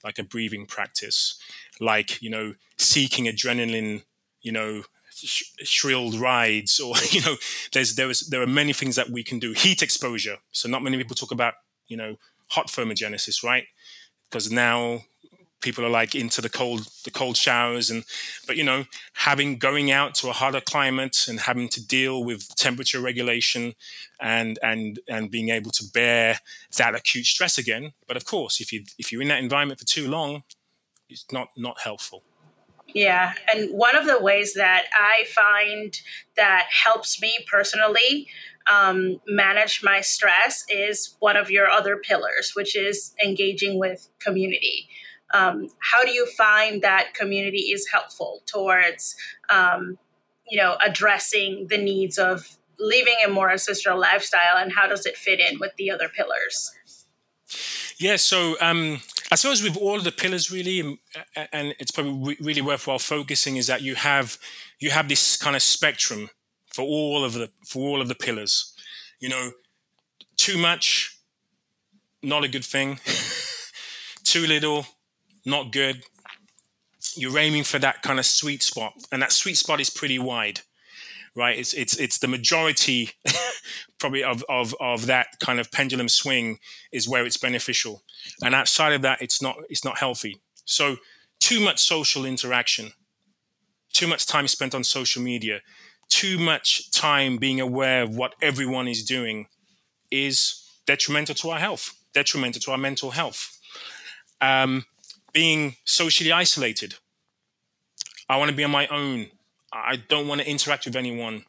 like 0.03 0.20
a 0.20 0.24
breathing 0.24 0.66
practice, 0.66 1.39
like 1.80 2.22
you 2.22 2.30
know 2.30 2.53
seeking 2.78 3.26
adrenaline, 3.26 4.03
you 4.41 4.51
know 4.51 4.84
sh- 5.14 5.51
shrilled 5.64 6.16
rides, 6.16 6.80
or 6.80 6.95
you 7.12 7.22
know 7.22 7.36
there's 7.74 7.95
there 7.95 8.09
is 8.09 8.22
there 8.30 8.41
are 8.41 8.47
many 8.47 8.74
things 8.74 8.95
that 8.95 9.09
we 9.09 9.24
can 9.24 9.39
do. 9.39 9.53
Heat 9.53 9.82
exposure. 9.82 10.38
So 10.51 10.70
not 10.70 10.84
many 10.84 10.97
people 10.97 11.16
talk 11.16 11.32
about 11.32 11.55
you 11.88 11.97
know 11.97 12.18
hot 12.49 12.68
thermogenesis, 12.68 13.43
right? 13.43 13.66
Because 14.30 14.51
now 14.51 15.01
people 15.62 15.86
are 15.86 15.89
like 15.89 16.16
into 16.16 16.41
the 16.41 16.49
cold 16.49 16.88
the 17.05 17.12
cold 17.12 17.38
showers 17.38 17.89
and 17.89 18.03
but 18.47 18.57
you 18.57 18.64
know 18.64 18.86
having 19.14 19.57
going 19.57 19.91
out 19.91 20.16
to 20.16 20.30
a 20.30 20.34
hotter 20.34 20.62
climate 20.62 21.28
and 21.30 21.41
having 21.41 21.70
to 21.70 21.86
deal 21.86 22.24
with 22.24 22.53
temperature 22.55 22.99
regulation 22.99 23.74
and 24.20 24.59
and 24.62 24.99
and 25.07 25.32
being 25.32 25.49
able 25.49 25.72
to 25.72 25.84
bear 25.93 26.39
that 26.78 26.95
acute 26.95 27.26
stress 27.26 27.57
again. 27.57 27.93
But 28.07 28.18
of 28.18 28.26
course 28.26 28.59
if 28.59 28.74
you 28.74 28.84
if 28.97 29.12
you're 29.12 29.22
in 29.22 29.28
that 29.30 29.39
environment 29.39 29.80
for 29.80 29.86
too 29.86 30.07
long 30.07 30.43
it's 31.09 31.26
not 31.32 31.49
not 31.55 31.82
helpful. 31.82 32.24
Yeah 32.93 33.34
and 33.53 33.70
one 33.72 33.95
of 33.95 34.05
the 34.05 34.20
ways 34.20 34.53
that 34.55 34.84
i 34.93 35.24
find 35.34 35.97
that 36.36 36.68
helps 36.84 37.22
me 37.22 37.38
personally 37.49 38.28
um, 38.70 39.20
manage 39.28 39.82
my 39.84 40.01
stress 40.01 40.64
is 40.70 41.16
one 41.20 41.38
of 41.38 41.49
your 41.49 41.70
other 41.70 41.97
pillars 41.97 42.51
which 42.53 42.76
is 42.76 43.16
engaging 43.24 43.80
with 43.80 44.09
community 44.20 44.88
um, 45.34 45.67
how 45.79 46.03
do 46.03 46.11
you 46.11 46.25
find 46.38 46.82
that 46.82 47.13
community 47.13 47.71
is 47.71 47.88
helpful 47.91 48.41
towards 48.45 49.15
um, 49.49 49.97
you 50.49 50.57
know 50.57 50.77
addressing 50.84 51.67
the 51.69 51.77
needs 51.77 52.17
of 52.17 52.57
living 52.79 53.15
a 53.25 53.29
more 53.29 53.51
ancestral 53.51 53.99
lifestyle 53.99 54.57
and 54.57 54.73
how 54.73 54.88
does 54.88 55.05
it 55.05 55.15
fit 55.15 55.39
in 55.39 55.59
with 55.59 55.75
the 55.77 55.91
other 55.91 56.09
pillars? 56.09 56.71
Yeah 57.97 58.15
so 58.15 58.55
um, 58.61 59.01
i 59.32 59.36
suppose 59.36 59.61
with 59.61 59.77
all 59.77 59.99
the 59.99 60.11
pillars 60.11 60.51
really 60.51 60.82
um, 60.82 60.99
and 61.53 61.75
it's 61.79 61.91
probably 61.91 62.36
really 62.41 62.61
worthwhile 62.61 62.99
focusing 62.99 63.57
is 63.57 63.67
that 63.67 63.82
you 63.82 63.95
have 63.95 64.38
you 64.79 64.89
have 64.89 65.07
this 65.07 65.38
kind 65.38 65.55
of 65.55 65.61
spectrum 65.61 66.29
for 66.73 66.84
all 66.84 67.23
of 67.23 67.34
the 67.34 67.51
for 67.65 67.88
all 67.88 68.01
of 68.01 68.07
the 68.07 68.15
pillars. 68.15 68.73
You 69.19 69.29
know 69.29 69.51
too 70.36 70.57
much 70.57 71.17
not 72.23 72.43
a 72.43 72.47
good 72.47 72.65
thing. 72.65 72.99
Too 74.23 74.45
little 74.45 74.86
not 75.45 75.71
good. 75.71 76.03
You're 77.15 77.37
aiming 77.39 77.63
for 77.63 77.79
that 77.79 78.01
kind 78.03 78.19
of 78.19 78.25
sweet 78.25 78.63
spot, 78.63 78.93
and 79.11 79.21
that 79.21 79.31
sweet 79.31 79.57
spot 79.57 79.81
is 79.81 79.89
pretty 79.89 80.19
wide, 80.19 80.61
right? 81.35 81.57
It's 81.57 81.73
it's 81.73 81.97
it's 81.97 82.19
the 82.19 82.27
majority, 82.27 83.11
probably 83.99 84.23
of 84.23 84.43
of 84.47 84.75
of 84.79 85.07
that 85.07 85.27
kind 85.39 85.59
of 85.59 85.71
pendulum 85.71 86.09
swing 86.09 86.59
is 86.91 87.09
where 87.09 87.25
it's 87.25 87.37
beneficial, 87.37 88.03
and 88.43 88.55
outside 88.55 88.93
of 88.93 89.01
that, 89.01 89.21
it's 89.21 89.41
not 89.41 89.57
it's 89.69 89.83
not 89.83 89.97
healthy. 89.97 90.41
So 90.65 90.97
too 91.39 91.59
much 91.59 91.79
social 91.79 92.23
interaction, 92.23 92.91
too 93.93 94.07
much 94.07 94.25
time 94.25 94.47
spent 94.47 94.75
on 94.75 94.83
social 94.83 95.21
media, 95.21 95.61
too 96.07 96.37
much 96.37 96.91
time 96.91 97.37
being 97.37 97.59
aware 97.59 98.03
of 98.03 98.15
what 98.15 98.35
everyone 98.41 98.87
is 98.87 99.03
doing 99.03 99.47
is 100.11 100.61
detrimental 100.85 101.35
to 101.35 101.49
our 101.49 101.59
health, 101.59 101.93
detrimental 102.13 102.61
to 102.61 102.71
our 102.71 102.77
mental 102.77 103.11
health. 103.11 103.57
Um, 104.39 104.85
being 105.34 105.75
socially 105.86 106.32
isolated. 106.32 106.95
I 108.29 108.38
want 108.38 108.49
to 108.49 108.55
be 108.55 108.63
on 108.63 108.71
my 108.71 108.88
own. 108.88 109.27
I 109.73 109.97
don't 109.97 110.27
want 110.27 110.41
to 110.41 110.49
interact 110.49 110.86
with 110.86 110.95
anyone. 110.95 111.45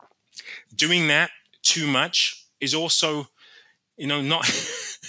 Doing 0.75 1.09
that 1.09 1.31
too 1.63 1.87
much 1.87 2.47
is 2.61 2.75
also, 2.75 3.29
you 3.97 4.07
know, 4.07 4.21
not 4.21 4.51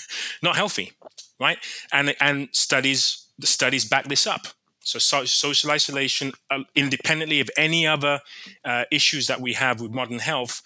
not 0.42 0.56
healthy, 0.56 0.94
right? 1.40 1.58
And 1.92 2.16
and 2.20 2.50
studies 2.52 3.28
the 3.40 3.48
studies 3.48 3.86
back 3.86 4.06
this 4.06 4.28
up. 4.28 4.48
So, 4.84 5.00
so 5.00 5.24
social 5.24 5.72
isolation, 5.72 6.34
uh, 6.52 6.64
independently 6.76 7.40
of 7.40 7.50
any 7.56 7.88
other 7.88 8.20
uh, 8.66 8.84
issues 8.92 9.28
that 9.28 9.40
we 9.40 9.54
have 9.54 9.80
with 9.80 9.92
modern 9.92 10.20
health, 10.20 10.62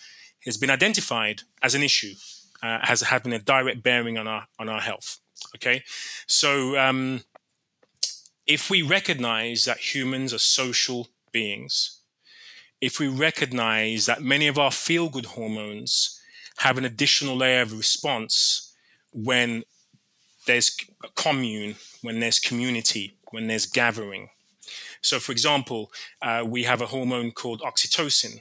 has 0.45 0.57
been 0.57 0.71
identified 0.71 1.43
as 1.61 1.75
an 1.75 1.83
issue, 1.83 2.15
uh, 2.63 2.79
has 2.81 3.01
having 3.01 3.31
a 3.33 3.39
direct 3.39 3.83
bearing 3.83 4.17
on 4.17 4.27
our 4.27 4.47
on 4.57 4.69
our 4.69 4.81
health. 4.81 5.19
Okay, 5.55 5.83
so 6.25 6.77
um, 6.79 7.21
if 8.47 8.69
we 8.69 8.81
recognize 8.81 9.65
that 9.65 9.93
humans 9.93 10.33
are 10.33 10.39
social 10.39 11.09
beings 11.31 11.97
if 12.81 12.99
we 12.99 13.07
recognize 13.07 14.05
that 14.05 14.21
many 14.21 14.47
of 14.47 14.57
our 14.57 14.71
feel 14.71 15.09
good 15.09 15.25
hormones 15.25 16.21
have 16.57 16.77
an 16.77 16.85
additional 16.85 17.35
layer 17.35 17.61
of 17.61 17.75
response 17.75 18.75
when 19.11 19.63
there's 20.45 20.75
a 21.03 21.07
commune, 21.15 21.75
when 22.01 22.19
there's 22.19 22.39
community, 22.39 23.17
when 23.31 23.47
there's 23.47 23.65
gathering. 23.65 24.29
So, 25.01 25.19
for 25.19 25.31
example, 25.31 25.91
uh, 26.21 26.43
we 26.45 26.63
have 26.63 26.81
a 26.81 26.87
hormone 26.87 27.31
called 27.31 27.61
oxytocin, 27.61 28.39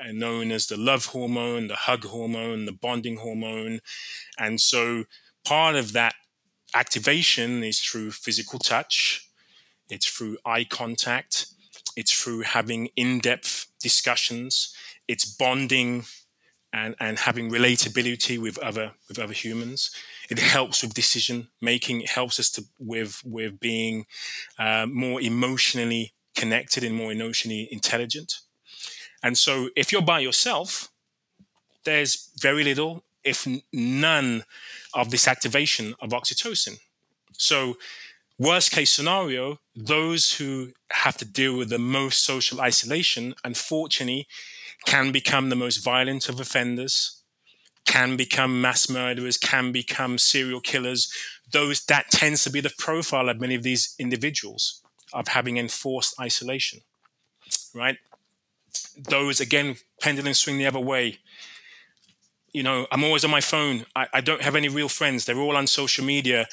uh, 0.00 0.12
known 0.12 0.50
as 0.50 0.66
the 0.66 0.76
love 0.76 1.06
hormone, 1.06 1.68
the 1.68 1.76
hug 1.76 2.04
hormone, 2.04 2.66
the 2.66 2.72
bonding 2.72 3.16
hormone. 3.16 3.80
And 4.38 4.60
so, 4.60 5.04
part 5.44 5.74
of 5.74 5.92
that 5.92 6.14
activation 6.74 7.62
is 7.62 7.80
through 7.80 8.12
physical 8.12 8.58
touch, 8.58 9.29
it's 9.90 10.06
through 10.06 10.38
eye 10.44 10.64
contact, 10.64 11.46
it's 11.96 12.12
through 12.12 12.42
having 12.42 12.86
in 12.96 13.18
depth 13.18 13.66
discussions, 13.80 14.74
it's 15.08 15.24
bonding 15.24 16.04
and, 16.72 16.94
and 17.00 17.18
having 17.18 17.50
relatability 17.50 18.38
with 18.38 18.56
other 18.58 18.92
with 19.08 19.18
other 19.18 19.32
humans. 19.32 19.90
It 20.28 20.38
helps 20.38 20.82
with 20.82 20.94
decision 20.94 21.48
making. 21.60 22.02
It 22.02 22.10
helps 22.10 22.38
us 22.38 22.50
to 22.52 22.64
with 22.78 23.22
with 23.24 23.58
being 23.58 24.06
uh, 24.58 24.86
more 24.86 25.20
emotionally 25.20 26.14
connected 26.34 26.84
and 26.84 26.94
more 26.94 27.12
emotionally 27.12 27.68
intelligent. 27.70 28.40
And 29.22 29.36
so, 29.36 29.68
if 29.76 29.92
you're 29.92 30.02
by 30.02 30.20
yourself, 30.20 30.90
there's 31.84 32.30
very 32.40 32.64
little, 32.64 33.04
if 33.24 33.46
none, 33.72 34.44
of 34.94 35.10
this 35.10 35.28
activation 35.28 35.94
of 36.00 36.10
oxytocin. 36.10 36.78
So, 37.32 37.76
worst 38.38 38.70
case 38.70 38.92
scenario, 38.92 39.60
those 39.86 40.32
who 40.34 40.72
have 40.90 41.16
to 41.18 41.24
deal 41.24 41.56
with 41.56 41.68
the 41.70 41.78
most 41.78 42.24
social 42.24 42.60
isolation, 42.60 43.34
unfortunately, 43.44 44.26
can 44.86 45.12
become 45.12 45.48
the 45.48 45.56
most 45.56 45.78
violent 45.78 46.28
of 46.28 46.40
offenders, 46.40 47.22
can 47.84 48.16
become 48.16 48.60
mass 48.60 48.88
murderers, 48.88 49.36
can 49.36 49.72
become 49.72 50.18
serial 50.18 50.60
killers. 50.60 51.12
Those 51.52 51.84
that 51.86 52.10
tends 52.10 52.44
to 52.44 52.50
be 52.50 52.60
the 52.60 52.72
profile 52.78 53.28
of 53.28 53.40
many 53.40 53.54
of 53.54 53.62
these 53.62 53.94
individuals 53.98 54.82
of 55.12 55.28
having 55.28 55.56
enforced 55.56 56.14
isolation, 56.20 56.80
right? 57.74 57.96
Those 58.96 59.40
again, 59.40 59.76
pendulum 60.00 60.34
swing 60.34 60.58
the 60.58 60.66
other 60.66 60.78
way. 60.78 61.18
You 62.52 62.62
know, 62.62 62.86
I'm 62.90 63.04
always 63.04 63.24
on 63.24 63.30
my 63.30 63.40
phone. 63.40 63.86
I, 63.94 64.06
I 64.14 64.20
don't 64.20 64.42
have 64.42 64.56
any 64.56 64.68
real 64.68 64.88
friends. 64.88 65.24
They're 65.24 65.38
all 65.38 65.56
on 65.56 65.66
social 65.66 66.04
media. 66.04 66.46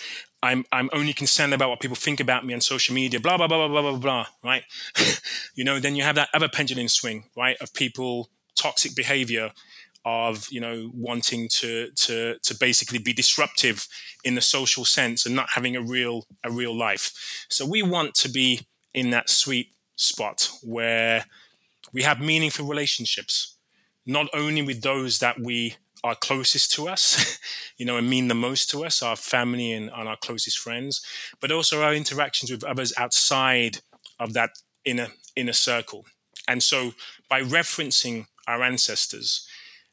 I'm 0.43 0.66
I'm 0.72 0.89
only 0.93 1.14
concerned 1.14 1.54
about 1.54 1.70
what 1.70 1.80
people 1.80 1.95
think 1.95 2.20
about 2.20 2.45
me 2.45 2.54
on 2.54 2.62
social 2.62 2.93
media, 2.93 3.20
blah 3.20 3.38
blah 3.38 3.48
blah 3.48 3.68
blah 3.68 3.82
blah 3.82 3.91
blah 3.91 4.00
blah. 4.00 4.26
Right? 4.43 4.64
you 5.56 5.64
know, 5.64 5.80
then 5.80 5.95
you 5.95 6.04
have 6.04 6.16
that 6.16 6.30
other 6.34 6.48
pendulum 6.48 6.88
swing, 6.88 7.26
right, 7.36 7.58
of 7.60 7.74
people 7.74 8.30
toxic 8.56 8.95
behavior, 8.95 9.52
of 10.06 10.48
you 10.52 10.62
know 10.62 10.91
wanting 10.93 11.50
to 11.50 11.89
to 11.95 12.38
to 12.43 12.56
basically 12.56 13.00
be 13.00 13.14
disruptive 13.14 13.88
in 14.24 14.36
the 14.36 14.41
social 14.41 14.86
sense 14.86 15.26
and 15.26 15.36
not 15.36 15.50
having 15.56 15.76
a 15.76 15.82
real 15.82 16.28
a 16.43 16.52
real 16.52 16.76
life. 16.78 17.45
So 17.50 17.66
we 17.66 17.82
want 17.82 18.14
to 18.16 18.30
be 18.30 18.68
in 18.93 19.10
that 19.12 19.30
sweet 19.30 19.74
spot 19.95 20.50
where 20.64 21.26
we 21.91 22.04
have 22.04 22.22
meaningful 22.22 22.66
relationships, 22.66 23.58
not 24.06 24.28
only 24.34 24.62
with 24.62 24.82
those 24.82 25.20
that 25.20 25.39
we 25.39 25.76
are 26.08 26.16
closest 26.16 26.72
to 26.74 26.88
us, 26.88 27.39
you 27.78 27.86
know, 27.86 27.97
and 27.97 28.10
mean 28.10 28.28
the 28.28 28.36
most 28.36 28.70
to 28.72 28.86
us, 28.86 29.01
our 29.01 29.16
family 29.16 29.72
and, 29.72 29.89
and 29.95 30.08
our 30.08 30.18
closest 30.18 30.58
friends, 30.58 31.01
but 31.39 31.51
also 31.51 31.82
our 31.82 31.93
interactions 31.93 32.49
with 32.51 32.64
others 32.64 32.93
outside 32.97 33.80
of 34.20 34.34
that 34.34 34.51
inner 34.86 35.08
inner 35.36 35.53
circle. 35.53 36.05
And 36.47 36.64
so 36.64 36.93
by 37.30 37.41
referencing 37.41 38.28
our 38.47 38.64
ancestors 38.64 39.47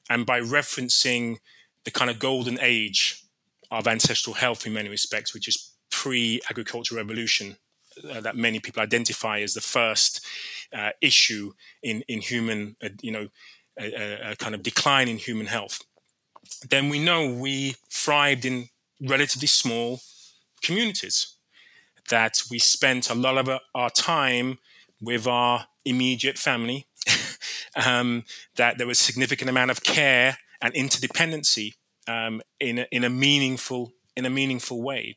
and 0.09 0.25
by 0.25 0.41
referencing 0.41 1.39
the 1.85 1.91
kind 1.91 2.11
of 2.11 2.19
golden 2.19 2.59
age 2.61 3.23
of 3.71 3.87
ancestral 3.87 4.35
health 4.35 4.67
in 4.67 4.73
many 4.73 4.89
respects, 4.89 5.35
which 5.35 5.49
is 5.49 5.73
pre-agricultural 5.91 6.97
revolution, 6.97 7.57
uh, 8.11 8.21
that 8.21 8.37
many 8.37 8.61
people 8.61 8.83
identify 8.83 9.41
as 9.41 9.55
the 9.55 9.61
first 9.61 10.25
uh, 10.73 10.91
issue 11.01 11.53
in 11.83 12.03
in 12.09 12.21
human, 12.21 12.77
uh, 12.83 12.89
you 13.03 13.13
know, 13.13 13.29
a, 13.79 14.33
a, 14.33 14.37
kind 14.37 14.55
of 14.55 14.63
decline 14.63 15.09
in 15.09 15.17
human 15.17 15.47
health 15.47 15.83
then 16.69 16.89
we 16.89 16.99
know 16.99 17.31
we 17.31 17.77
thrived 17.91 18.45
in 18.45 18.69
relatively 19.01 19.49
small 19.49 20.01
communities, 20.63 21.37
that 22.11 22.43
we 22.51 22.59
spent 22.59 23.11
a 23.11 23.15
lot 23.15 23.39
of 23.39 23.61
our 23.75 23.91
time 23.91 24.59
with 25.01 25.27
our 25.27 25.67
immediate 25.85 26.39
family, 26.39 26.87
um, 27.87 28.25
that 28.57 28.79
there 28.79 28.87
was 28.87 28.99
significant 28.99 29.51
amount 29.51 29.71
of 29.71 29.83
care 29.83 30.39
and 30.61 30.73
interdependency 30.75 31.75
um, 32.09 32.41
in, 32.61 32.81
a, 32.81 32.87
in 32.91 33.05
a 33.05 33.11
meaningful 33.11 33.93
in 34.17 34.25
a 34.25 34.31
meaningful 34.31 34.81
way, 34.81 35.17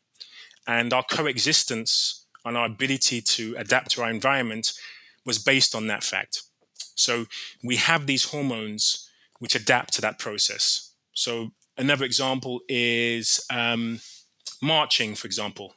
and 0.66 0.92
our 0.92 1.04
coexistence 1.04 2.26
and 2.44 2.58
our 2.58 2.66
ability 2.66 3.22
to 3.22 3.54
adapt 3.58 3.92
to 3.92 4.02
our 4.02 4.10
environment 4.10 4.74
was 5.24 5.38
based 5.38 5.76
on 5.76 5.86
that 5.86 6.04
fact. 6.04 6.42
So 6.96 7.26
we 7.64 7.76
have 7.76 8.08
these 8.08 8.32
hormones 8.32 9.08
which 9.40 9.54
adapt 9.54 9.94
to 9.94 10.02
that 10.02 10.18
process. 10.18 10.87
So 11.18 11.50
another 11.76 12.06
example 12.06 12.62
is 12.70 13.44
um, 13.50 14.02
marching, 14.62 15.16
for 15.16 15.26
example. 15.26 15.74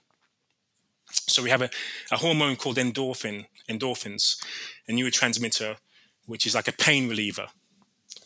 So 1.10 1.42
we 1.42 1.48
have 1.48 1.62
a, 1.62 1.70
a 2.12 2.18
hormone 2.18 2.56
called 2.56 2.76
endorphin, 2.76 3.46
endorphins, 3.66 4.36
a 4.86 4.92
neurotransmitter, 4.92 5.76
which 6.26 6.46
is 6.46 6.54
like 6.54 6.68
a 6.68 6.72
pain 6.72 7.08
reliever, 7.08 7.46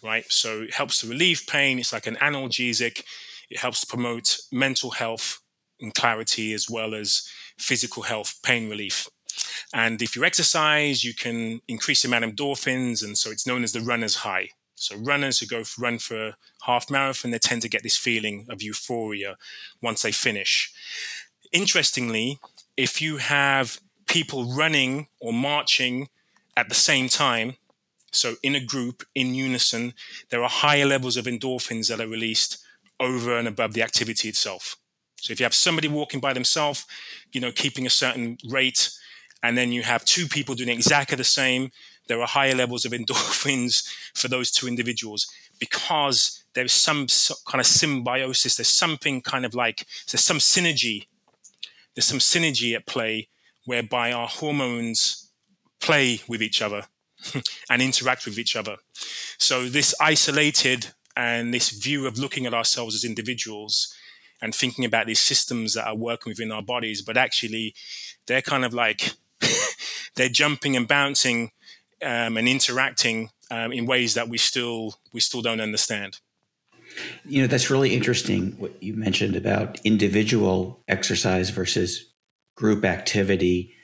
right? 0.03 0.25
So 0.29 0.62
it 0.62 0.75
helps 0.75 0.99
to 1.01 1.07
relieve 1.07 1.45
pain. 1.47 1.79
It's 1.79 1.93
like 1.93 2.09
an 2.09 2.17
analgesic. 2.17 3.05
It 3.49 3.59
helps 3.59 3.83
to 3.83 3.87
promote 3.87 4.39
mental 4.51 4.91
health 4.91 5.41
and 5.81 5.95
clarity 5.95 6.53
as 6.53 6.69
well 6.69 6.97
as 6.97 7.29
physical 7.57 8.03
health, 8.03 8.41
pain 8.43 8.69
relief. 8.69 9.09
And 9.73 10.03
if 10.03 10.17
you 10.17 10.25
exercise, 10.25 11.05
you 11.05 11.15
can 11.15 11.61
increase 11.69 12.03
the 12.03 12.09
amount 12.09 12.25
of 12.25 12.33
endorphins, 12.33 13.05
and 13.05 13.17
so 13.17 13.31
it's 13.31 13.47
known 13.47 13.62
as 13.62 13.71
the 13.71 13.81
runner's 13.81 14.17
high. 14.17 14.49
So 14.85 14.97
runners 14.97 15.39
who 15.39 15.47
go 15.47 15.64
for, 15.64 15.80
run 15.80 15.99
for 15.99 16.28
a 16.28 16.37
half 16.66 16.91
marathon, 16.91 17.30
they 17.30 17.39
tend 17.39 17.62
to 17.62 17.70
get 17.70 17.82
this 17.82 17.97
feeling 17.97 18.47
of 18.51 18.62
euphoria 18.62 19.37
once 19.80 20.03
they 20.03 20.12
finish. 20.12 20.72
Interestingly, 21.53 22.39
if 22.76 23.01
you 23.01 23.16
have 23.16 23.80
people 24.07 24.45
running 24.45 25.09
or 25.20 25.32
marching 25.32 26.11
at 26.55 26.68
the 26.68 26.74
same 26.74 27.09
time, 27.09 27.55
so 28.12 28.35
in 28.43 28.55
a 28.55 28.61
group, 28.61 29.05
in 29.14 29.35
unison, 29.35 29.95
there 30.28 30.43
are 30.43 30.51
higher 30.51 30.85
levels 30.85 31.16
of 31.16 31.24
endorphins 31.24 31.89
that 31.89 32.01
are 32.01 32.07
released 32.07 32.59
over 33.01 33.39
and 33.39 33.49
above 33.49 33.72
the 33.72 33.82
activity 33.82 34.28
itself. 34.28 34.76
So 35.16 35.32
if 35.32 35.41
you 35.41 35.45
have 35.45 35.55
somebody 35.55 35.89
walking 35.89 36.20
by 36.20 36.35
themselves, 36.35 36.85
you 37.32 37.41
know, 37.41 37.53
keeping 37.53 37.87
a 37.87 37.91
certain 37.91 38.37
rate, 38.47 38.91
and 39.43 39.57
then 39.57 39.72
you 39.72 39.82
have 39.82 40.05
two 40.05 40.26
people 40.26 40.55
doing 40.55 40.68
exactly 40.68 41.16
the 41.16 41.24
same, 41.24 41.70
there 42.07 42.20
are 42.20 42.26
higher 42.26 42.55
levels 42.55 42.84
of 42.84 42.92
endorphins 42.92 43.88
for 44.14 44.28
those 44.28 44.50
two 44.50 44.68
individuals 44.68 45.26
because 45.59 46.44
there's 46.55 46.72
some 46.72 47.07
kind 47.46 47.61
of 47.61 47.66
symbiosis. 47.66 48.57
There's 48.57 48.68
something 48.68 49.22
kind 49.22 49.44
of 49.44 49.55
like 49.55 49.86
there's 50.11 50.24
some 50.24 50.38
synergy. 50.38 51.07
There's 51.94 52.07
some 52.07 52.18
synergy 52.18 52.74
at 52.74 52.86
play 52.86 53.28
whereby 53.64 54.12
our 54.12 54.28
hormones 54.28 55.30
play 55.80 56.20
with 56.28 56.42
each 56.42 56.61
other 56.61 56.86
and 57.70 57.82
interact 57.82 58.26
with 58.26 58.38
each 58.38 58.57
other. 58.57 58.76
So 59.38 59.68
this 59.68 59.94
isolated 60.00 60.88
and 61.16 61.55
this 61.55 61.70
view 61.70 62.07
of 62.07 62.18
looking 62.18 62.46
at 62.46 62.55
ourselves 62.55 62.94
as 62.94 63.05
individuals 63.05 63.94
and 64.42 64.55
thinking 64.55 64.84
about 64.84 65.07
these 65.07 65.20
systems 65.20 65.74
that 65.74 65.86
are 65.86 65.96
working 65.96 66.30
within 66.30 66.52
our 66.52 66.62
bodies, 66.62 67.02
but 67.02 67.16
actually 67.16 67.74
they're 68.26 68.42
kind 68.42 68.64
of 68.64 68.74
like 68.74 69.12
they're 70.16 70.28
jumping 70.28 70.76
and 70.76 70.88
bouncing 70.88 71.50
um, 72.03 72.36
and 72.36 72.49
interacting 72.49 73.30
um, 73.51 73.72
in 73.72 73.86
ways 73.86 74.14
that 74.14 74.28
we 74.28 74.38
still 74.38 74.95
we 75.12 75.20
still 75.20 75.42
don't 75.42 75.61
understand. 75.61 76.20
You 77.24 77.42
know, 77.42 77.49
that's 77.49 77.70
really 77.70 77.95
interesting 77.95 78.53
what 78.53 78.80
you 78.82 78.95
mentioned 78.95 79.36
about 79.36 79.80
individual 79.84 80.80
exercise 80.86 81.51
versus 81.51 82.12
group 82.55 82.84
activity, 82.84 83.74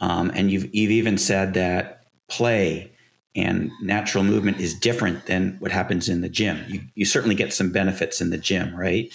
um, 0.00 0.30
and 0.34 0.50
you've 0.50 0.74
you've 0.74 0.90
even 0.90 1.18
said 1.18 1.54
that 1.54 2.04
play 2.28 2.92
and 3.34 3.70
natural 3.80 4.22
movement 4.22 4.60
is 4.60 4.78
different 4.78 5.26
than 5.26 5.56
what 5.58 5.72
happens 5.72 6.08
in 6.08 6.20
the 6.20 6.28
gym. 6.28 6.64
You 6.68 6.82
you 6.94 7.04
certainly 7.04 7.34
get 7.34 7.52
some 7.52 7.72
benefits 7.72 8.20
in 8.20 8.30
the 8.30 8.38
gym, 8.38 8.76
right? 8.76 9.12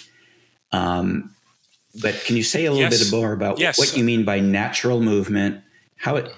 Um, 0.72 1.34
but 2.00 2.22
can 2.26 2.36
you 2.36 2.42
say 2.42 2.66
a 2.66 2.72
little 2.72 2.90
yes. 2.90 3.10
bit 3.10 3.16
more 3.16 3.32
about 3.32 3.58
yes. 3.58 3.78
what 3.78 3.96
you 3.96 4.04
mean 4.04 4.24
by 4.24 4.40
natural 4.40 5.00
movement, 5.00 5.62
how 5.96 6.16
it 6.16 6.32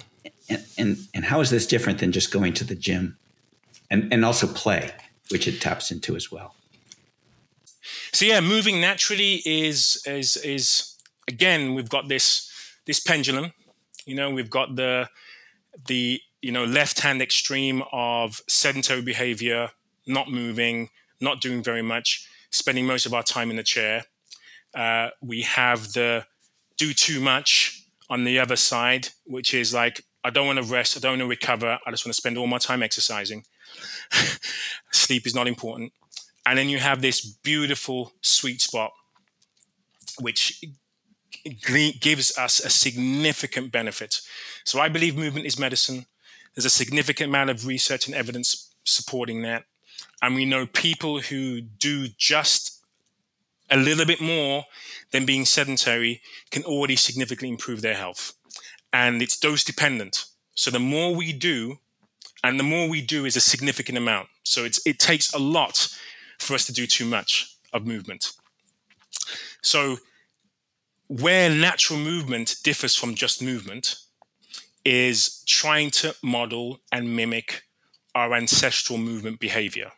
and, 0.50 0.66
and, 0.76 0.98
and 1.14 1.24
how 1.24 1.40
is 1.40 1.48
this 1.50 1.66
different 1.66 2.00
than 2.00 2.12
just 2.12 2.30
going 2.30 2.52
to 2.54 2.64
the 2.64 2.74
gym 2.74 3.16
and, 3.90 4.12
and 4.12 4.24
also 4.24 4.46
play, 4.46 4.90
which 5.30 5.48
it 5.48 5.60
taps 5.60 5.90
into 5.90 6.16
as 6.16 6.30
well? 6.30 6.54
So 8.12 8.26
yeah, 8.26 8.40
moving 8.40 8.80
naturally 8.80 9.40
is 9.46 10.02
is 10.04 10.36
is 10.36 10.96
again 11.28 11.74
we've 11.74 11.88
got 11.88 12.08
this 12.08 12.50
this 12.84 13.00
pendulum. 13.00 13.52
You 14.04 14.16
know, 14.16 14.30
we've 14.30 14.50
got 14.50 14.76
the 14.76 15.08
the 15.86 16.20
you 16.42 16.52
know, 16.52 16.64
left 16.64 17.00
hand 17.00 17.20
extreme 17.20 17.82
of 17.92 18.40
sedentary 18.48 19.02
behavior, 19.02 19.70
not 20.06 20.30
moving, 20.30 20.88
not 21.20 21.40
doing 21.40 21.62
very 21.62 21.82
much, 21.82 22.28
spending 22.50 22.86
most 22.86 23.06
of 23.06 23.14
our 23.14 23.22
time 23.22 23.50
in 23.50 23.56
the 23.56 23.62
chair. 23.62 24.04
Uh, 24.74 25.10
we 25.20 25.42
have 25.42 25.92
the 25.92 26.24
do 26.76 26.94
too 26.94 27.20
much 27.20 27.84
on 28.08 28.24
the 28.24 28.38
other 28.38 28.56
side, 28.56 29.08
which 29.24 29.52
is 29.52 29.74
like, 29.74 30.04
I 30.22 30.30
don't 30.30 30.46
want 30.46 30.58
to 30.58 30.64
rest, 30.64 30.96
I 30.96 31.00
don't 31.00 31.12
want 31.12 31.20
to 31.20 31.26
recover, 31.26 31.78
I 31.86 31.90
just 31.90 32.04
want 32.04 32.14
to 32.14 32.20
spend 32.20 32.36
all 32.36 32.46
my 32.46 32.58
time 32.58 32.82
exercising. 32.82 33.44
Sleep 34.92 35.26
is 35.26 35.34
not 35.34 35.48
important. 35.48 35.92
And 36.46 36.58
then 36.58 36.68
you 36.68 36.78
have 36.78 37.00
this 37.00 37.20
beautiful 37.20 38.12
sweet 38.20 38.60
spot, 38.60 38.92
which 40.20 40.62
gives 42.00 42.36
us 42.36 42.60
a 42.60 42.70
significant 42.70 43.72
benefit. 43.72 44.20
So 44.64 44.80
I 44.80 44.88
believe 44.88 45.16
movement 45.16 45.46
is 45.46 45.58
medicine. 45.58 46.06
There's 46.54 46.64
a 46.64 46.70
significant 46.70 47.28
amount 47.28 47.50
of 47.50 47.66
research 47.66 48.06
and 48.06 48.14
evidence 48.14 48.74
supporting 48.84 49.42
that. 49.42 49.64
And 50.22 50.34
we 50.34 50.44
know 50.44 50.66
people 50.66 51.20
who 51.20 51.60
do 51.60 52.08
just 52.18 52.80
a 53.70 53.76
little 53.76 54.04
bit 54.04 54.20
more 54.20 54.64
than 55.12 55.24
being 55.24 55.44
sedentary 55.44 56.20
can 56.50 56.64
already 56.64 56.96
significantly 56.96 57.48
improve 57.48 57.82
their 57.82 57.94
health. 57.94 58.34
And 58.92 59.22
it's 59.22 59.38
dose 59.38 59.64
dependent. 59.64 60.24
So 60.54 60.70
the 60.70 60.80
more 60.80 61.14
we 61.14 61.32
do, 61.32 61.78
and 62.42 62.58
the 62.58 62.64
more 62.64 62.88
we 62.88 63.00
do 63.00 63.24
is 63.24 63.36
a 63.36 63.40
significant 63.40 63.98
amount. 63.98 64.28
So 64.42 64.64
it's, 64.64 64.84
it 64.86 64.98
takes 64.98 65.32
a 65.32 65.38
lot 65.38 65.88
for 66.38 66.54
us 66.54 66.64
to 66.66 66.72
do 66.72 66.86
too 66.86 67.04
much 67.04 67.54
of 67.72 67.86
movement. 67.86 68.32
So 69.62 69.98
where 71.08 71.50
natural 71.50 71.98
movement 71.98 72.56
differs 72.62 72.96
from 72.96 73.14
just 73.14 73.42
movement 73.42 73.96
is 74.84 75.42
trying 75.46 75.90
to 75.90 76.14
model 76.22 76.80
and 76.90 77.14
mimic 77.14 77.64
our 78.14 78.34
ancestral 78.34 78.98
movement 78.98 79.38
behavior. 79.38 79.92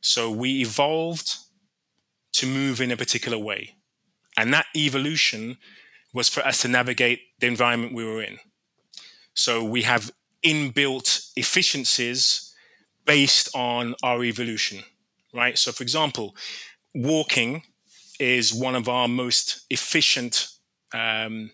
So 0.00 0.30
we 0.30 0.60
evolved 0.60 1.36
to 2.32 2.46
move 2.46 2.80
in 2.80 2.90
a 2.90 2.96
particular 2.96 3.38
way. 3.38 3.76
And 4.36 4.52
that 4.52 4.66
evolution 4.76 5.58
was 6.16 6.30
for 6.30 6.44
us 6.46 6.62
to 6.62 6.68
navigate 6.68 7.20
the 7.40 7.46
environment 7.46 7.92
we 7.92 8.02
were 8.02 8.22
in. 8.22 8.38
So 9.34 9.62
we 9.62 9.82
have 9.82 10.10
inbuilt 10.42 11.30
efficiencies 11.36 12.54
based 13.04 13.54
on 13.54 13.94
our 14.02 14.24
evolution, 14.24 14.82
right? 15.34 15.58
So, 15.58 15.72
for 15.72 15.82
example, 15.82 16.34
walking 16.94 17.64
is 18.18 18.54
one 18.54 18.74
of 18.74 18.88
our 18.88 19.08
most 19.08 19.66
efficient 19.68 20.48
um, 20.94 21.50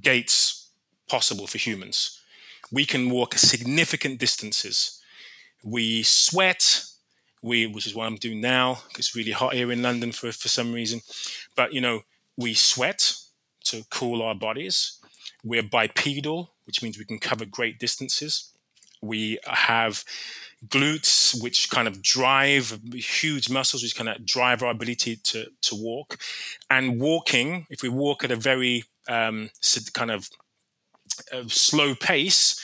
gaits 0.00 0.70
possible 1.06 1.46
for 1.46 1.58
humans. 1.58 2.18
We 2.72 2.86
can 2.86 3.10
walk 3.10 3.34
significant 3.34 4.18
distances. 4.18 5.02
We 5.62 6.02
sweat, 6.02 6.82
we, 7.42 7.66
which 7.66 7.86
is 7.86 7.94
what 7.94 8.06
I'm 8.06 8.16
doing 8.16 8.40
now. 8.40 8.78
It's 8.98 9.14
really 9.14 9.32
hot 9.32 9.52
here 9.52 9.70
in 9.70 9.82
London 9.82 10.12
for, 10.12 10.32
for 10.32 10.48
some 10.48 10.72
reason. 10.72 11.02
But, 11.54 11.74
you 11.74 11.82
know, 11.82 12.04
we 12.38 12.54
sweat 12.54 13.17
to 13.70 13.84
cool 13.90 14.22
our 14.22 14.34
bodies. 14.34 14.98
We're 15.44 15.62
bipedal, 15.62 16.54
which 16.64 16.82
means 16.82 16.98
we 16.98 17.04
can 17.04 17.18
cover 17.18 17.44
great 17.44 17.78
distances. 17.78 18.52
We 19.00 19.38
have 19.44 20.04
glutes, 20.66 21.40
which 21.40 21.70
kind 21.70 21.86
of 21.86 22.02
drive 22.02 22.80
huge 22.92 23.48
muscles, 23.48 23.82
which 23.82 23.96
kind 23.96 24.08
of 24.08 24.26
drive 24.26 24.62
our 24.62 24.70
ability 24.70 25.16
to, 25.16 25.46
to 25.62 25.74
walk. 25.74 26.18
And 26.68 27.00
walking, 27.00 27.66
if 27.70 27.82
we 27.82 27.88
walk 27.88 28.24
at 28.24 28.32
a 28.32 28.36
very 28.36 28.84
um, 29.08 29.50
kind 29.92 30.10
of 30.10 30.28
uh, 31.32 31.44
slow 31.46 31.94
pace, 31.94 32.60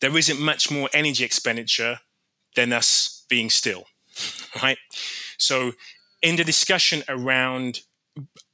there 0.00 0.16
isn't 0.16 0.40
much 0.40 0.70
more 0.70 0.88
energy 0.92 1.24
expenditure 1.24 2.00
than 2.54 2.72
us 2.72 3.24
being 3.28 3.50
still, 3.50 3.86
right? 4.62 4.78
So, 5.38 5.72
in 6.20 6.36
the 6.36 6.44
discussion 6.44 7.02
around 7.08 7.80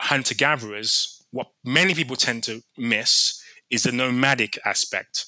hunter 0.00 0.34
gatherers, 0.34 1.17
what 1.30 1.48
many 1.64 1.94
people 1.94 2.16
tend 2.16 2.44
to 2.44 2.62
miss 2.76 3.42
is 3.70 3.82
the 3.82 3.92
nomadic 3.92 4.58
aspect. 4.64 5.26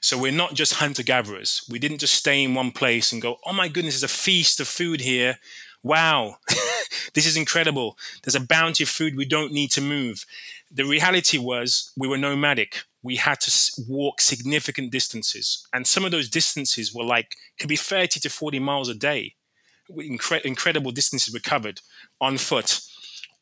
So 0.00 0.18
we're 0.18 0.32
not 0.32 0.54
just 0.54 0.74
hunter 0.74 1.02
gatherers. 1.02 1.64
We 1.70 1.78
didn't 1.78 1.98
just 1.98 2.14
stay 2.14 2.42
in 2.42 2.54
one 2.54 2.72
place 2.72 3.12
and 3.12 3.22
go, 3.22 3.38
oh 3.46 3.52
my 3.52 3.68
goodness, 3.68 3.94
there's 3.94 4.12
a 4.12 4.14
feast 4.14 4.60
of 4.60 4.68
food 4.68 5.00
here. 5.00 5.38
Wow, 5.82 6.36
this 7.14 7.26
is 7.26 7.36
incredible. 7.36 7.96
There's 8.22 8.34
a 8.34 8.40
bounty 8.40 8.84
of 8.84 8.90
food. 8.90 9.16
We 9.16 9.24
don't 9.24 9.52
need 9.52 9.70
to 9.72 9.80
move. 9.80 10.26
The 10.70 10.84
reality 10.84 11.38
was 11.38 11.92
we 11.96 12.08
were 12.08 12.18
nomadic. 12.18 12.82
We 13.02 13.16
had 13.16 13.40
to 13.40 13.82
walk 13.86 14.20
significant 14.20 14.90
distances. 14.90 15.66
And 15.72 15.86
some 15.86 16.04
of 16.04 16.10
those 16.10 16.28
distances 16.28 16.94
were 16.94 17.04
like, 17.04 17.36
could 17.58 17.68
be 17.68 17.76
30 17.76 18.20
to 18.20 18.30
40 18.30 18.58
miles 18.58 18.88
a 18.88 18.94
day. 18.94 19.34
Incre- 19.90 20.42
incredible 20.42 20.90
distances 20.90 21.32
were 21.32 21.40
covered 21.40 21.80
on 22.20 22.38
foot, 22.38 22.80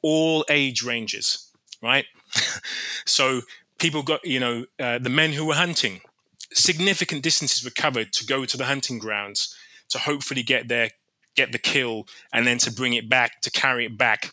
all 0.02 0.44
age 0.48 0.82
ranges, 0.82 1.51
right? 1.82 2.06
so 3.06 3.42
people 3.78 4.02
got, 4.02 4.24
you 4.24 4.40
know, 4.40 4.64
uh, 4.78 4.98
the 4.98 5.10
men 5.10 5.32
who 5.32 5.44
were 5.44 5.54
hunting, 5.54 6.00
significant 6.52 7.22
distances 7.22 7.64
were 7.64 7.70
covered 7.70 8.12
to 8.12 8.24
go 8.24 8.44
to 8.44 8.56
the 8.56 8.66
hunting 8.66 8.98
grounds 8.98 9.54
to 9.90 9.98
hopefully 9.98 10.42
get 10.42 10.68
there, 10.68 10.90
get 11.36 11.52
the 11.52 11.58
kill, 11.58 12.06
and 12.32 12.46
then 12.46 12.58
to 12.58 12.72
bring 12.72 12.94
it 12.94 13.08
back, 13.08 13.40
to 13.42 13.50
carry 13.50 13.84
it 13.84 13.98
back. 13.98 14.32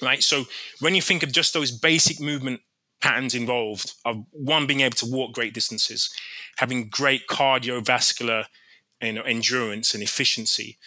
Right. 0.00 0.22
So 0.22 0.44
when 0.80 0.94
you 0.94 1.02
think 1.02 1.22
of 1.22 1.32
just 1.32 1.54
those 1.54 1.72
basic 1.72 2.20
movement 2.20 2.60
patterns 3.00 3.34
involved 3.34 3.94
of 4.04 4.24
one 4.30 4.66
being 4.66 4.80
able 4.80 4.96
to 4.96 5.06
walk 5.06 5.32
great 5.32 5.54
distances, 5.54 6.10
having 6.58 6.88
great 6.88 7.26
cardiovascular 7.26 8.44
you 9.00 9.12
know, 9.12 9.22
endurance 9.22 9.94
and 9.94 10.02
efficiency, 10.02 10.78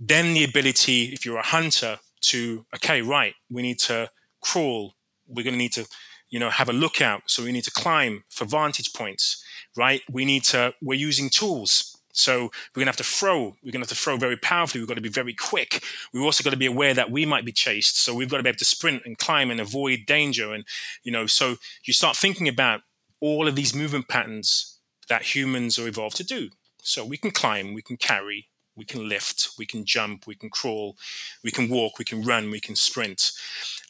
then 0.00 0.34
the 0.34 0.44
ability, 0.44 1.04
if 1.12 1.24
you're 1.24 1.38
a 1.38 1.46
hunter, 1.46 1.98
to 2.20 2.66
okay, 2.74 3.02
right, 3.02 3.34
we 3.50 3.62
need 3.62 3.78
to 3.78 4.10
crawl, 4.40 4.94
we're 5.28 5.44
going 5.44 5.54
to 5.54 5.58
need 5.58 5.72
to 5.72 5.86
you 6.30 6.38
know 6.38 6.50
have 6.50 6.68
a 6.68 6.72
lookout 6.72 7.22
so 7.26 7.44
we 7.44 7.52
need 7.52 7.64
to 7.64 7.70
climb 7.70 8.24
for 8.28 8.44
vantage 8.44 8.92
points 8.92 9.44
right? 9.78 10.02
We 10.10 10.24
need 10.24 10.42
to, 10.44 10.74
we're 10.82 10.94
using 10.94 11.30
tools. 11.30 11.96
So 12.12 12.50
we're 12.74 12.80
going 12.80 12.86
to 12.86 12.90
have 12.90 12.96
to 12.96 13.04
throw. 13.04 13.56
We're 13.62 13.70
going 13.70 13.84
to 13.84 13.88
have 13.88 13.88
to 13.88 13.94
throw 13.94 14.16
very 14.16 14.36
powerfully. 14.36 14.80
We've 14.80 14.88
got 14.88 14.94
to 14.94 15.00
be 15.00 15.08
very 15.08 15.34
quick. 15.34 15.84
We've 16.12 16.24
also 16.24 16.42
got 16.42 16.50
to 16.50 16.56
be 16.56 16.66
aware 16.66 16.92
that 16.92 17.12
we 17.12 17.24
might 17.24 17.44
be 17.44 17.52
chased. 17.52 18.02
So 18.02 18.12
we've 18.12 18.28
got 18.28 18.38
to 18.38 18.42
be 18.42 18.48
able 18.48 18.58
to 18.58 18.64
sprint 18.64 19.02
and 19.06 19.16
climb 19.16 19.50
and 19.52 19.60
avoid 19.60 20.00
danger. 20.06 20.52
And, 20.52 20.64
you 21.04 21.12
know, 21.12 21.26
so 21.26 21.56
you 21.84 21.92
start 21.92 22.16
thinking 22.16 22.48
about 22.48 22.80
all 23.20 23.46
of 23.46 23.54
these 23.54 23.74
movement 23.74 24.08
patterns 24.08 24.78
that 25.08 25.34
humans 25.34 25.78
are 25.78 25.86
evolved 25.86 26.16
to 26.16 26.24
do. 26.24 26.50
So 26.82 27.04
we 27.04 27.18
can 27.18 27.30
climb, 27.30 27.72
we 27.72 27.82
can 27.82 27.96
carry, 27.96 28.48
we 28.76 28.84
can 28.84 29.08
lift, 29.08 29.50
we 29.58 29.66
can 29.66 29.84
jump, 29.84 30.26
we 30.26 30.34
can 30.34 30.50
crawl, 30.50 30.96
we 31.44 31.50
can 31.50 31.68
walk, 31.68 31.98
we 31.98 32.04
can 32.04 32.22
run, 32.22 32.50
we 32.50 32.60
can 32.60 32.74
sprint. 32.74 33.30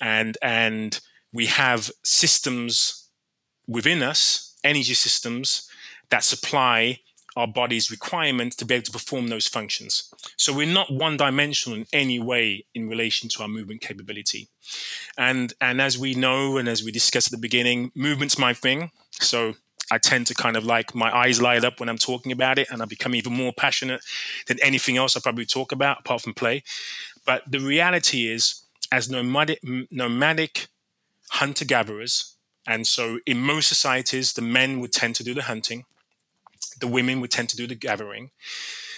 And, 0.01 0.37
and 0.43 1.01
we 1.39 1.47
have 1.47 1.89
systems 2.03 3.07
within 3.69 4.03
us, 4.03 4.57
energy 4.65 4.95
systems 4.95 5.71
that 6.11 6.25
supply 6.25 6.99
our 7.37 7.47
body's 7.47 7.93
requirements 7.93 8.57
to 8.57 8.65
be 8.65 8.75
able 8.75 8.83
to 8.83 8.91
perform 8.91 9.29
those 9.29 9.47
functions. 9.47 10.13
So 10.37 10.53
we're 10.53 10.67
not 10.67 10.93
one 10.93 11.17
dimensional 11.17 11.79
in 11.79 11.87
any 11.93 12.19
way 12.19 12.65
in 12.75 12.89
relation 12.89 13.29
to 13.29 13.43
our 13.43 13.49
movement 13.49 13.83
capability. 13.83 14.49
And 15.17 15.55
and 15.61 15.81
as 15.81 15.97
we 15.97 16.13
know 16.15 16.57
and 16.57 16.69
as 16.69 16.83
we 16.83 16.91
discussed 16.91 17.29
at 17.29 17.31
the 17.31 17.47
beginning, 17.49 17.93
movement's 17.95 18.37
my 18.37 18.53
thing. 18.53 18.91
So 19.13 19.55
I 19.93 19.99
tend 19.99 20.27
to 20.27 20.35
kind 20.35 20.57
of 20.57 20.65
like 20.65 20.93
my 20.93 21.17
eyes 21.17 21.41
light 21.41 21.65
up 21.65 21.79
when 21.79 21.89
I'm 21.89 21.99
talking 21.99 22.33
about 22.33 22.59
it 22.59 22.67
and 22.73 22.83
I 22.83 22.85
become 22.85 23.15
even 23.15 23.33
more 23.33 23.53
passionate 23.53 24.01
than 24.49 24.59
anything 24.61 24.97
else 24.97 25.17
I 25.17 25.21
probably 25.21 25.47
talk 25.47 25.71
about 25.71 26.01
apart 26.01 26.23
from 26.23 26.35
play. 26.35 26.65
But 27.25 27.43
the 27.47 27.61
reality 27.61 28.27
is 28.27 28.65
as 28.91 29.09
nomadic 29.09 29.61
nomadic 29.93 30.67
hunter 31.31 31.65
gatherers 31.65 32.35
and 32.67 32.87
so 32.87 33.19
in 33.27 33.39
most 33.39 33.69
societies 33.69 34.33
the 34.33 34.43
men 34.43 34.81
would 34.81 34.93
tend 34.93 35.15
to 35.15 35.25
do 35.25 35.35
the 35.35 35.43
hunting 35.43 35.85
the 36.81 36.87
women 36.87 37.21
would 37.21 37.31
tend 37.31 37.49
to 37.51 37.57
do 37.57 37.67
the 37.67 37.75
gathering. 37.75 38.31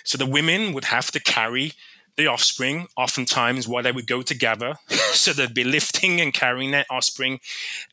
So 0.05 0.19
the 0.19 0.27
women 0.27 0.73
would 0.73 0.87
have 0.87 1.11
to 1.13 1.21
carry 1.21 1.73
the 2.17 2.27
offspring, 2.27 2.89
oftentimes 2.97 3.69
while 3.69 3.83
they 3.83 3.93
would 3.93 4.07
go 4.07 4.23
to 4.23 4.35
gather. 4.35 4.75
so 5.13 5.33
they'd 5.33 5.55
be 5.55 5.65
lifting 5.65 6.21
and 6.21 6.35
carrying 6.35 6.71
their 6.71 6.85
offspring 6.91 7.41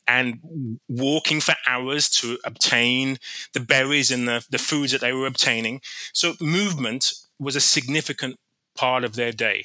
and 0.06 0.78
walking 0.88 1.40
for 1.40 1.54
hours 1.66 2.08
to 2.10 2.38
obtain 2.44 3.18
the 3.54 3.60
berries 3.60 4.10
and 4.10 4.26
the, 4.26 4.44
the 4.50 4.58
foods 4.58 4.92
that 4.92 5.00
they 5.00 5.12
were 5.12 5.26
obtaining. 5.26 5.80
So 6.12 6.34
movement 6.40 7.12
was 7.38 7.56
a 7.56 7.60
significant 7.60 8.36
part 8.74 9.04
of 9.04 9.14
their 9.14 9.32
day. 9.32 9.64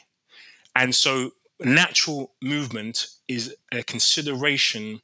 And 0.76 0.96
so 0.96 1.32
natural 1.60 2.34
movement 2.42 3.08
is 3.28 3.56
a 3.72 3.84
consideration 3.84 5.02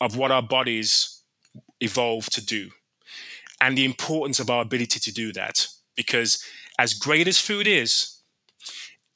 of 0.00 0.16
what 0.16 0.30
our 0.30 0.42
bodies 0.42 1.22
evolved 1.80 2.32
to 2.32 2.44
do 2.44 2.70
and 3.60 3.76
the 3.76 3.84
importance 3.84 4.38
of 4.38 4.50
our 4.50 4.62
ability 4.62 5.00
to 5.00 5.12
do 5.12 5.32
that. 5.32 5.66
Because 5.96 6.42
as 6.78 6.94
great 6.94 7.26
as 7.26 7.40
food 7.40 7.66
is, 7.66 8.20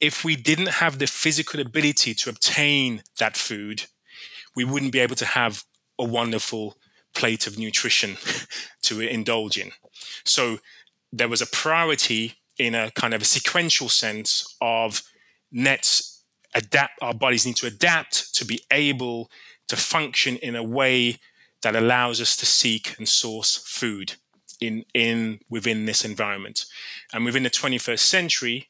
if 0.01 0.25
we 0.25 0.35
didn't 0.35 0.69
have 0.69 0.99
the 0.99 1.07
physical 1.07 1.61
ability 1.61 2.13
to 2.15 2.31
obtain 2.31 3.03
that 3.19 3.37
food, 3.37 3.85
we 4.57 4.65
wouldn't 4.65 4.93
be 4.93 4.99
able 4.99 5.15
to 5.17 5.25
have 5.25 5.65
a 5.99 6.05
wonderful 6.05 6.77
plate 7.15 7.47
of 7.47 7.59
nutrition 7.59 8.17
to 8.83 9.01
indulge 9.01 9.57
in. 9.57 9.71
So 10.25 10.59
there 11.13 11.29
was 11.29 11.41
a 11.41 11.47
priority 11.47 12.35
in 12.59 12.75
a 12.75 12.91
kind 12.93 13.15
of 13.15 13.23
a 13.23 13.27
sequential 13.27 13.89
sense 13.89 14.57
of 14.61 15.03
nets 15.53 16.12
adapt 16.55 16.93
our 17.03 17.15
bodies 17.15 17.47
need 17.47 17.57
to 17.57 17.67
adapt 17.67 18.35
to 18.35 18.45
be 18.45 18.61
able 18.71 19.31
to 19.69 19.77
function 19.77 20.37
in 20.37 20.55
a 20.55 20.63
way 20.63 21.19
that 21.63 21.77
allows 21.77 22.21
us 22.21 22.37
to 22.37 22.47
seek 22.47 22.97
and 22.99 23.09
source 23.09 23.57
food 23.57 24.15
in 24.61 24.85
in 24.95 25.41
within 25.51 25.87
this 25.87 26.05
environment 26.05 26.67
and 27.13 27.25
within 27.25 27.43
the 27.43 27.51
21st 27.51 28.01
century 28.01 28.69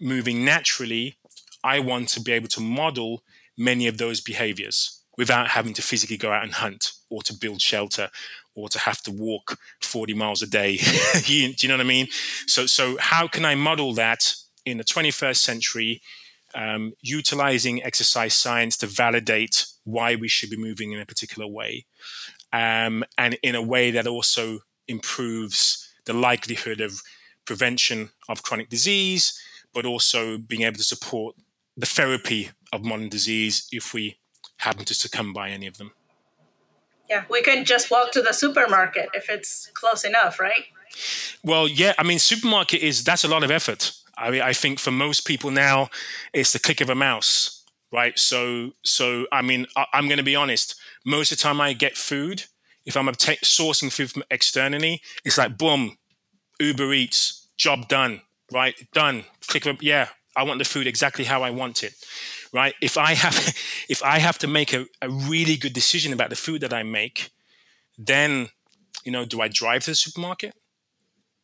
moving 0.00 0.44
naturally 0.44 1.16
i 1.64 1.78
want 1.78 2.08
to 2.08 2.20
be 2.20 2.32
able 2.32 2.48
to 2.48 2.60
model 2.60 3.22
many 3.56 3.86
of 3.86 3.98
those 3.98 4.20
behaviors 4.20 5.02
without 5.18 5.48
having 5.48 5.74
to 5.74 5.82
physically 5.82 6.16
go 6.16 6.32
out 6.32 6.42
and 6.42 6.54
hunt 6.54 6.92
or 7.10 7.22
to 7.22 7.34
build 7.34 7.60
shelter 7.60 8.10
or 8.54 8.68
to 8.68 8.78
have 8.78 9.02
to 9.02 9.10
walk 9.10 9.58
40 9.80 10.14
miles 10.14 10.42
a 10.42 10.46
day. 10.46 10.76
do 11.26 11.34
you 11.34 11.68
know 11.68 11.74
what 11.74 11.80
I 11.80 11.84
mean? 11.84 12.08
So, 12.46 12.66
so 12.66 12.96
how 12.98 13.28
can 13.28 13.44
I 13.44 13.54
model 13.54 13.92
that 13.94 14.34
in 14.64 14.78
the 14.78 14.84
21st 14.84 15.36
century, 15.36 16.02
um, 16.54 16.92
utilizing 17.00 17.82
exercise 17.82 18.34
science 18.34 18.76
to 18.78 18.86
validate 18.86 19.66
why 19.84 20.14
we 20.14 20.28
should 20.28 20.50
be 20.50 20.56
moving 20.56 20.92
in 20.92 21.00
a 21.00 21.06
particular 21.06 21.46
way, 21.46 21.86
um, 22.52 23.04
and 23.18 23.38
in 23.42 23.54
a 23.54 23.62
way 23.62 23.90
that 23.90 24.06
also 24.06 24.60
improves 24.88 25.88
the 26.04 26.12
likelihood 26.12 26.80
of 26.80 27.00
prevention 27.44 28.10
of 28.28 28.42
chronic 28.42 28.68
disease, 28.68 29.40
but 29.74 29.86
also 29.86 30.38
being 30.38 30.62
able 30.62 30.76
to 30.76 30.84
support 30.84 31.36
the 31.76 31.86
therapy 31.86 32.50
of 32.72 32.84
modern 32.84 33.08
disease 33.08 33.68
if 33.72 33.94
we 33.94 34.18
happen 34.58 34.84
to 34.84 34.94
succumb 34.94 35.32
by 35.32 35.50
any 35.50 35.66
of 35.66 35.78
them. 35.78 35.92
Yeah, 37.08 37.24
we 37.28 37.42
can 37.42 37.64
just 37.64 37.90
walk 37.90 38.12
to 38.12 38.22
the 38.22 38.32
supermarket 38.32 39.10
if 39.14 39.28
it's 39.28 39.70
close 39.74 40.04
enough, 40.04 40.40
right? 40.40 40.64
Well, 41.42 41.66
yeah, 41.68 41.94
I 41.98 42.04
mean, 42.04 42.18
supermarket 42.18 42.80
is 42.82 43.04
that's 43.04 43.24
a 43.24 43.28
lot 43.28 43.42
of 43.42 43.50
effort. 43.50 43.92
I 44.16 44.30
mean, 44.30 44.42
I 44.42 44.52
think 44.52 44.78
for 44.78 44.90
most 44.90 45.26
people 45.26 45.50
now, 45.50 45.88
it's 46.32 46.52
the 46.52 46.58
click 46.58 46.80
of 46.80 46.90
a 46.90 46.94
mouse, 46.94 47.64
right? 47.92 48.18
So, 48.18 48.72
so 48.84 49.26
I 49.32 49.42
mean, 49.42 49.66
I, 49.76 49.86
am 49.94 50.06
going 50.06 50.18
to 50.18 50.24
be 50.24 50.36
honest. 50.36 50.74
Most 51.04 51.32
of 51.32 51.38
the 51.38 51.42
time, 51.42 51.60
I 51.60 51.72
get 51.72 51.96
food. 51.96 52.44
If 52.84 52.96
I'm 52.96 53.06
sourcing 53.06 53.92
food 53.92 54.10
from 54.10 54.24
externally, 54.30 55.00
it's 55.24 55.38
like 55.38 55.56
boom, 55.56 55.98
Uber 56.60 56.92
Eats, 56.92 57.48
job 57.56 57.88
done, 57.88 58.22
right? 58.52 58.74
Done. 58.92 59.24
Click 59.46 59.66
of 59.66 59.82
yeah, 59.82 60.08
I 60.36 60.42
want 60.42 60.58
the 60.58 60.64
food 60.64 60.86
exactly 60.86 61.24
how 61.24 61.42
I 61.42 61.50
want 61.50 61.82
it 61.82 61.94
right? 62.52 62.74
If 62.80 62.98
I 62.98 63.14
have 63.14 63.36
if 63.88 64.02
I 64.02 64.18
have 64.18 64.38
to 64.38 64.46
make 64.46 64.72
a, 64.72 64.86
a 65.00 65.08
really 65.08 65.56
good 65.56 65.72
decision 65.72 66.12
about 66.12 66.30
the 66.30 66.36
food 66.36 66.60
that 66.60 66.72
I 66.72 66.82
make, 66.82 67.30
then 67.98 68.50
you 69.04 69.12
know, 69.12 69.24
do 69.24 69.40
I 69.40 69.48
drive 69.48 69.84
to 69.84 69.92
the 69.92 69.96
supermarket? 69.96 70.54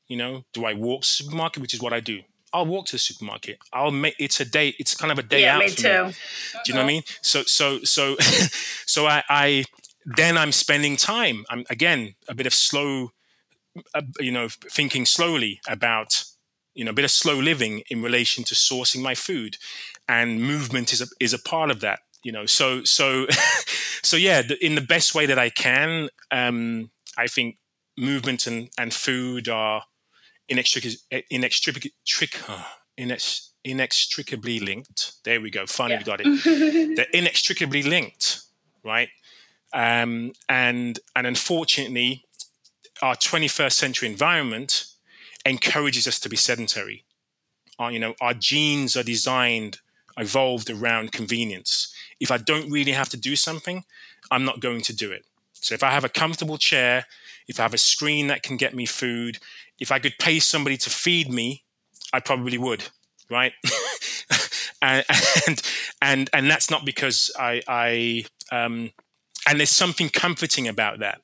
You 0.06 0.16
know, 0.16 0.44
do 0.52 0.64
I 0.64 0.74
walk 0.74 1.02
to 1.02 1.08
the 1.08 1.24
supermarket, 1.24 1.60
which 1.60 1.74
is 1.74 1.80
what 1.80 1.92
I 1.92 2.00
do. 2.00 2.20
I'll 2.53 2.66
walk 2.66 2.86
to 2.86 2.92
the 2.92 2.99
supermarket. 2.99 3.59
I'll 3.72 3.90
make 3.90 4.14
it's 4.18 4.40
a 4.40 4.44
day. 4.44 4.74
It's 4.78 4.94
kind 4.94 5.12
of 5.12 5.18
a 5.18 5.22
day 5.22 5.42
yeah, 5.42 5.57
out 5.57 5.61
me 5.61 5.68
too. 5.68 6.05
me. 6.07 6.12
Do 6.64 6.72
you 6.72 6.74
know 6.74 6.80
what 6.80 6.84
I 6.84 6.88
mean? 6.88 7.03
So 7.22 7.42
so 7.44 7.80
so 7.80 8.16
so 8.86 9.07
I, 9.07 9.22
I 9.28 9.64
then 10.05 10.38
I'm 10.38 10.53
spending 10.53 10.96
time. 10.96 11.44
I'm 11.51 11.64
again 11.70 12.14
a 12.28 12.34
bit 12.34 12.46
of 12.46 12.55
slow, 12.55 13.12
uh, 13.94 14.03
you 14.20 14.32
know, 14.32 14.49
thinking 14.49 15.05
slowly 15.05 15.61
about 15.68 16.24
you 16.74 16.84
know 16.84 16.92
a 16.92 16.94
bit 16.94 17.05
of 17.05 17.11
slow 17.11 17.38
living 17.38 17.82
in 17.90 18.03
relation 18.03 18.44
to 18.44 18.55
sourcing 18.55 19.03
my 19.03 19.14
food 19.14 19.57
and 20.09 20.40
movement 20.40 20.92
is 20.92 21.03
a, 21.03 21.07
is 21.20 21.34
a 21.34 21.38
part 21.38 21.70
of 21.70 21.80
that 21.80 21.99
you 22.22 22.30
know 22.30 22.46
so 22.46 22.84
so 22.84 23.26
so 24.03 24.16
yeah 24.16 24.42
the, 24.42 24.64
in 24.64 24.76
the 24.76 24.80
best 24.80 25.14
way 25.14 25.26
that 25.26 25.38
i 25.38 25.51
can 25.51 26.09
um, 26.30 26.90
i 27.16 27.26
think 27.26 27.59
movement 27.99 28.46
and, 28.46 28.70
and 28.78 28.94
food 28.94 29.49
are 29.49 29.82
inextricably 30.49 30.96
inextricably 31.30 31.92
uh, 32.49 32.64
inex, 32.99 33.51
inextricably 33.64 34.61
linked 34.61 35.12
there 35.24 35.40
we 35.40 35.51
go 35.51 35.66
finally 35.66 35.96
yeah. 35.96 36.03
got 36.03 36.20
it 36.24 36.96
they're 36.96 37.07
inextricably 37.12 37.82
linked 37.82 38.42
right 38.84 39.09
um, 39.74 40.32
and 40.49 41.01
and 41.14 41.26
unfortunately 41.26 42.24
our 43.03 43.14
21st 43.14 43.72
century 43.72 44.09
environment 44.09 44.86
encourages 45.44 46.07
us 46.07 46.18
to 46.20 46.28
be 46.28 46.36
sedentary. 46.36 47.05
Our, 47.78 47.92
you 47.92 47.99
know, 47.99 48.14
our 48.20 48.34
genes 48.34 48.96
are 48.96 49.03
designed, 49.03 49.78
evolved 50.16 50.70
around 50.70 51.12
convenience. 51.12 51.92
If 52.20 52.30
I 52.30 52.38
don't 52.38 52.70
really 52.70 52.92
have 52.92 53.09
to 53.11 53.16
do 53.16 53.36
something, 53.36 53.84
I'm 54.30 54.44
not 54.44 54.61
going 54.61 54.80
to 54.82 54.92
do 54.92 55.11
it. 55.11 55.24
So 55.53 55.74
if 55.74 55.82
I 55.82 55.90
have 55.90 56.05
a 56.05 56.09
comfortable 56.09 56.59
chair, 56.59 57.07
if 57.46 57.59
I 57.59 57.62
have 57.62 57.74
a 57.74 57.78
screen 57.78 58.26
that 58.28 58.42
can 58.42 58.57
get 58.57 58.74
me 58.74 58.84
food, 58.84 59.38
if 59.78 59.92
I 59.92 59.98
could 59.98 60.14
pay 60.18 60.38
somebody 60.40 60.76
to 60.78 60.90
feed 60.90 61.30
me, 61.30 61.64
I 62.12 62.20
probably 62.20 62.58
would, 62.58 62.84
right? 63.30 63.52
and, 64.82 65.04
and 65.46 65.62
and 66.00 66.30
and 66.32 66.50
that's 66.50 66.70
not 66.70 66.84
because 66.84 67.30
I 67.38 67.62
I 67.68 68.24
um, 68.50 68.92
and 69.46 69.58
there's 69.58 69.70
something 69.70 70.08
comforting 70.08 70.68
about 70.68 71.00
that, 71.00 71.20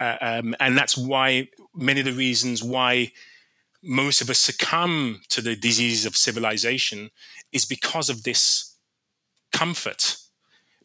uh, 0.00 0.16
um, 0.20 0.54
and 0.60 0.76
that's 0.76 0.96
why 0.96 1.48
many 1.74 2.00
of 2.00 2.06
the 2.06 2.12
reasons 2.12 2.62
why 2.62 3.12
most 3.82 4.20
of 4.20 4.28
us 4.30 4.38
succumb 4.38 5.22
to 5.28 5.40
the 5.40 5.54
disease 5.54 6.06
of 6.06 6.16
civilization 6.16 7.10
is 7.52 7.64
because 7.64 8.10
of 8.10 8.24
this 8.24 8.74
comfort, 9.52 10.16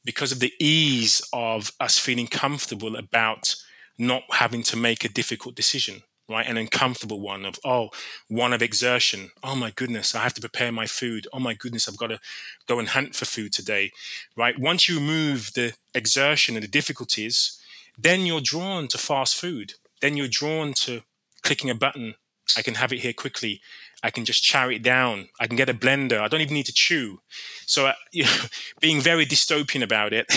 because 0.06 0.32
of 0.32 0.40
the 0.40 0.54
ease 0.60 1.22
of 1.34 1.72
us 1.80 1.98
feeling 1.98 2.28
comfortable 2.28 2.96
about 2.96 3.56
not 3.98 4.24
having 4.32 4.64
to 4.64 4.78
make 4.78 5.04
a 5.04 5.10
difficult 5.10 5.56
decision, 5.56 6.04
right? 6.32 6.48
An 6.48 6.58
uncomfortable 6.58 7.20
one 7.20 7.46
of, 7.46 7.60
oh, 7.64 7.90
one 8.28 8.54
of 8.54 8.62
exertion. 8.62 9.32
Oh 9.44 9.56
my 9.56 9.72
goodness, 9.72 10.16
I 10.16 10.20
have 10.20 10.34
to 10.36 10.42
prepare 10.42 10.72
my 10.72 10.88
food. 10.88 11.28
Oh 11.34 11.40
my 11.40 11.54
goodness, 11.54 11.88
I've 11.88 11.98
got 11.98 12.08
to 12.08 12.20
go 12.68 12.80
and 12.80 12.90
hunt 12.90 13.16
for 13.16 13.26
food 13.26 13.54
today, 13.54 13.92
right? 14.36 14.58
Once 14.60 14.90
you 14.90 15.00
remove 15.00 15.52
the 15.54 15.74
exertion 15.94 16.56
and 16.56 16.64
the 16.64 16.68
difficulties, 16.68 17.60
then 17.98 18.26
you're 18.26 18.42
drawn 18.42 18.88
to 18.88 18.98
fast 18.98 19.36
food. 19.36 19.74
Then 20.02 20.18
you're 20.18 20.28
drawn 20.28 20.74
to 20.74 21.02
clicking 21.44 21.70
a 21.70 21.76
button 21.76 22.16
I 22.58 22.62
can 22.62 22.76
have 22.76 22.92
it 22.92 23.00
here 23.00 23.14
quickly. 23.14 23.62
I 24.04 24.10
can 24.10 24.26
just 24.26 24.44
chow 24.44 24.70
it 24.70 24.82
down. 24.82 25.30
I 25.40 25.48
can 25.48 25.56
get 25.56 25.70
a 25.70 25.74
blender. 25.74 26.20
I 26.20 26.28
don't 26.28 26.42
even 26.42 26.54
need 26.54 26.66
to 26.66 26.74
chew. 26.74 27.22
So, 27.66 27.88
uh, 27.88 27.94
you 28.12 28.24
know, 28.24 28.36
being 28.80 29.02
very 29.02 29.26
dystopian 29.26 29.84
about 29.84 30.14
it, 30.14 30.32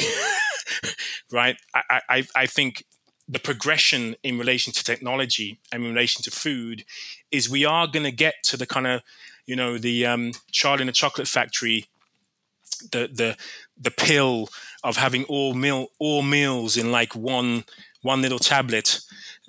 right? 1.32 1.56
I, 1.74 2.00
I, 2.08 2.26
I 2.36 2.46
think 2.46 2.84
the 3.28 3.38
progression 3.38 4.16
in 4.22 4.38
relation 4.38 4.72
to 4.72 4.84
technology 4.84 5.58
and 5.72 5.82
in 5.82 5.90
relation 5.90 6.22
to 6.22 6.30
food 6.30 6.84
is 7.30 7.48
we 7.48 7.64
are 7.64 7.86
going 7.86 8.04
to 8.04 8.12
get 8.12 8.34
to 8.44 8.56
the 8.56 8.66
kind 8.66 8.86
of, 8.86 9.02
you 9.46 9.56
know, 9.56 9.78
the 9.78 10.04
um, 10.04 10.32
child 10.50 10.80
in 10.80 10.88
a 10.88 10.92
chocolate 10.92 11.28
factory, 11.28 11.86
the 12.92 13.08
the 13.12 13.36
the 13.80 13.90
pill 13.90 14.48
of 14.82 14.96
having 14.96 15.24
all 15.24 15.54
meal 15.54 15.88
all 15.98 16.22
meals 16.22 16.76
in 16.76 16.92
like 16.92 17.14
one 17.14 17.64
one 18.02 18.20
little 18.20 18.38
tablet 18.38 19.00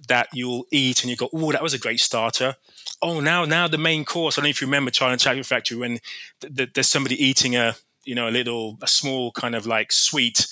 that 0.08 0.28
you'll 0.34 0.66
eat 0.72 1.02
and 1.02 1.10
you 1.10 1.18
go, 1.18 1.30
oh, 1.34 1.52
that 1.52 1.64
was 1.64 1.74
a 1.74 1.80
great 1.80 2.00
starter. 2.00 2.56
Oh, 3.02 3.20
now 3.20 3.44
now 3.46 3.68
the 3.68 3.78
main 3.78 4.06
course. 4.06 4.38
I 4.38 4.42
don't 4.42 4.46
know 4.46 4.50
if 4.52 4.62
you 4.62 4.68
remember 4.68 4.92
Charlie 4.92 5.14
and 5.14 5.20
the 5.20 5.24
Chocolate 5.24 5.46
Factory 5.46 5.78
when 5.78 6.00
th- 6.40 6.56
th- 6.56 6.70
there's 6.74 6.90
somebody 6.90 7.24
eating 7.24 7.56
a 7.56 7.76
you 8.06 8.16
know 8.16 8.30
a 8.30 8.32
little 8.32 8.78
a 8.82 8.88
small 8.88 9.32
kind 9.32 9.56
of 9.56 9.68
like 9.68 9.92
sweet, 9.92 10.48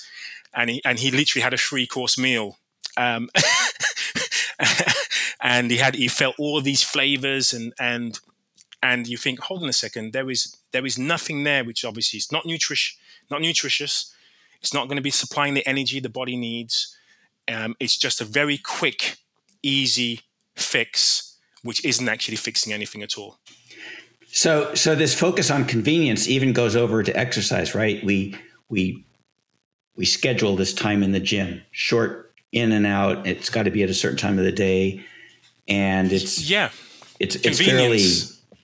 and 0.52 0.68
he 0.68 0.84
and 0.84 0.98
he 0.98 1.10
literally 1.10 1.42
had 1.42 1.54
a 1.54 1.58
three 1.58 1.86
course 1.86 2.18
meal. 2.18 2.58
Um, 2.96 3.28
and 5.42 5.70
he 5.70 5.78
had 5.78 5.94
he 5.94 6.08
felt 6.08 6.36
all 6.38 6.60
these 6.60 6.82
flavors 6.82 7.52
and 7.52 7.72
and 7.78 8.20
and 8.82 9.06
you 9.08 9.16
think 9.16 9.40
hold 9.40 9.62
on 9.62 9.68
a 9.68 9.72
second 9.72 10.12
there 10.12 10.30
is 10.30 10.56
there 10.72 10.86
is 10.86 10.96
nothing 10.96 11.42
there 11.42 11.64
which 11.64 11.84
obviously 11.84 12.18
is 12.18 12.30
not 12.30 12.46
nutritious 12.46 12.96
not 13.30 13.40
nutritious 13.40 14.14
it's 14.60 14.72
not 14.72 14.86
going 14.86 14.96
to 14.96 15.02
be 15.02 15.10
supplying 15.10 15.54
the 15.54 15.66
energy 15.66 15.98
the 15.98 16.08
body 16.08 16.36
needs 16.36 16.96
um, 17.48 17.74
it's 17.80 17.96
just 17.96 18.20
a 18.20 18.24
very 18.24 18.58
quick 18.58 19.18
easy 19.62 20.20
fix, 20.56 21.36
which 21.62 21.84
isn't 21.84 22.08
actually 22.08 22.36
fixing 22.36 22.72
anything 22.72 23.02
at 23.02 23.18
all. 23.18 23.38
So, 24.28 24.74
so 24.74 24.94
this 24.94 25.18
focus 25.18 25.50
on 25.50 25.64
convenience 25.64 26.28
even 26.28 26.52
goes 26.52 26.76
over 26.76 27.02
to 27.02 27.16
exercise, 27.16 27.74
right? 27.74 28.04
We 28.04 28.36
we 28.68 29.04
we 29.96 30.04
schedule 30.04 30.56
this 30.56 30.74
time 30.74 31.02
in 31.02 31.12
the 31.12 31.20
gym, 31.20 31.62
short 31.70 32.23
in 32.54 32.72
and 32.72 32.86
out. 32.86 33.26
It's 33.26 33.50
got 33.50 33.64
to 33.64 33.70
be 33.70 33.82
at 33.82 33.90
a 33.90 33.94
certain 33.94 34.16
time 34.16 34.38
of 34.38 34.44
the 34.44 34.52
day, 34.52 35.04
and 35.68 36.12
it's 36.12 36.48
yeah, 36.48 36.70
it's 37.20 37.36
it's 37.36 37.60
fairly 37.60 38.02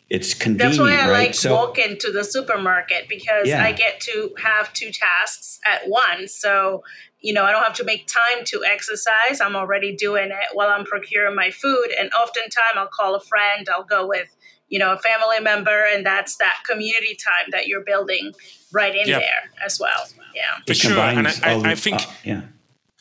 it's 0.09 0.35
convenient. 0.35 0.79
That's 0.79 0.81
why 0.81 0.95
I 0.95 1.11
right? 1.11 1.27
like 1.27 1.35
so, 1.35 1.55
walking 1.55 1.99
to 1.99 2.13
the 2.13 2.25
supermarket 2.25 3.09
because 3.09 3.47
yeah. 3.47 3.63
I 3.63 3.73
get 3.73 4.01
to 4.01 4.35
have 4.43 4.73
two 4.73 4.91
tasks 4.91 5.59
at 5.67 5.89
once. 5.89 6.35
So 6.35 6.83
you 7.21 7.35
know, 7.35 7.45
I 7.45 7.53
don't 7.53 7.63
have 7.63 7.75
to 7.75 7.85
make 7.85 8.07
time 8.07 8.45
to 8.47 8.65
exercise. 8.65 9.41
I'm 9.41 9.55
already 9.55 9.95
doing 9.95 10.31
it 10.31 10.55
while 10.55 10.69
I'm 10.69 10.85
procuring 10.85 11.37
my 11.37 11.51
food. 11.51 11.89
And 11.99 12.11
oftentimes 12.13 12.77
I'll 12.77 12.89
call 12.89 13.15
a 13.15 13.21
friend, 13.21 13.69
I'll 13.71 13.85
go 13.85 14.07
with, 14.07 14.35
you 14.69 14.79
know, 14.79 14.93
a 14.93 14.99
family 14.99 15.41
member, 15.41 15.85
and 15.93 16.05
that's 16.05 16.37
that 16.37 16.63
community 16.67 17.17
time 17.17 17.51
that 17.51 17.67
you're 17.67 17.85
building 17.85 18.33
right 18.73 18.95
in 18.95 19.07
there 19.07 19.51
as 19.65 19.79
well. 19.79 20.07
Yeah. 20.35 20.43
For 20.67 20.75
sure. 20.75 20.99
And 20.99 21.29
I, 21.29 21.33
I, 21.43 21.71
I 21.73 21.75
think, 21.75 22.01
uh, 22.01 22.11
yeah. 22.25 22.43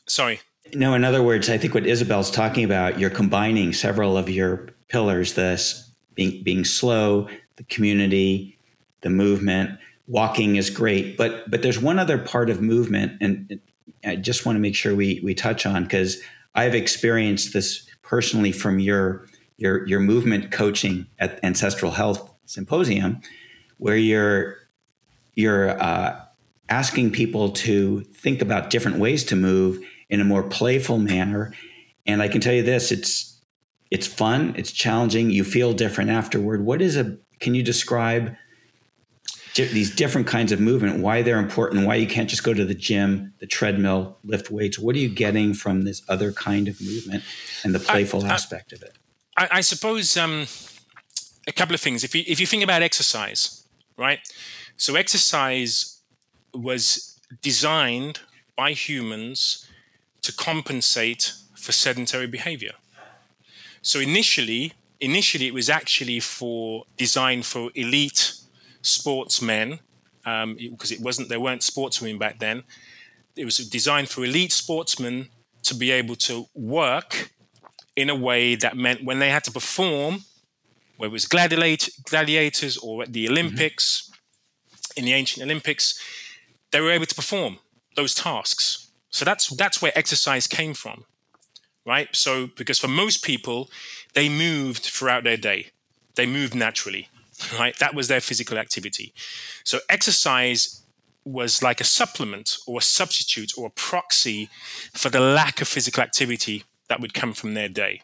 Sorry. 0.05 0.41
No, 0.74 0.93
in 0.93 1.03
other 1.03 1.24
words, 1.24 1.49
I 1.49 1.57
think 1.57 1.74
what 1.74 1.86
Isabel's 1.86 2.32
talking 2.32 2.63
about, 2.63 2.99
you're 2.99 3.09
combining 3.09 3.74
several 3.74 4.17
of 4.17 4.30
your 4.30 4.70
pillars, 4.88 5.34
this 5.34 5.91
being 6.15 6.43
being 6.43 6.65
slow, 6.65 7.28
the 7.55 7.63
community, 7.63 8.57
the 9.01 9.09
movement. 9.09 9.80
Walking 10.07 10.55
is 10.55 10.70
great, 10.70 11.17
but 11.17 11.49
but 11.49 11.61
there's 11.61 11.80
one 11.80 11.99
other 11.99 12.17
part 12.17 12.49
of 12.49 12.61
movement, 12.61 13.13
and 13.22 13.59
I 14.03 14.15
just 14.15 14.45
want 14.45 14.55
to 14.55 14.59
make 14.59 14.76
sure 14.76 14.95
we 14.95 15.22
we 15.24 15.36
touch 15.36 15.65
on 15.65 15.84
because 15.84 16.20
I've 16.55 16.76
experienced 16.76 17.53
this 17.53 17.88
personally 18.01 18.51
from 18.51 18.80
your 18.80 19.28
your 19.57 19.88
your 19.88 19.99
movement 19.99 20.51
coaching 20.51 21.07
at 21.20 21.39
Ancestral 21.43 21.91
Health 21.91 22.34
Symposium, 22.45 23.22
where 23.78 23.97
you're 23.97 24.57
you're 25.36 25.70
uh, 25.82 26.20
asking 26.70 27.11
people 27.11 27.51
to 27.51 28.01
think 28.01 28.41
about 28.41 28.70
different 28.70 28.97
ways 28.97 29.24
to 29.26 29.36
move 29.36 29.80
in 30.10 30.22
a 30.22 30.26
more 30.26 30.43
playful 30.43 30.97
manner. 30.97 31.53
And 32.05 32.22
I 32.22 32.28
can 32.28 32.41
tell 32.41 32.53
you 32.53 32.64
this: 32.64 32.91
it's 32.91 33.39
it's 33.91 34.07
fun, 34.07 34.53
it's 34.57 34.72
challenging. 34.72 35.30
You 35.30 35.43
feel 35.43 35.74
different 35.74 36.10
afterward. 36.10 36.66
What 36.66 36.82
is 36.82 36.97
a? 36.97 37.18
Can 37.39 37.55
you 37.55 37.64
describe 37.64 38.36
these 39.55 39.93
different 39.93 40.28
kinds 40.28 40.51
of 40.51 40.60
movement? 40.60 40.99
Why 40.99 41.22
they're 41.22 41.39
important? 41.39 41.86
Why 41.86 41.95
you 41.95 42.07
can't 42.07 42.30
just 42.30 42.43
go 42.43 42.53
to 42.53 42.66
the 42.66 42.74
gym, 42.74 43.34
the 43.39 43.47
treadmill, 43.47 44.18
lift 44.24 44.51
weights? 44.51 44.80
What 44.80 44.95
are 44.95 44.99
you 44.99 45.10
getting 45.10 45.53
from 45.53 45.84
this 45.84 46.01
other 46.07 46.32
kind 46.32 46.68
of 46.68 46.80
movement 46.82 47.24
and 47.64 47.74
the 47.74 47.80
playful 47.80 48.26
I, 48.26 48.30
aspect 48.30 48.72
of 48.74 48.82
it? 48.82 48.97
I, 49.38 49.47
I 49.53 49.62
suppose 49.62 50.16
um, 50.18 50.47
a 51.47 51.51
couple 51.51 51.74
of 51.74 51.82
things. 51.82 52.03
If 52.03 52.16
you 52.16 52.24
if 52.28 52.39
you 52.39 52.45
think 52.45 52.64
about 52.64 52.82
exercise, 52.82 53.66
right? 53.97 54.20
So 54.78 54.95
exercise 54.95 56.01
was 56.53 57.20
designed 57.41 58.22
by 58.55 58.72
humans 58.72 59.68
to 60.22 60.34
compensate 60.34 61.34
for 61.55 61.72
sedentary 61.72 62.28
behavior. 62.28 62.74
So 63.82 63.99
initially, 63.99 64.74
initially 64.99 65.47
it 65.47 65.53
was 65.53 65.70
actually 65.70 66.20
for 66.20 66.86
designed 66.97 67.45
for 67.45 67.72
elite 67.76 68.34
sportsmen 68.82 69.80
um, 70.26 70.55
because 70.55 70.91
it 70.91 71.01
wasn't 71.01 71.30
there 71.30 71.39
weren't 71.39 71.63
sportsmen 71.63 72.17
back 72.17 72.39
then. 72.39 72.63
It 73.36 73.45
was 73.45 73.57
designed 73.57 74.09
for 74.09 74.24
elite 74.26 74.51
sportsmen 74.51 75.30
to 75.63 75.76
be 75.76 75.91
able 75.91 76.15
to 76.15 76.47
work 76.53 77.32
in 77.95 78.09
a 78.09 78.15
way 78.15 78.55
that 78.55 78.78
meant 78.78 79.03
when 79.03 79.20
they 79.20 79.30
had 79.30 79.43
to 79.45 79.51
perform, 79.51 80.24
whether 80.97 81.09
it 81.09 81.13
was 81.13 81.26
gladiators 81.26 82.78
or 82.78 83.03
at 83.03 83.13
the 83.13 83.26
mm-hmm. 83.26 83.32
Olympics, 83.32 84.09
mm-hmm. 84.09 84.99
in 84.99 85.05
the 85.05 85.13
ancient 85.13 85.43
Olympics, 85.43 85.99
they 86.72 86.82
were 86.82 86.91
able 86.91 87.05
to 87.05 87.15
perform 87.15 87.59
those 87.95 88.13
tasks. 88.13 88.88
So 89.10 89.26
that's 89.26 89.47
that's 89.49 89.82
where 89.82 89.97
exercise 89.97 90.47
came 90.47 90.74
from, 90.74 91.05
right? 91.86 92.10
So 92.16 92.47
because 92.55 92.80
for 92.80 92.88
most 92.88 93.24
people, 93.24 93.70
they 94.14 94.30
moved 94.30 94.84
throughout 94.84 95.24
their 95.24 95.38
day, 95.38 95.68
they 96.16 96.26
moved 96.26 96.55
naturally, 96.55 97.10
right? 97.60 97.78
That 97.80 97.95
was 97.95 98.07
their 98.07 98.22
physical 98.22 98.57
activity. 98.57 99.14
So 99.64 99.80
exercise 99.89 100.82
was 101.26 101.62
like 101.62 101.82
a 101.82 101.84
supplement 101.86 102.57
or 102.66 102.80
a 102.80 102.82
substitute 102.82 103.51
or 103.57 103.68
a 103.68 103.72
proxy 103.72 104.49
for 104.93 105.10
the 105.10 105.20
lack 105.20 105.62
of 105.62 105.68
physical 105.68 106.01
activity 106.01 106.64
that 106.88 106.99
would 106.99 107.14
come 107.14 107.34
from 107.34 107.53
their 107.53 107.70
day. 107.70 108.01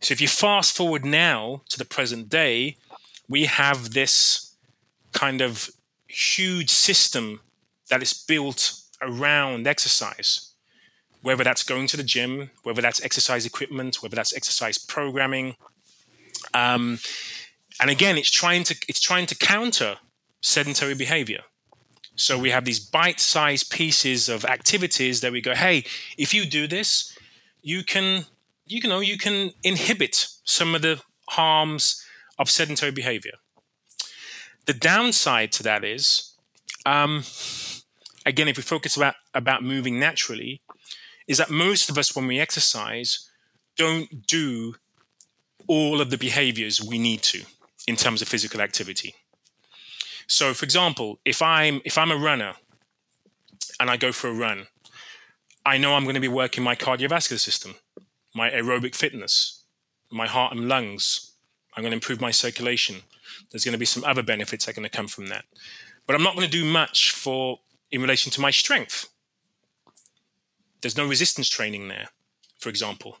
So 0.00 0.12
if 0.12 0.20
you 0.20 0.28
fast 0.28 0.76
forward 0.76 1.04
now 1.04 1.62
to 1.68 1.78
the 1.78 1.84
present 1.84 2.28
day, 2.28 2.76
we 3.28 3.44
have 3.44 3.92
this 3.92 4.54
kind 5.12 5.40
of 5.40 5.70
huge 6.06 6.70
system 6.70 7.40
that 7.88 8.02
is 8.02 8.14
built 8.14 8.79
around 9.02 9.66
exercise, 9.66 10.52
whether 11.22 11.44
that's 11.44 11.62
going 11.62 11.86
to 11.88 11.96
the 11.96 12.02
gym, 12.02 12.50
whether 12.62 12.82
that's 12.82 13.02
exercise 13.04 13.46
equipment, 13.46 14.02
whether 14.02 14.16
that's 14.16 14.34
exercise 14.34 14.78
programming. 14.78 15.56
Um, 16.54 16.98
and 17.80 17.90
again, 17.90 18.18
it's 18.18 18.30
trying 18.30 18.64
to 18.64 18.76
it's 18.88 19.00
trying 19.00 19.26
to 19.26 19.34
counter 19.34 19.96
sedentary 20.40 20.94
behavior. 20.94 21.42
So 22.16 22.38
we 22.38 22.50
have 22.50 22.64
these 22.64 22.80
bite-sized 22.80 23.70
pieces 23.70 24.28
of 24.28 24.44
activities 24.44 25.22
that 25.22 25.32
we 25.32 25.40
go, 25.40 25.54
hey, 25.54 25.84
if 26.18 26.34
you 26.34 26.44
do 26.44 26.66
this, 26.66 27.16
you 27.62 27.82
can 27.82 28.26
you 28.66 28.86
know 28.88 29.00
you 29.00 29.18
can 29.18 29.52
inhibit 29.62 30.26
some 30.44 30.74
of 30.74 30.82
the 30.82 31.00
harms 31.28 32.04
of 32.38 32.50
sedentary 32.50 32.92
behavior. 32.92 33.34
The 34.66 34.74
downside 34.74 35.52
to 35.52 35.62
that 35.62 35.84
is 35.84 36.34
um, 36.86 37.24
again, 38.30 38.48
if 38.48 38.56
we 38.56 38.62
focus 38.62 38.96
about, 38.96 39.16
about 39.34 39.62
moving 39.62 39.98
naturally, 39.98 40.62
is 41.26 41.38
that 41.38 41.50
most 41.50 41.90
of 41.90 41.98
us, 41.98 42.16
when 42.16 42.26
we 42.26 42.40
exercise, 42.40 43.28
don't 43.76 44.26
do 44.26 44.76
all 45.66 46.00
of 46.00 46.10
the 46.10 46.18
behaviors 46.18 46.82
we 46.82 46.98
need 46.98 47.22
to 47.22 47.42
in 47.86 47.96
terms 47.96 48.22
of 48.22 48.28
physical 48.28 48.60
activity. 48.60 49.14
So, 50.26 50.54
for 50.54 50.64
example, 50.64 51.18
if 51.24 51.42
I'm 51.42 51.80
if 51.84 51.98
I'm 51.98 52.12
a 52.12 52.16
runner 52.16 52.54
and 53.80 53.90
I 53.90 53.96
go 53.96 54.12
for 54.12 54.28
a 54.28 54.32
run, 54.32 54.68
I 55.66 55.76
know 55.76 55.94
I'm 55.94 56.04
going 56.04 56.14
to 56.14 56.20
be 56.20 56.28
working 56.28 56.62
my 56.62 56.76
cardiovascular 56.76 57.40
system, 57.40 57.74
my 58.34 58.48
aerobic 58.50 58.94
fitness, 58.94 59.64
my 60.10 60.26
heart 60.26 60.52
and 60.54 60.68
lungs. 60.68 61.32
I'm 61.76 61.82
going 61.82 61.92
to 61.92 61.96
improve 61.96 62.20
my 62.20 62.30
circulation. 62.30 62.96
There's 63.50 63.64
going 63.64 63.72
to 63.72 63.78
be 63.78 63.84
some 63.94 64.04
other 64.04 64.22
benefits 64.22 64.64
that 64.64 64.72
are 64.72 64.80
going 64.80 64.90
to 64.90 64.96
come 64.96 65.08
from 65.08 65.26
that. 65.28 65.44
But 66.06 66.14
I'm 66.16 66.22
not 66.22 66.34
going 66.36 66.48
to 66.48 66.58
do 66.60 66.64
much 66.64 67.12
for 67.12 67.60
in 67.90 68.00
relation 68.00 68.30
to 68.32 68.40
my 68.40 68.50
strength. 68.50 69.08
There's 70.80 70.96
no 70.96 71.06
resistance 71.06 71.48
training 71.48 71.88
there, 71.88 72.08
for 72.58 72.68
example. 72.68 73.18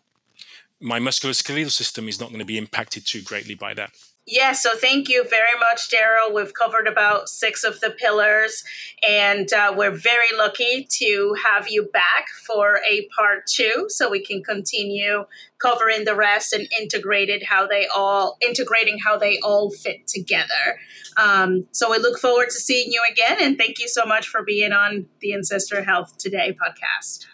My 0.80 0.98
musculoskeletal 0.98 1.70
system 1.70 2.08
is 2.08 2.18
not 2.18 2.30
going 2.30 2.38
to 2.38 2.44
be 2.44 2.56
impacted 2.56 3.06
too 3.06 3.22
greatly 3.22 3.54
by 3.54 3.74
that. 3.74 3.90
Yeah, 4.30 4.52
so 4.52 4.76
thank 4.76 5.08
you 5.08 5.24
very 5.28 5.58
much, 5.58 5.90
Darryl. 5.90 6.32
We've 6.32 6.54
covered 6.54 6.86
about 6.86 7.28
six 7.28 7.64
of 7.64 7.80
the 7.80 7.90
pillars, 7.90 8.62
and 9.06 9.52
uh, 9.52 9.74
we're 9.76 9.90
very 9.90 10.28
lucky 10.38 10.86
to 10.98 11.34
have 11.44 11.68
you 11.68 11.90
back 11.92 12.28
for 12.46 12.80
a 12.88 13.08
part 13.18 13.48
two, 13.48 13.86
so 13.88 14.08
we 14.08 14.24
can 14.24 14.44
continue 14.44 15.24
covering 15.58 16.04
the 16.04 16.14
rest 16.14 16.52
and 16.52 16.68
integrated 16.80 17.42
how 17.42 17.66
they 17.66 17.88
all 17.92 18.38
integrating 18.40 19.00
how 19.04 19.18
they 19.18 19.40
all 19.40 19.72
fit 19.72 20.06
together. 20.06 20.78
Um, 21.16 21.66
so 21.72 21.90
we 21.90 21.98
look 21.98 22.20
forward 22.20 22.50
to 22.50 22.60
seeing 22.60 22.92
you 22.92 23.02
again, 23.10 23.38
and 23.40 23.58
thank 23.58 23.80
you 23.80 23.88
so 23.88 24.04
much 24.04 24.28
for 24.28 24.44
being 24.44 24.70
on 24.70 25.06
the 25.20 25.34
Ancestral 25.34 25.82
Health 25.82 26.18
Today 26.18 26.56
podcast. 26.56 27.26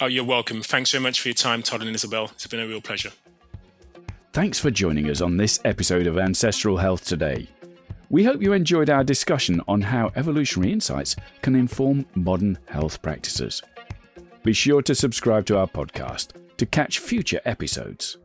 Oh, 0.00 0.06
you're 0.06 0.24
welcome. 0.24 0.62
Thanks 0.62 0.90
so 0.90 0.98
much 0.98 1.20
for 1.20 1.28
your 1.28 1.34
time, 1.34 1.62
Todd 1.62 1.82
and 1.82 1.94
Isabel. 1.94 2.32
It's 2.34 2.48
been 2.48 2.58
a 2.58 2.66
real 2.66 2.80
pleasure. 2.80 3.12
Thanks 4.32 4.60
for 4.60 4.70
joining 4.70 5.10
us 5.10 5.20
on 5.20 5.36
this 5.36 5.58
episode 5.64 6.06
of 6.06 6.16
Ancestral 6.16 6.76
Health 6.76 7.04
Today. 7.04 7.48
We 8.10 8.22
hope 8.22 8.40
you 8.40 8.52
enjoyed 8.52 8.88
our 8.88 9.02
discussion 9.02 9.60
on 9.66 9.80
how 9.80 10.12
evolutionary 10.14 10.72
insights 10.72 11.16
can 11.42 11.56
inform 11.56 12.06
modern 12.14 12.56
health 12.68 13.02
practices. 13.02 13.60
Be 14.44 14.52
sure 14.52 14.82
to 14.82 14.94
subscribe 14.94 15.46
to 15.46 15.58
our 15.58 15.66
podcast 15.66 16.28
to 16.58 16.64
catch 16.64 17.00
future 17.00 17.40
episodes. 17.44 18.18